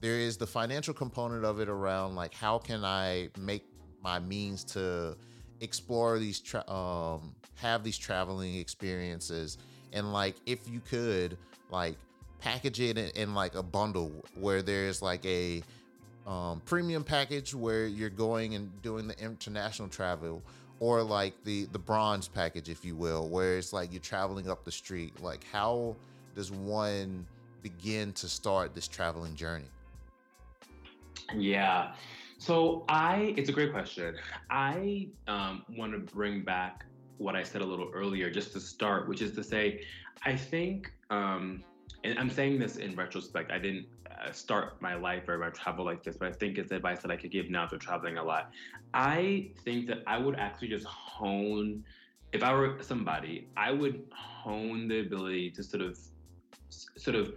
there 0.02 0.20
is 0.20 0.36
the 0.38 0.48
financial 0.48 0.94
component 0.94 1.46
of 1.46 1.60
it 1.60 1.70
around 1.70 2.16
like 2.16 2.34
how 2.34 2.58
can 2.58 2.84
I 2.84 3.30
make 3.38 3.64
my 4.02 4.20
means 4.20 4.64
to 4.66 5.16
explore 5.62 6.20
these 6.20 6.42
tra- 6.42 6.70
um 6.70 7.34
have 7.56 7.86
these 7.86 7.98
traveling 7.98 8.56
experiences 8.56 9.58
and 9.94 10.12
like 10.12 10.36
if 10.46 10.68
you 10.68 10.82
could 10.82 11.38
like 11.70 11.96
package 12.44 12.80
it 12.80 12.98
in, 12.98 13.10
in 13.10 13.34
like 13.34 13.56
a 13.56 13.64
bundle 13.64 14.12
where 14.36 14.62
there's 14.62 15.02
like 15.02 15.26
a 15.26 15.64
um, 16.28 16.62
premium 16.66 17.04
package 17.04 17.54
where 17.54 17.86
you're 17.86 18.10
going 18.10 18.56
and 18.56 18.82
doing 18.82 19.08
the 19.08 19.20
international 19.20 19.88
travel 19.88 20.42
or 20.80 21.02
like 21.04 21.34
the 21.44 21.66
the 21.66 21.80
bronze 21.80 22.28
package 22.28 22.70
if 22.70 22.84
you 22.84 22.96
will 22.96 23.28
where 23.30 23.58
it's 23.58 23.74
like 23.74 23.92
you're 23.92 24.02
traveling 24.02 24.50
up 24.50 24.64
the 24.64 24.72
street 24.72 25.14
like 25.22 25.44
how 25.52 25.96
does 26.36 26.52
one 26.52 27.26
begin 27.62 28.12
to 28.14 28.28
start 28.28 28.74
this 28.74 28.88
traveling 28.88 29.36
journey 29.36 29.70
yeah. 31.36 31.94
So 32.38 32.84
I, 32.90 33.34
it's 33.38 33.50
a 33.50 33.54
great 33.54 33.72
question. 33.72 34.16
I 34.50 35.08
um, 35.28 35.64
want 35.78 35.94
to 35.94 36.00
bring 36.14 36.42
back 36.42 36.86
what 37.18 37.36
I 37.36 37.44
said 37.44 37.62
a 37.62 37.66
little 37.66 37.90
earlier, 37.94 38.30
just 38.30 38.52
to 38.54 38.60
start, 38.60 39.08
which 39.08 39.22
is 39.22 39.32
to 39.36 39.44
say, 39.44 39.86
I 40.26 40.36
think, 40.36 40.92
um, 41.10 41.64
and 42.04 42.20
I'm 42.20 42.30
saying 42.30 42.60
this 42.60 42.78
in 42.78 42.96
retrospect. 42.96 43.52
I 43.52 43.60
didn't 43.60 43.86
uh, 44.10 44.32
start 44.32 44.82
my 44.82 44.96
life 44.96 45.28
or 45.28 45.38
my 45.38 45.50
travel 45.50 45.86
like 45.86 46.04
this, 46.04 46.18
but 46.18 46.28
I 46.28 46.32
think 46.32 46.58
it's 46.58 46.72
advice 46.72 47.02
that 47.02 47.12
I 47.12 47.16
could 47.16 47.32
give 47.32 47.50
now 47.50 47.66
to 47.68 47.78
traveling 47.78 48.18
a 48.18 48.24
lot. 48.24 48.52
I 48.94 49.50
think 49.64 49.88
that 49.88 50.00
I 50.08 50.18
would 50.18 50.36
actually 50.38 50.70
just 50.70 50.86
hone, 50.86 51.84
if 52.32 52.44
I 52.44 52.54
were 52.54 52.78
somebody, 52.82 53.48
I 53.58 53.72
would 53.72 54.04
hone 54.12 54.88
the 54.88 55.00
ability 55.02 55.52
to 55.52 55.64
sort 55.64 55.82
of, 55.82 55.98
sort 56.70 57.16
of 57.16 57.34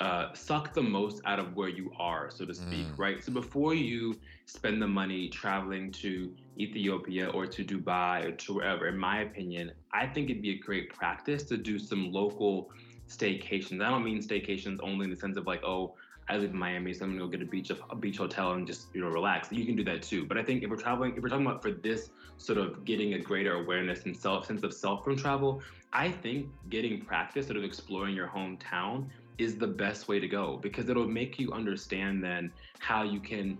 uh, 0.00 0.32
suck 0.34 0.74
the 0.74 0.82
most 0.82 1.22
out 1.24 1.38
of 1.38 1.56
where 1.56 1.68
you 1.68 1.90
are, 1.98 2.30
so 2.30 2.44
to 2.44 2.54
speak, 2.54 2.86
mm. 2.86 2.98
right? 2.98 3.24
So 3.24 3.32
before 3.32 3.74
you 3.74 4.14
spend 4.44 4.80
the 4.80 4.86
money 4.86 5.28
traveling 5.28 5.90
to 5.92 6.30
Ethiopia 6.58 7.28
or 7.28 7.46
to 7.46 7.64
Dubai 7.64 8.26
or 8.26 8.32
to 8.32 8.54
wherever, 8.54 8.88
in 8.88 8.98
my 8.98 9.22
opinion, 9.22 9.72
I 9.92 10.06
think 10.06 10.28
it'd 10.28 10.42
be 10.42 10.50
a 10.50 10.58
great 10.58 10.92
practice 10.92 11.44
to 11.44 11.56
do 11.56 11.78
some 11.78 12.12
local 12.12 12.70
staycations. 13.08 13.82
I 13.82 13.90
don't 13.90 14.04
mean 14.04 14.18
staycations 14.18 14.78
only 14.82 15.04
in 15.04 15.10
the 15.10 15.16
sense 15.16 15.36
of 15.36 15.46
like, 15.46 15.62
oh, 15.64 15.94
I 16.28 16.36
live 16.38 16.50
in 16.50 16.58
Miami, 16.58 16.92
so 16.92 17.04
I'm 17.04 17.12
gonna 17.12 17.24
go 17.24 17.28
get 17.28 17.42
a 17.42 17.50
beach 17.50 17.70
of 17.70 17.80
a 17.90 17.94
beach 17.94 18.18
hotel 18.18 18.52
and 18.52 18.66
just 18.66 18.88
you 18.92 19.00
know 19.00 19.08
relax. 19.08 19.52
You 19.52 19.64
can 19.64 19.76
do 19.76 19.84
that 19.84 20.02
too. 20.02 20.26
But 20.26 20.38
I 20.38 20.42
think 20.42 20.64
if 20.64 20.70
we're 20.70 20.76
traveling, 20.76 21.16
if 21.16 21.22
we're 21.22 21.28
talking 21.28 21.46
about 21.46 21.62
for 21.62 21.70
this 21.70 22.10
sort 22.36 22.58
of 22.58 22.84
getting 22.84 23.14
a 23.14 23.18
greater 23.18 23.54
awareness 23.54 24.04
and 24.04 24.16
self 24.16 24.46
sense 24.46 24.64
of 24.64 24.74
self 24.74 25.04
from 25.04 25.16
travel, 25.16 25.62
I 25.92 26.10
think 26.10 26.48
getting 26.68 27.00
practice, 27.00 27.46
sort 27.46 27.56
of 27.56 27.64
exploring 27.64 28.16
your 28.16 28.26
hometown, 28.26 29.06
is 29.38 29.56
the 29.56 29.66
best 29.66 30.08
way 30.08 30.18
to 30.18 30.26
go 30.26 30.58
because 30.62 30.88
it'll 30.88 31.08
make 31.08 31.38
you 31.38 31.52
understand 31.52 32.24
then 32.24 32.50
how 32.78 33.02
you 33.02 33.20
can 33.20 33.58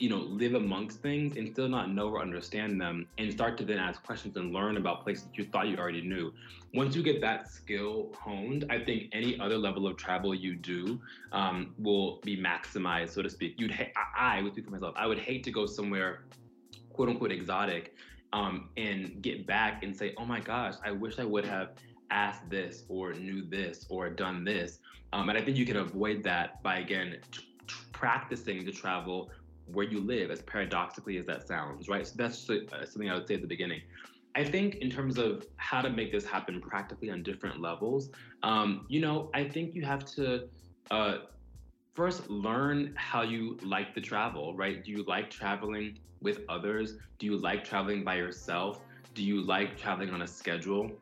you 0.00 0.08
know 0.08 0.18
live 0.18 0.54
amongst 0.54 1.00
things 1.00 1.36
and 1.36 1.48
still 1.48 1.68
not 1.68 1.90
know 1.92 2.08
or 2.08 2.20
understand 2.20 2.80
them 2.80 3.06
and 3.18 3.32
start 3.32 3.58
to 3.58 3.64
then 3.64 3.78
ask 3.78 4.02
questions 4.02 4.36
and 4.36 4.52
learn 4.52 4.76
about 4.76 5.02
places 5.04 5.24
that 5.24 5.38
you 5.38 5.44
thought 5.52 5.68
you 5.68 5.76
already 5.76 6.02
knew. 6.02 6.32
Once 6.74 6.96
you 6.96 7.02
get 7.02 7.20
that 7.20 7.48
skill 7.50 8.12
honed 8.18 8.64
i 8.70 8.78
think 8.78 9.04
any 9.12 9.38
other 9.40 9.58
level 9.58 9.86
of 9.86 9.96
travel 9.96 10.34
you 10.34 10.56
do 10.56 11.00
um, 11.32 11.74
will 11.78 12.20
be 12.24 12.36
maximized 12.36 13.10
so 13.10 13.22
to 13.22 13.30
speak. 13.30 13.54
You'd 13.58 13.72
ha- 13.72 13.92
i, 14.16 14.38
I 14.38 14.42
would 14.42 14.52
speak 14.52 14.64
for 14.64 14.70
myself 14.72 14.94
i 14.96 15.06
would 15.06 15.18
hate 15.18 15.44
to 15.44 15.50
go 15.50 15.66
somewhere 15.66 16.24
quote 16.90 17.08
unquote 17.08 17.32
exotic 17.32 17.94
um, 18.32 18.70
and 18.76 19.20
get 19.22 19.46
back 19.46 19.82
and 19.82 19.96
say 19.96 20.14
oh 20.18 20.24
my 20.24 20.40
gosh 20.40 20.74
i 20.84 20.90
wish 20.92 21.18
i 21.18 21.24
would 21.24 21.44
have 21.44 21.70
asked 22.10 22.48
this 22.50 22.84
or 22.88 23.12
knew 23.14 23.48
this 23.48 23.86
or 23.88 24.10
done 24.10 24.44
this. 24.44 24.78
Um, 25.12 25.28
and 25.28 25.38
I 25.38 25.42
think 25.42 25.56
you 25.56 25.66
can 25.66 25.76
avoid 25.76 26.22
that 26.24 26.62
by, 26.62 26.78
again, 26.78 27.16
t- 27.32 27.42
t- 27.66 27.74
practicing 27.92 28.64
the 28.64 28.72
travel 28.72 29.30
where 29.72 29.86
you 29.86 30.00
live, 30.00 30.30
as 30.30 30.42
paradoxically 30.42 31.18
as 31.18 31.26
that 31.26 31.46
sounds, 31.46 31.88
right? 31.88 32.06
So 32.06 32.14
that's 32.16 32.48
uh, 32.48 32.84
something 32.84 33.10
I 33.10 33.14
would 33.14 33.26
say 33.26 33.34
at 33.34 33.42
the 33.42 33.46
beginning. 33.46 33.80
I 34.34 34.44
think 34.44 34.76
in 34.76 34.90
terms 34.90 35.18
of 35.18 35.46
how 35.56 35.82
to 35.82 35.90
make 35.90 36.12
this 36.12 36.24
happen 36.24 36.60
practically 36.60 37.10
on 37.10 37.22
different 37.22 37.60
levels, 37.60 38.10
um, 38.42 38.86
you 38.88 39.00
know, 39.00 39.30
I 39.34 39.44
think 39.44 39.74
you 39.74 39.82
have 39.82 40.04
to 40.16 40.48
uh, 40.90 41.18
first 41.94 42.30
learn 42.30 42.92
how 42.96 43.22
you 43.22 43.58
like 43.62 43.94
to 43.94 44.00
travel, 44.00 44.56
right? 44.56 44.84
Do 44.84 44.92
you 44.92 45.02
like 45.04 45.30
traveling 45.30 45.98
with 46.22 46.40
others? 46.48 46.96
Do 47.18 47.26
you 47.26 47.36
like 47.36 47.64
traveling 47.64 48.04
by 48.04 48.16
yourself? 48.16 48.80
Do 49.14 49.24
you 49.24 49.40
like 49.42 49.76
traveling 49.76 50.10
on 50.10 50.22
a 50.22 50.26
schedule? 50.26 50.92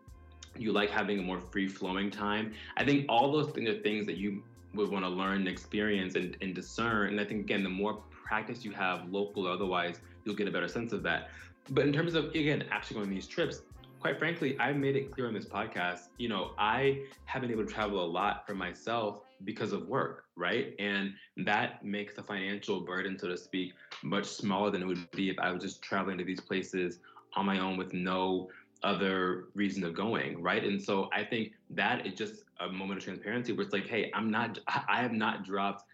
you 0.56 0.72
like 0.72 0.90
having 0.90 1.18
a 1.18 1.22
more 1.22 1.40
free 1.40 1.68
flowing 1.68 2.10
time. 2.10 2.52
I 2.76 2.84
think 2.84 3.06
all 3.08 3.32
those 3.32 3.50
things 3.52 3.68
are 3.68 3.80
things 3.80 4.06
that 4.06 4.16
you 4.16 4.42
would 4.74 4.90
want 4.90 5.04
to 5.04 5.08
learn 5.08 5.38
and 5.38 5.48
experience 5.48 6.14
and, 6.14 6.36
and 6.40 6.54
discern. 6.54 7.10
And 7.10 7.20
I 7.20 7.24
think, 7.24 7.40
again, 7.40 7.62
the 7.62 7.68
more 7.68 8.02
practice 8.28 8.64
you 8.64 8.72
have, 8.72 9.08
local 9.10 9.48
or 9.48 9.52
otherwise, 9.52 10.00
you'll 10.24 10.36
get 10.36 10.46
a 10.46 10.50
better 10.50 10.68
sense 10.68 10.92
of 10.92 11.02
that. 11.02 11.30
But 11.70 11.86
in 11.86 11.92
terms 11.92 12.14
of, 12.14 12.26
again, 12.26 12.64
actually 12.70 12.96
going 12.98 13.10
these 13.10 13.26
trips, 13.26 13.62
quite 14.00 14.18
frankly, 14.18 14.58
I 14.60 14.72
made 14.72 14.96
it 14.96 15.10
clear 15.10 15.26
on 15.26 15.34
this 15.34 15.46
podcast, 15.46 16.08
you 16.18 16.28
know, 16.28 16.52
I 16.58 17.02
have 17.24 17.42
been 17.42 17.50
able 17.50 17.66
to 17.66 17.72
travel 17.72 18.04
a 18.04 18.06
lot 18.06 18.46
for 18.46 18.54
myself 18.54 19.22
because 19.44 19.72
of 19.72 19.88
work, 19.88 20.24
right? 20.36 20.74
And 20.78 21.14
that 21.38 21.84
makes 21.84 22.14
the 22.14 22.22
financial 22.22 22.80
burden, 22.80 23.18
so 23.18 23.28
to 23.28 23.36
speak, 23.36 23.72
much 24.02 24.26
smaller 24.26 24.70
than 24.70 24.82
it 24.82 24.86
would 24.86 25.10
be 25.12 25.30
if 25.30 25.38
I 25.38 25.50
was 25.50 25.62
just 25.62 25.82
traveling 25.82 26.18
to 26.18 26.24
these 26.24 26.40
places 26.40 27.00
on 27.34 27.46
my 27.46 27.58
own 27.58 27.76
with 27.76 27.92
no 27.92 28.48
other 28.82 29.46
reason 29.54 29.82
of 29.84 29.94
going, 29.94 30.40
right? 30.42 30.64
And 30.64 30.80
so 30.80 31.08
I 31.12 31.24
think 31.24 31.52
that 31.70 32.06
is 32.06 32.14
just 32.14 32.44
a 32.60 32.68
moment 32.68 32.98
of 32.98 33.04
transparency 33.04 33.52
where 33.52 33.64
it's 33.64 33.72
like, 33.72 33.86
hey, 33.86 34.10
I'm 34.14 34.30
not, 34.30 34.58
I 34.66 35.02
have 35.02 35.12
not 35.12 35.44
dropped 35.44 35.84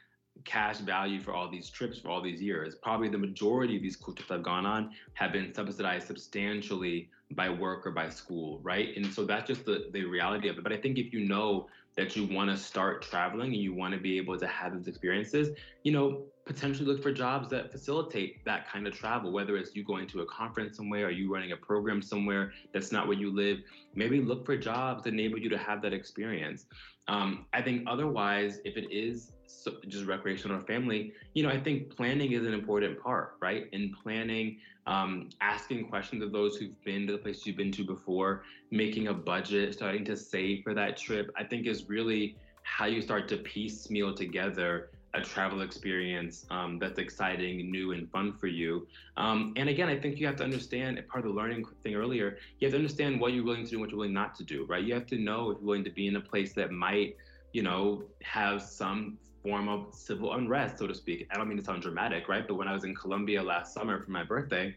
cash 0.45 0.79
value 0.79 1.21
for 1.21 1.33
all 1.33 1.49
these 1.51 1.71
trips 1.71 1.99
for 1.99 2.09
all 2.09 2.21
these 2.21 2.41
years. 2.41 2.75
Probably 2.75 3.09
the 3.09 3.19
majority 3.19 3.77
of 3.77 3.83
these 3.83 3.97
cool 3.97 4.15
trips 4.15 4.31
I've 4.31 4.43
gone 4.43 4.67
on 4.67 4.91
have 5.15 5.33
been 5.33 5.55
subsidized 5.55 6.07
substantially 6.07 7.09
by 7.31 7.49
work 7.49 7.87
or 7.87 7.91
by 7.91 8.11
school, 8.11 8.61
right? 8.63 8.97
And 8.97 9.13
so 9.13 9.25
that's 9.25 9.47
just 9.47 9.65
the, 9.65 9.89
the 9.93 10.05
reality 10.05 10.49
of 10.49 10.59
it. 10.59 10.65
But 10.65 10.73
I 10.73 10.77
think 10.77 10.99
if 10.99 11.13
you 11.13 11.21
know 11.21 11.69
that 11.97 12.17
you 12.17 12.27
want 12.27 12.51
to 12.51 12.57
start 12.57 13.03
traveling 13.03 13.53
and 13.55 13.63
you 13.63 13.73
want 13.73 13.95
to 13.95 14.01
be 14.01 14.19
able 14.19 14.39
to 14.39 14.47
have 14.47 14.75
those 14.75 14.89
experiences, 14.89 15.57
you 15.85 15.93
know, 15.93 16.25
potentially 16.45 16.87
look 16.87 17.03
for 17.03 17.13
jobs 17.13 17.49
that 17.51 17.73
facilitate 17.73 18.45
that 18.45 18.69
kind 18.69 18.87
of 18.87 18.95
travel, 18.95 19.33
whether 19.33 19.57
it's 19.57 19.75
you 19.75 19.85
going 19.85 20.07
to 20.09 20.21
a 20.21 20.27
conference 20.27 20.77
somewhere 20.77 21.07
or 21.07 21.11
you 21.11 21.33
running 21.33 21.53
a 21.53 21.57
program 21.57 22.03
somewhere 22.03 22.53
that's 22.73 22.93
not 22.93 23.07
where 23.07 23.17
you 23.17 23.33
live. 23.33 23.59
Maybe 23.95 24.21
look 24.21 24.45
for 24.45 24.57
jobs 24.57 25.05
that 25.05 25.15
enable 25.15 25.39
you 25.39 25.49
to 25.49 25.59
have 25.59 25.81
that 25.83 25.93
experience. 25.93 26.67
Um, 27.07 27.47
I 27.53 27.63
think 27.63 27.85
otherwise, 27.87 28.61
if 28.65 28.77
it 28.77 28.91
is 28.91 29.33
so 29.63 29.73
just 29.89 30.07
recreational 30.07 30.59
or 30.59 30.63
family, 30.63 31.13
you 31.35 31.43
know, 31.43 31.49
I 31.49 31.59
think 31.59 31.95
planning 31.95 32.33
is 32.33 32.47
an 32.47 32.55
important 32.55 33.01
part, 33.01 33.35
right? 33.41 33.69
In 33.73 33.95
planning, 34.03 34.59
um, 34.87 35.31
asking 35.41 35.89
questions 35.89 36.23
of 36.23 36.33
those 36.33 36.57
who've 36.57 36.83
been 36.85 37.07
to 37.07 37.13
the 37.13 37.19
places 37.19 37.47
you've 37.47 37.57
been 37.57 37.73
to 37.73 37.85
before, 37.85 38.43
making 38.71 39.09
a 39.09 39.15
budget, 39.15 39.75
starting 39.75 40.05
to 40.05 40.17
save 40.17 40.63
for 40.63 40.75
that 40.75 40.97
trip, 40.97 41.31
I 41.37 41.45
think 41.45 41.67
is 41.67 41.89
really 41.89 42.37
how 42.63 42.87
you 42.87 43.01
start 43.01 43.29
to 43.29 43.37
piecemeal 43.39 44.15
together 44.15 44.91
a 45.15 45.21
travel 45.21 45.63
experience 45.63 46.45
um, 46.51 46.79
that's 46.79 46.99
exciting, 46.99 47.71
new, 47.71 47.93
and 47.93 48.11
fun 48.11 48.33
for 48.33 48.49
you. 48.49 48.87
Um, 49.17 49.53
and 49.57 49.69
again, 49.69 49.89
I 49.89 49.99
think 49.99 50.19
you 50.19 50.27
have 50.27 50.37
to 50.37 50.45
understand 50.45 51.01
part 51.09 51.25
of 51.25 51.31
the 51.31 51.37
learning 51.37 51.65
thing 51.85 51.95
earlier. 51.95 52.37
You 52.59 52.67
have 52.67 52.73
to 52.73 52.79
understand 52.79 53.21
what 53.21 53.33
you're 53.33 53.45
willing 53.45 53.65
to 53.65 53.71
do 53.71 53.77
and 53.77 53.81
what 53.81 53.91
you're 53.91 53.99
willing 53.99 54.13
not 54.13 54.35
to 54.37 54.45
do, 54.45 54.67
right? 54.69 54.83
You 54.83 54.93
have 54.95 55.07
to 55.07 55.17
know 55.17 55.51
if 55.51 55.59
you're 55.59 55.67
willing 55.67 55.85
to 55.85 55.91
be 55.91 56.09
in 56.09 56.17
a 56.17 56.21
place 56.21 56.53
that 56.55 56.73
might, 56.73 57.17
you 57.53 57.63
know, 57.63 58.03
have 58.23 58.61
some 58.61 59.17
form 59.45 59.69
of 59.69 59.95
civil 59.95 60.35
unrest, 60.35 60.79
so 60.79 60.87
to 60.87 60.95
speak. 60.95 61.29
I 61.31 61.37
don't 61.37 61.49
mean 61.49 61.59
to 61.59 61.65
sound 61.65 61.83
dramatic, 61.83 62.29
right? 62.29 62.49
But 62.49 62.55
when 62.55 62.67
I 62.67 62.73
was 62.73 62.85
in 62.85 62.95
Colombia 62.95 63.43
last 63.43 63.75
summer 63.75 64.03
for 64.03 64.11
my 64.11 64.25
birthday, 64.25 64.75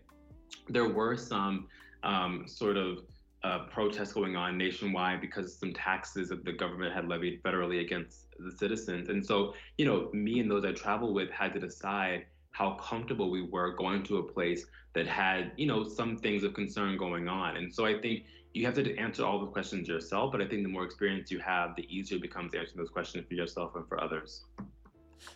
there 0.68 0.89
were 0.89 1.15
some 1.15 1.68
um, 2.03 2.43
sort 2.47 2.78
of 2.78 2.99
uh, 3.43 3.59
protests 3.72 4.13
going 4.13 4.36
on 4.36 4.57
nationwide 4.57 5.22
because 5.22 5.57
some 5.57 5.74
taxes 5.74 6.30
that 6.30 6.43
the 6.43 6.51
government 6.51 6.93
had 6.93 7.07
levied 7.07 7.41
federally 7.43 7.80
against 7.82 8.26
the 8.39 8.51
citizens. 8.51 9.07
And 9.09 9.26
so, 9.26 9.53
you 9.78 9.86
know, 9.86 10.09
me 10.11 10.39
and 10.41 10.51
those 10.51 10.65
I 10.65 10.74
travel 10.74 11.13
with 11.13 11.32
had 11.32 11.53
to 11.53 11.59
decide 11.59 12.26
how 12.51 12.72
comfortable 12.74 13.30
we 13.30 13.43
were 13.43 13.74
going 13.76 14.03
to 14.03 14.18
a 14.18 14.24
place 14.24 14.65
that 14.95 15.07
had, 15.07 15.51
you 15.55 15.68
know, 15.68 15.84
some 15.84 16.18
things 16.18 16.43
of 16.43 16.53
concern 16.53 16.97
going 16.97 17.28
on. 17.30 17.55
And 17.57 17.74
so 17.74 17.86
I 17.86 17.99
think 18.01 18.26
you 18.58 18.66
have 18.66 18.76
to 18.76 18.97
answer 18.97 19.26
all 19.26 19.39
the 19.39 19.47
questions 19.47 19.88
yourself, 19.88 20.32
but 20.32 20.41
I 20.41 20.47
think 20.47 20.64
the 20.64 20.70
more 20.70 20.84
experience 20.84 21.32
you 21.32 21.39
have, 21.39 21.76
the 21.76 21.86
easier 21.95 22.18
it 22.18 22.22
becomes 22.22 22.53
answering 22.55 22.78
those 22.78 22.89
questions 22.89 23.26
for 23.28 23.36
yourself 23.36 23.76
and 23.76 23.88
for 23.88 24.01
others. 24.01 24.45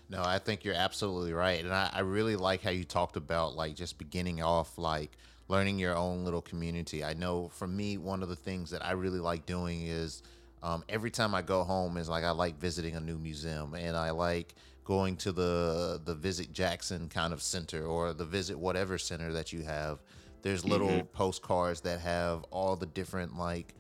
No, 0.09 0.21
I 0.23 0.39
think 0.39 0.63
you're 0.63 0.75
absolutely 0.75 1.33
right. 1.33 1.63
And 1.63 1.73
I, 1.73 1.89
I 1.93 1.99
really 1.99 2.35
like 2.35 2.61
how 2.61 2.69
you 2.69 2.83
talked 2.83 3.17
about 3.17 3.55
like 3.55 3.75
just 3.75 3.97
beginning 3.97 4.41
off 4.41 4.77
like 4.77 5.11
learning 5.47 5.79
your 5.79 5.95
own 5.95 6.23
little 6.23 6.41
community. 6.41 7.03
I 7.03 7.13
know 7.13 7.49
for 7.49 7.67
me, 7.67 7.97
one 7.97 8.23
of 8.23 8.29
the 8.29 8.35
things 8.35 8.71
that 8.71 8.85
I 8.85 8.91
really 8.91 9.19
like 9.19 9.45
doing 9.45 9.83
is 9.83 10.23
um, 10.63 10.83
every 10.89 11.11
time 11.11 11.35
I 11.35 11.41
go 11.41 11.63
home 11.63 11.97
is 11.97 12.09
like 12.09 12.23
I 12.23 12.31
like 12.31 12.59
visiting 12.59 12.95
a 12.95 12.99
new 12.99 13.17
museum 13.17 13.73
and 13.73 13.97
I 13.97 14.11
like 14.11 14.55
going 14.83 15.15
to 15.17 15.31
the 15.31 16.01
the 16.03 16.15
visit 16.15 16.51
Jackson 16.51 17.07
kind 17.07 17.33
of 17.33 17.41
center 17.41 17.85
or 17.85 18.13
the 18.13 18.25
visit 18.25 18.57
whatever 18.57 18.97
center 18.97 19.31
that 19.33 19.53
you 19.53 19.63
have 19.63 19.99
there's 20.41 20.65
little 20.65 20.87
mm-hmm. 20.87 21.07
postcards 21.13 21.81
that 21.81 21.99
have 21.99 22.43
all 22.51 22.75
the 22.75 22.85
different 22.85 23.37
like 23.37 23.73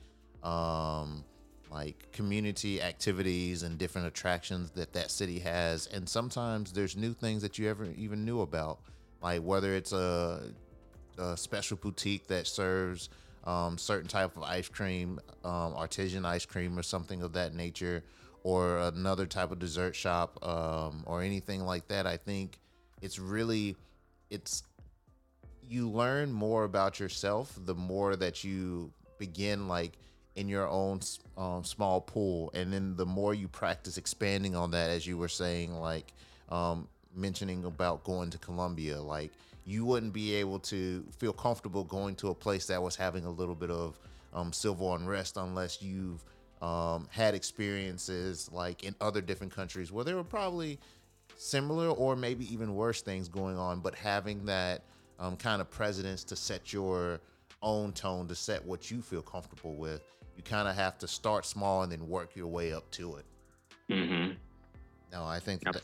um 0.43 1.23
like 1.71 2.11
community 2.11 2.81
activities 2.81 3.63
and 3.63 3.77
different 3.77 4.07
attractions 4.07 4.71
that 4.71 4.91
that 4.93 5.09
city 5.09 5.39
has 5.39 5.87
and 5.87 6.07
sometimes 6.07 6.73
there's 6.73 6.97
new 6.97 7.13
things 7.13 7.41
that 7.41 7.57
you 7.57 7.69
ever 7.69 7.87
even 7.95 8.25
knew 8.25 8.41
about 8.41 8.79
like 9.21 9.41
whether 9.41 9.73
it's 9.73 9.93
a, 9.93 10.41
a 11.17 11.37
special 11.37 11.77
boutique 11.77 12.27
that 12.27 12.45
serves 12.45 13.09
um, 13.45 13.77
certain 13.77 14.07
type 14.07 14.35
of 14.35 14.43
ice 14.43 14.67
cream 14.67 15.19
um, 15.45 15.73
artisan 15.75 16.25
ice 16.25 16.45
cream 16.45 16.77
or 16.77 16.83
something 16.83 17.21
of 17.21 17.33
that 17.33 17.53
nature 17.53 18.03
or 18.43 18.79
another 18.79 19.25
type 19.25 19.51
of 19.51 19.59
dessert 19.59 19.95
shop 19.95 20.45
um, 20.45 21.03
or 21.05 21.21
anything 21.21 21.61
like 21.61 21.87
that 21.87 22.05
i 22.05 22.17
think 22.17 22.59
it's 23.01 23.17
really 23.17 23.77
it's 24.29 24.63
you 25.71 25.89
learn 25.89 26.31
more 26.31 26.65
about 26.65 26.99
yourself 26.99 27.57
the 27.65 27.75
more 27.75 28.15
that 28.15 28.43
you 28.43 28.91
begin 29.17 29.67
like 29.67 29.93
in 30.35 30.47
your 30.47 30.67
own 30.67 30.99
um, 31.37 31.63
small 31.63 32.01
pool. 32.01 32.51
And 32.53 32.71
then 32.71 32.95
the 32.95 33.05
more 33.05 33.33
you 33.33 33.47
practice 33.47 33.97
expanding 33.97 34.55
on 34.55 34.71
that 34.71 34.89
as 34.89 35.05
you 35.07 35.17
were 35.17 35.27
saying 35.27 35.73
like 35.73 36.13
um, 36.49 36.87
mentioning 37.15 37.65
about 37.65 38.03
going 38.03 38.29
to 38.29 38.37
colombia 38.37 39.01
like 39.01 39.31
you 39.65 39.85
wouldn't 39.85 40.13
be 40.13 40.33
able 40.35 40.59
to 40.59 41.05
feel 41.17 41.33
comfortable 41.33 41.83
going 41.83 42.15
to 42.15 42.29
a 42.29 42.35
place 42.35 42.65
that 42.67 42.81
was 42.81 42.95
having 42.95 43.25
a 43.25 43.29
little 43.29 43.55
bit 43.55 43.69
of 43.69 43.97
um, 44.33 44.51
civil 44.51 44.95
unrest 44.95 45.37
unless 45.37 45.81
you've 45.81 46.23
um, 46.61 47.07
had 47.11 47.35
experiences 47.35 48.49
like 48.51 48.83
in 48.83 48.95
other 49.01 49.21
different 49.21 49.53
countries 49.53 49.91
where 49.91 50.03
there 50.03 50.15
were 50.15 50.23
probably 50.23 50.79
similar 51.37 51.89
or 51.89 52.15
maybe 52.15 52.51
even 52.53 52.75
worse 52.75 53.01
things 53.01 53.27
going 53.27 53.57
on. 53.57 53.79
But 53.79 53.95
having 53.95 54.45
that 54.45 54.83
um, 55.21 55.37
kind 55.37 55.61
of 55.61 55.69
presidents 55.69 56.23
to 56.25 56.35
set 56.35 56.73
your 56.73 57.21
own 57.61 57.93
tone, 57.93 58.27
to 58.27 58.35
set 58.35 58.65
what 58.65 58.91
you 58.91 59.01
feel 59.01 59.21
comfortable 59.21 59.75
with. 59.75 60.01
You 60.35 60.43
kind 60.43 60.67
of 60.67 60.75
have 60.75 60.97
to 60.97 61.07
start 61.07 61.45
small 61.45 61.83
and 61.83 61.91
then 61.91 62.07
work 62.07 62.35
your 62.35 62.47
way 62.47 62.73
up 62.73 62.89
to 62.91 63.17
it. 63.17 63.25
Mm-hmm. 63.89 64.33
No, 65.13 65.23
I 65.23 65.39
think 65.39 65.61
that, 65.61 65.81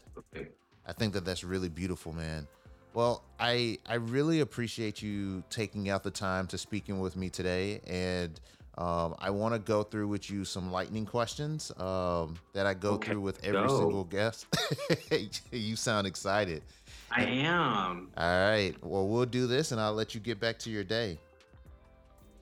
I 0.87 0.93
think 0.93 1.13
that 1.13 1.23
that's 1.23 1.43
really 1.43 1.69
beautiful, 1.69 2.13
man. 2.13 2.47
Well, 2.93 3.23
I 3.39 3.77
I 3.85 3.95
really 3.95 4.39
appreciate 4.39 5.03
you 5.03 5.43
taking 5.51 5.89
out 5.89 6.03
the 6.03 6.09
time 6.09 6.47
to 6.47 6.57
speaking 6.57 6.99
with 6.99 7.15
me 7.15 7.29
today, 7.29 7.81
and 7.85 8.39
um, 8.77 9.15
I 9.19 9.29
want 9.29 9.53
to 9.53 9.59
go 9.59 9.83
through 9.83 10.07
with 10.07 10.31
you 10.31 10.45
some 10.45 10.71
lightning 10.71 11.05
questions 11.05 11.71
um, 11.77 12.39
that 12.53 12.65
I 12.65 12.73
go 12.73 12.91
okay. 12.91 13.11
through 13.11 13.21
with 13.21 13.43
every 13.43 13.69
single 13.69 14.05
guest. 14.05 14.47
you 15.51 15.75
sound 15.75 16.07
excited. 16.07 16.63
I 17.11 17.23
am. 17.23 18.09
All 18.17 18.49
right. 18.49 18.73
Well, 18.83 19.07
we'll 19.07 19.25
do 19.25 19.47
this 19.47 19.71
and 19.71 19.79
I'll 19.79 19.93
let 19.93 20.13
you 20.13 20.19
get 20.19 20.39
back 20.39 20.59
to 20.59 20.69
your 20.69 20.83
day. 20.83 21.19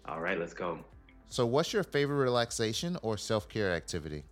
All 0.07 0.21
right, 0.21 0.39
let's 0.39 0.53
go. 0.53 0.79
So, 1.29 1.45
what's 1.45 1.73
your 1.73 1.83
favorite 1.83 2.17
relaxation 2.17 2.97
or 3.01 3.17
self 3.17 3.49
care 3.49 3.71
activity? 3.73 4.23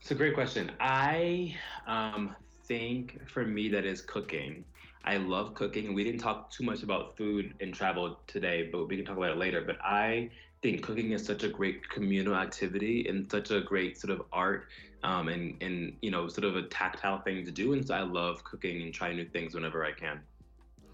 It's 0.00 0.10
a 0.10 0.14
great 0.14 0.34
question. 0.34 0.70
I 0.78 1.56
um, 1.86 2.36
think 2.64 3.28
for 3.28 3.44
me, 3.44 3.68
that 3.70 3.84
is 3.84 4.00
cooking. 4.00 4.64
I 5.04 5.16
love 5.16 5.54
cooking. 5.54 5.94
We 5.94 6.04
didn't 6.04 6.20
talk 6.20 6.50
too 6.50 6.64
much 6.64 6.82
about 6.82 7.16
food 7.16 7.54
and 7.60 7.74
travel 7.74 8.18
today, 8.26 8.68
but 8.70 8.88
we 8.88 8.96
can 8.96 9.04
talk 9.04 9.16
about 9.16 9.30
it 9.30 9.36
later. 9.36 9.62
But 9.62 9.78
I 9.82 10.30
think 10.62 10.82
cooking 10.82 11.12
is 11.12 11.24
such 11.24 11.44
a 11.44 11.48
great 11.48 11.88
communal 11.88 12.34
activity 12.34 13.06
and 13.08 13.30
such 13.30 13.50
a 13.50 13.60
great 13.60 13.98
sort 13.98 14.12
of 14.12 14.26
art 14.32 14.68
um, 15.06 15.28
and 15.28 15.54
and 15.62 15.96
you 16.02 16.10
know 16.10 16.28
sort 16.28 16.44
of 16.44 16.56
a 16.56 16.62
tactile 16.62 17.20
thing 17.20 17.44
to 17.44 17.50
do. 17.50 17.72
And 17.72 17.86
so 17.86 17.94
I 17.94 18.02
love 18.02 18.42
cooking 18.44 18.82
and 18.82 18.92
trying 18.92 19.16
new 19.16 19.24
things 19.24 19.54
whenever 19.54 19.84
I 19.84 19.92
can. 19.92 20.20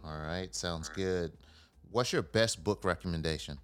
All 0.05 0.19
right, 0.19 0.55
sounds 0.55 0.89
good. 0.89 1.33
What's 1.91 2.13
your 2.13 2.23
best 2.23 2.63
book 2.63 2.85
recommendation? 2.85 3.59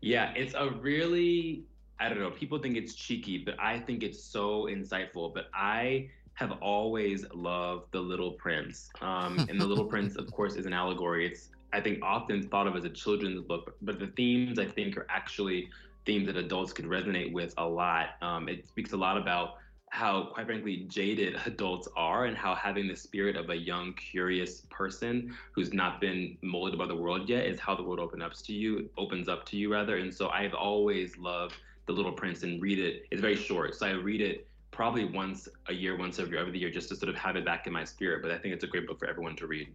Yeah, 0.00 0.32
it's 0.36 0.54
a 0.54 0.70
really 0.70 1.64
I 1.98 2.08
don't 2.08 2.18
know. 2.18 2.30
People 2.30 2.58
think 2.58 2.76
it's 2.76 2.94
cheeky, 2.94 3.38
but 3.38 3.54
I 3.58 3.78
think 3.78 4.02
it's 4.02 4.22
so 4.22 4.64
insightful. 4.64 5.32
But 5.32 5.46
I 5.54 6.10
have 6.34 6.52
always 6.60 7.24
loved 7.32 7.92
The 7.92 8.00
Little 8.00 8.32
Prince. 8.32 8.90
Um, 9.00 9.38
and 9.48 9.60
The 9.60 9.66
Little 9.66 9.84
Prince, 9.84 10.16
of 10.16 10.30
course, 10.32 10.54
is 10.54 10.66
an 10.66 10.72
allegory. 10.72 11.26
It's 11.26 11.48
I 11.72 11.80
think 11.80 12.00
often 12.02 12.42
thought 12.48 12.66
of 12.66 12.76
as 12.76 12.84
a 12.84 12.90
children's 12.90 13.40
book, 13.40 13.74
but 13.80 13.98
the 13.98 14.08
themes 14.08 14.58
I 14.58 14.66
think 14.66 14.98
are 14.98 15.06
actually 15.08 15.70
themes 16.04 16.26
that 16.26 16.36
adults 16.36 16.72
could 16.72 16.86
resonate 16.86 17.32
with 17.32 17.54
a 17.58 17.64
lot. 17.64 18.10
Um, 18.20 18.48
it 18.48 18.66
speaks 18.66 18.92
a 18.92 18.96
lot 18.96 19.16
about 19.16 19.54
how, 19.90 20.30
quite 20.32 20.46
frankly, 20.46 20.86
jaded 20.88 21.36
adults 21.46 21.86
are 21.96 22.24
and 22.24 22.36
how 22.36 22.54
having 22.54 22.88
the 22.88 22.96
spirit 22.96 23.36
of 23.36 23.50
a 23.50 23.54
young, 23.54 23.92
curious 23.94 24.62
person 24.70 25.36
who's 25.54 25.74
not 25.74 26.00
been 26.00 26.36
molded 26.42 26.78
by 26.78 26.86
the 26.86 26.96
world 26.96 27.28
yet 27.28 27.46
is 27.46 27.60
how 27.60 27.74
the 27.74 27.82
world 27.82 28.00
opens 28.00 28.22
up 28.22 28.32
to 28.32 28.54
you, 28.54 28.88
opens 28.96 29.28
up 29.28 29.44
to 29.46 29.56
you 29.56 29.70
rather. 29.70 29.98
And 29.98 30.12
so 30.12 30.30
I've 30.30 30.54
always 30.54 31.18
loved 31.18 31.56
The 31.86 31.92
Little 31.92 32.12
Prince 32.12 32.42
and 32.42 32.60
read 32.62 32.78
it. 32.78 33.02
It's 33.10 33.20
very 33.20 33.36
short, 33.36 33.74
so 33.74 33.86
I 33.86 33.90
read 33.90 34.22
it 34.22 34.48
probably 34.70 35.04
once 35.04 35.46
a 35.68 35.74
year, 35.74 35.98
once 35.98 36.18
every 36.18 36.38
other 36.38 36.48
year, 36.56 36.70
just 36.70 36.88
to 36.88 36.96
sort 36.96 37.10
of 37.10 37.14
have 37.16 37.36
it 37.36 37.44
back 37.44 37.66
in 37.66 37.72
my 37.74 37.84
spirit. 37.84 38.22
But 38.22 38.30
I 38.30 38.38
think 38.38 38.54
it's 38.54 38.64
a 38.64 38.68
great 38.68 38.86
book 38.86 38.98
for 38.98 39.06
everyone 39.06 39.36
to 39.36 39.46
read. 39.46 39.68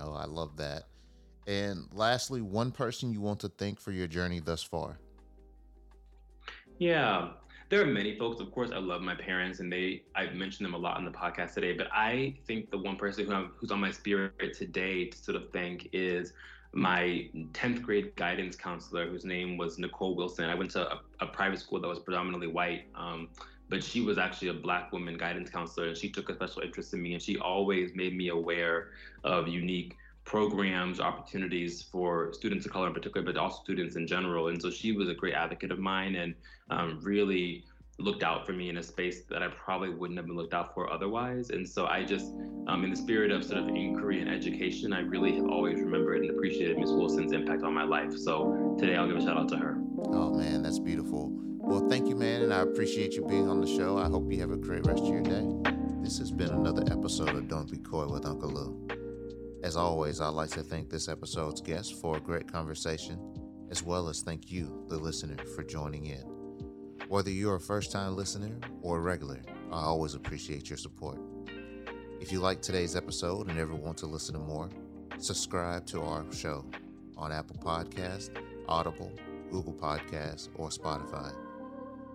Oh, 0.00 0.12
I 0.12 0.24
love 0.24 0.56
that. 0.56 0.88
And 1.46 1.86
lastly, 1.92 2.42
one 2.42 2.72
person 2.72 3.12
you 3.12 3.20
want 3.20 3.38
to 3.40 3.48
thank 3.48 3.78
for 3.78 3.92
your 3.92 4.08
journey 4.08 4.40
thus 4.40 4.64
far. 4.64 4.98
Yeah, 6.78 7.30
there 7.68 7.82
are 7.82 7.86
many 7.86 8.16
folks. 8.18 8.40
Of 8.40 8.52
course, 8.52 8.70
I 8.72 8.78
love 8.78 9.00
my 9.00 9.14
parents, 9.14 9.60
and 9.60 9.72
they 9.72 10.02
I've 10.14 10.34
mentioned 10.34 10.66
them 10.66 10.74
a 10.74 10.78
lot 10.78 10.96
on 10.96 11.04
the 11.04 11.10
podcast 11.10 11.54
today. 11.54 11.72
But 11.72 11.88
I 11.92 12.34
think 12.46 12.70
the 12.70 12.78
one 12.78 12.96
person 12.96 13.26
who 13.26 13.32
I'm, 13.32 13.50
who's 13.56 13.70
on 13.70 13.80
my 13.80 13.90
spirit 13.90 14.54
today 14.56 15.06
to 15.06 15.16
sort 15.16 15.36
of 15.36 15.50
thank 15.52 15.88
is 15.92 16.32
my 16.72 17.28
10th 17.52 17.80
grade 17.80 18.14
guidance 18.16 18.54
counselor, 18.54 19.08
whose 19.08 19.24
name 19.24 19.56
was 19.56 19.78
Nicole 19.78 20.14
Wilson. 20.14 20.44
I 20.50 20.54
went 20.54 20.70
to 20.72 20.92
a, 20.92 21.00
a 21.20 21.26
private 21.26 21.58
school 21.58 21.80
that 21.80 21.88
was 21.88 21.98
predominantly 21.98 22.48
white, 22.48 22.84
um, 22.94 23.28
but 23.70 23.82
she 23.82 24.02
was 24.02 24.18
actually 24.18 24.48
a 24.48 24.54
black 24.54 24.92
woman 24.92 25.16
guidance 25.16 25.48
counselor, 25.48 25.88
and 25.88 25.96
she 25.96 26.10
took 26.10 26.28
a 26.28 26.34
special 26.34 26.62
interest 26.62 26.92
in 26.92 27.00
me, 27.02 27.14
and 27.14 27.22
she 27.22 27.38
always 27.38 27.94
made 27.94 28.14
me 28.14 28.28
aware 28.28 28.90
of 29.24 29.48
unique 29.48 29.96
programs, 30.26 31.00
opportunities 31.00 31.80
for 31.80 32.32
students 32.32 32.66
of 32.66 32.72
color 32.72 32.88
in 32.88 32.92
particular, 32.92 33.24
but 33.24 33.38
also 33.38 33.62
students 33.62 33.96
in 33.96 34.06
general. 34.06 34.48
And 34.48 34.60
so 34.60 34.70
she 34.70 34.92
was 34.92 35.08
a 35.08 35.14
great 35.14 35.34
advocate 35.34 35.70
of 35.70 35.78
mine 35.78 36.16
and 36.16 36.34
um, 36.68 36.98
really 37.02 37.64
looked 37.98 38.22
out 38.22 38.44
for 38.44 38.52
me 38.52 38.68
in 38.68 38.76
a 38.76 38.82
space 38.82 39.22
that 39.30 39.42
I 39.42 39.48
probably 39.48 39.88
wouldn't 39.88 40.18
have 40.18 40.26
been 40.26 40.36
looked 40.36 40.52
out 40.52 40.74
for 40.74 40.92
otherwise. 40.92 41.50
And 41.50 41.66
so 41.66 41.86
I 41.86 42.04
just, 42.04 42.34
um, 42.66 42.84
in 42.84 42.90
the 42.90 42.96
spirit 42.96 43.30
of 43.30 43.44
sort 43.44 43.60
of 43.60 43.68
inquiry 43.68 44.20
and 44.20 44.28
education, 44.28 44.92
I 44.92 45.00
really 45.00 45.34
have 45.36 45.46
always 45.46 45.80
remembered 45.80 46.22
and 46.22 46.30
appreciated 46.30 46.76
Ms. 46.76 46.90
Wilson's 46.90 47.32
impact 47.32 47.62
on 47.62 47.72
my 47.72 47.84
life. 47.84 48.14
So 48.14 48.76
today 48.78 48.96
I'll 48.96 49.06
give 49.06 49.16
a 49.16 49.22
shout 49.22 49.38
out 49.38 49.48
to 49.50 49.56
her. 49.56 49.78
Oh 50.06 50.34
man, 50.34 50.62
that's 50.62 50.80
beautiful. 50.80 51.30
Well, 51.58 51.88
thank 51.88 52.08
you, 52.08 52.16
man, 52.16 52.42
and 52.42 52.52
I 52.52 52.60
appreciate 52.60 53.14
you 53.14 53.24
being 53.24 53.48
on 53.48 53.60
the 53.60 53.66
show. 53.66 53.96
I 53.96 54.08
hope 54.08 54.30
you 54.30 54.40
have 54.40 54.50
a 54.50 54.56
great 54.56 54.86
rest 54.86 55.02
of 55.02 55.08
your 55.08 55.22
day. 55.22 55.48
This 56.02 56.18
has 56.18 56.30
been 56.30 56.50
another 56.50 56.82
episode 56.92 57.30
of 57.30 57.48
Don't 57.48 57.70
Be 57.70 57.78
Koi 57.78 58.06
with 58.06 58.24
Unkle 58.24 58.52
Lew. 58.52 59.05
As 59.66 59.76
always, 59.76 60.20
I'd 60.20 60.28
like 60.28 60.50
to 60.50 60.62
thank 60.62 60.90
this 60.90 61.08
episode's 61.08 61.60
guest 61.60 62.00
for 62.00 62.18
a 62.18 62.20
great 62.20 62.46
conversation, 62.46 63.18
as 63.68 63.82
well 63.82 64.08
as 64.08 64.22
thank 64.22 64.48
you, 64.48 64.86
the 64.88 64.96
listener, 64.96 65.44
for 65.56 65.64
joining 65.64 66.06
in. 66.06 66.22
Whether 67.08 67.30
you're 67.30 67.56
a 67.56 67.60
first 67.60 67.90
time 67.90 68.14
listener 68.14 68.60
or 68.80 68.98
a 68.98 69.00
regular, 69.00 69.40
I 69.72 69.80
always 69.80 70.14
appreciate 70.14 70.70
your 70.70 70.76
support. 70.76 71.18
If 72.20 72.30
you 72.30 72.38
like 72.38 72.62
today's 72.62 72.94
episode 72.94 73.48
and 73.48 73.58
ever 73.58 73.74
want 73.74 73.98
to 73.98 74.06
listen 74.06 74.34
to 74.34 74.40
more, 74.40 74.70
subscribe 75.18 75.84
to 75.86 76.00
our 76.00 76.24
show 76.32 76.64
on 77.16 77.32
Apple 77.32 77.56
Podcast, 77.56 78.30
Audible, 78.68 79.10
Google 79.50 79.74
Podcasts, 79.74 80.48
or 80.54 80.68
Spotify. 80.68 81.34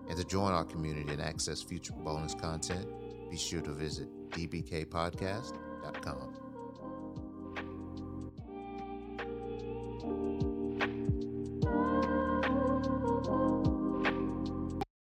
And 0.08 0.16
to 0.16 0.24
join 0.24 0.54
our 0.54 0.64
community 0.64 1.12
and 1.12 1.20
access 1.20 1.60
future 1.60 1.92
bonus 1.98 2.34
content, 2.34 2.88
be 3.30 3.36
sure 3.36 3.60
to 3.60 3.72
visit 3.72 4.08
dbkpodcast.com. 4.30 6.31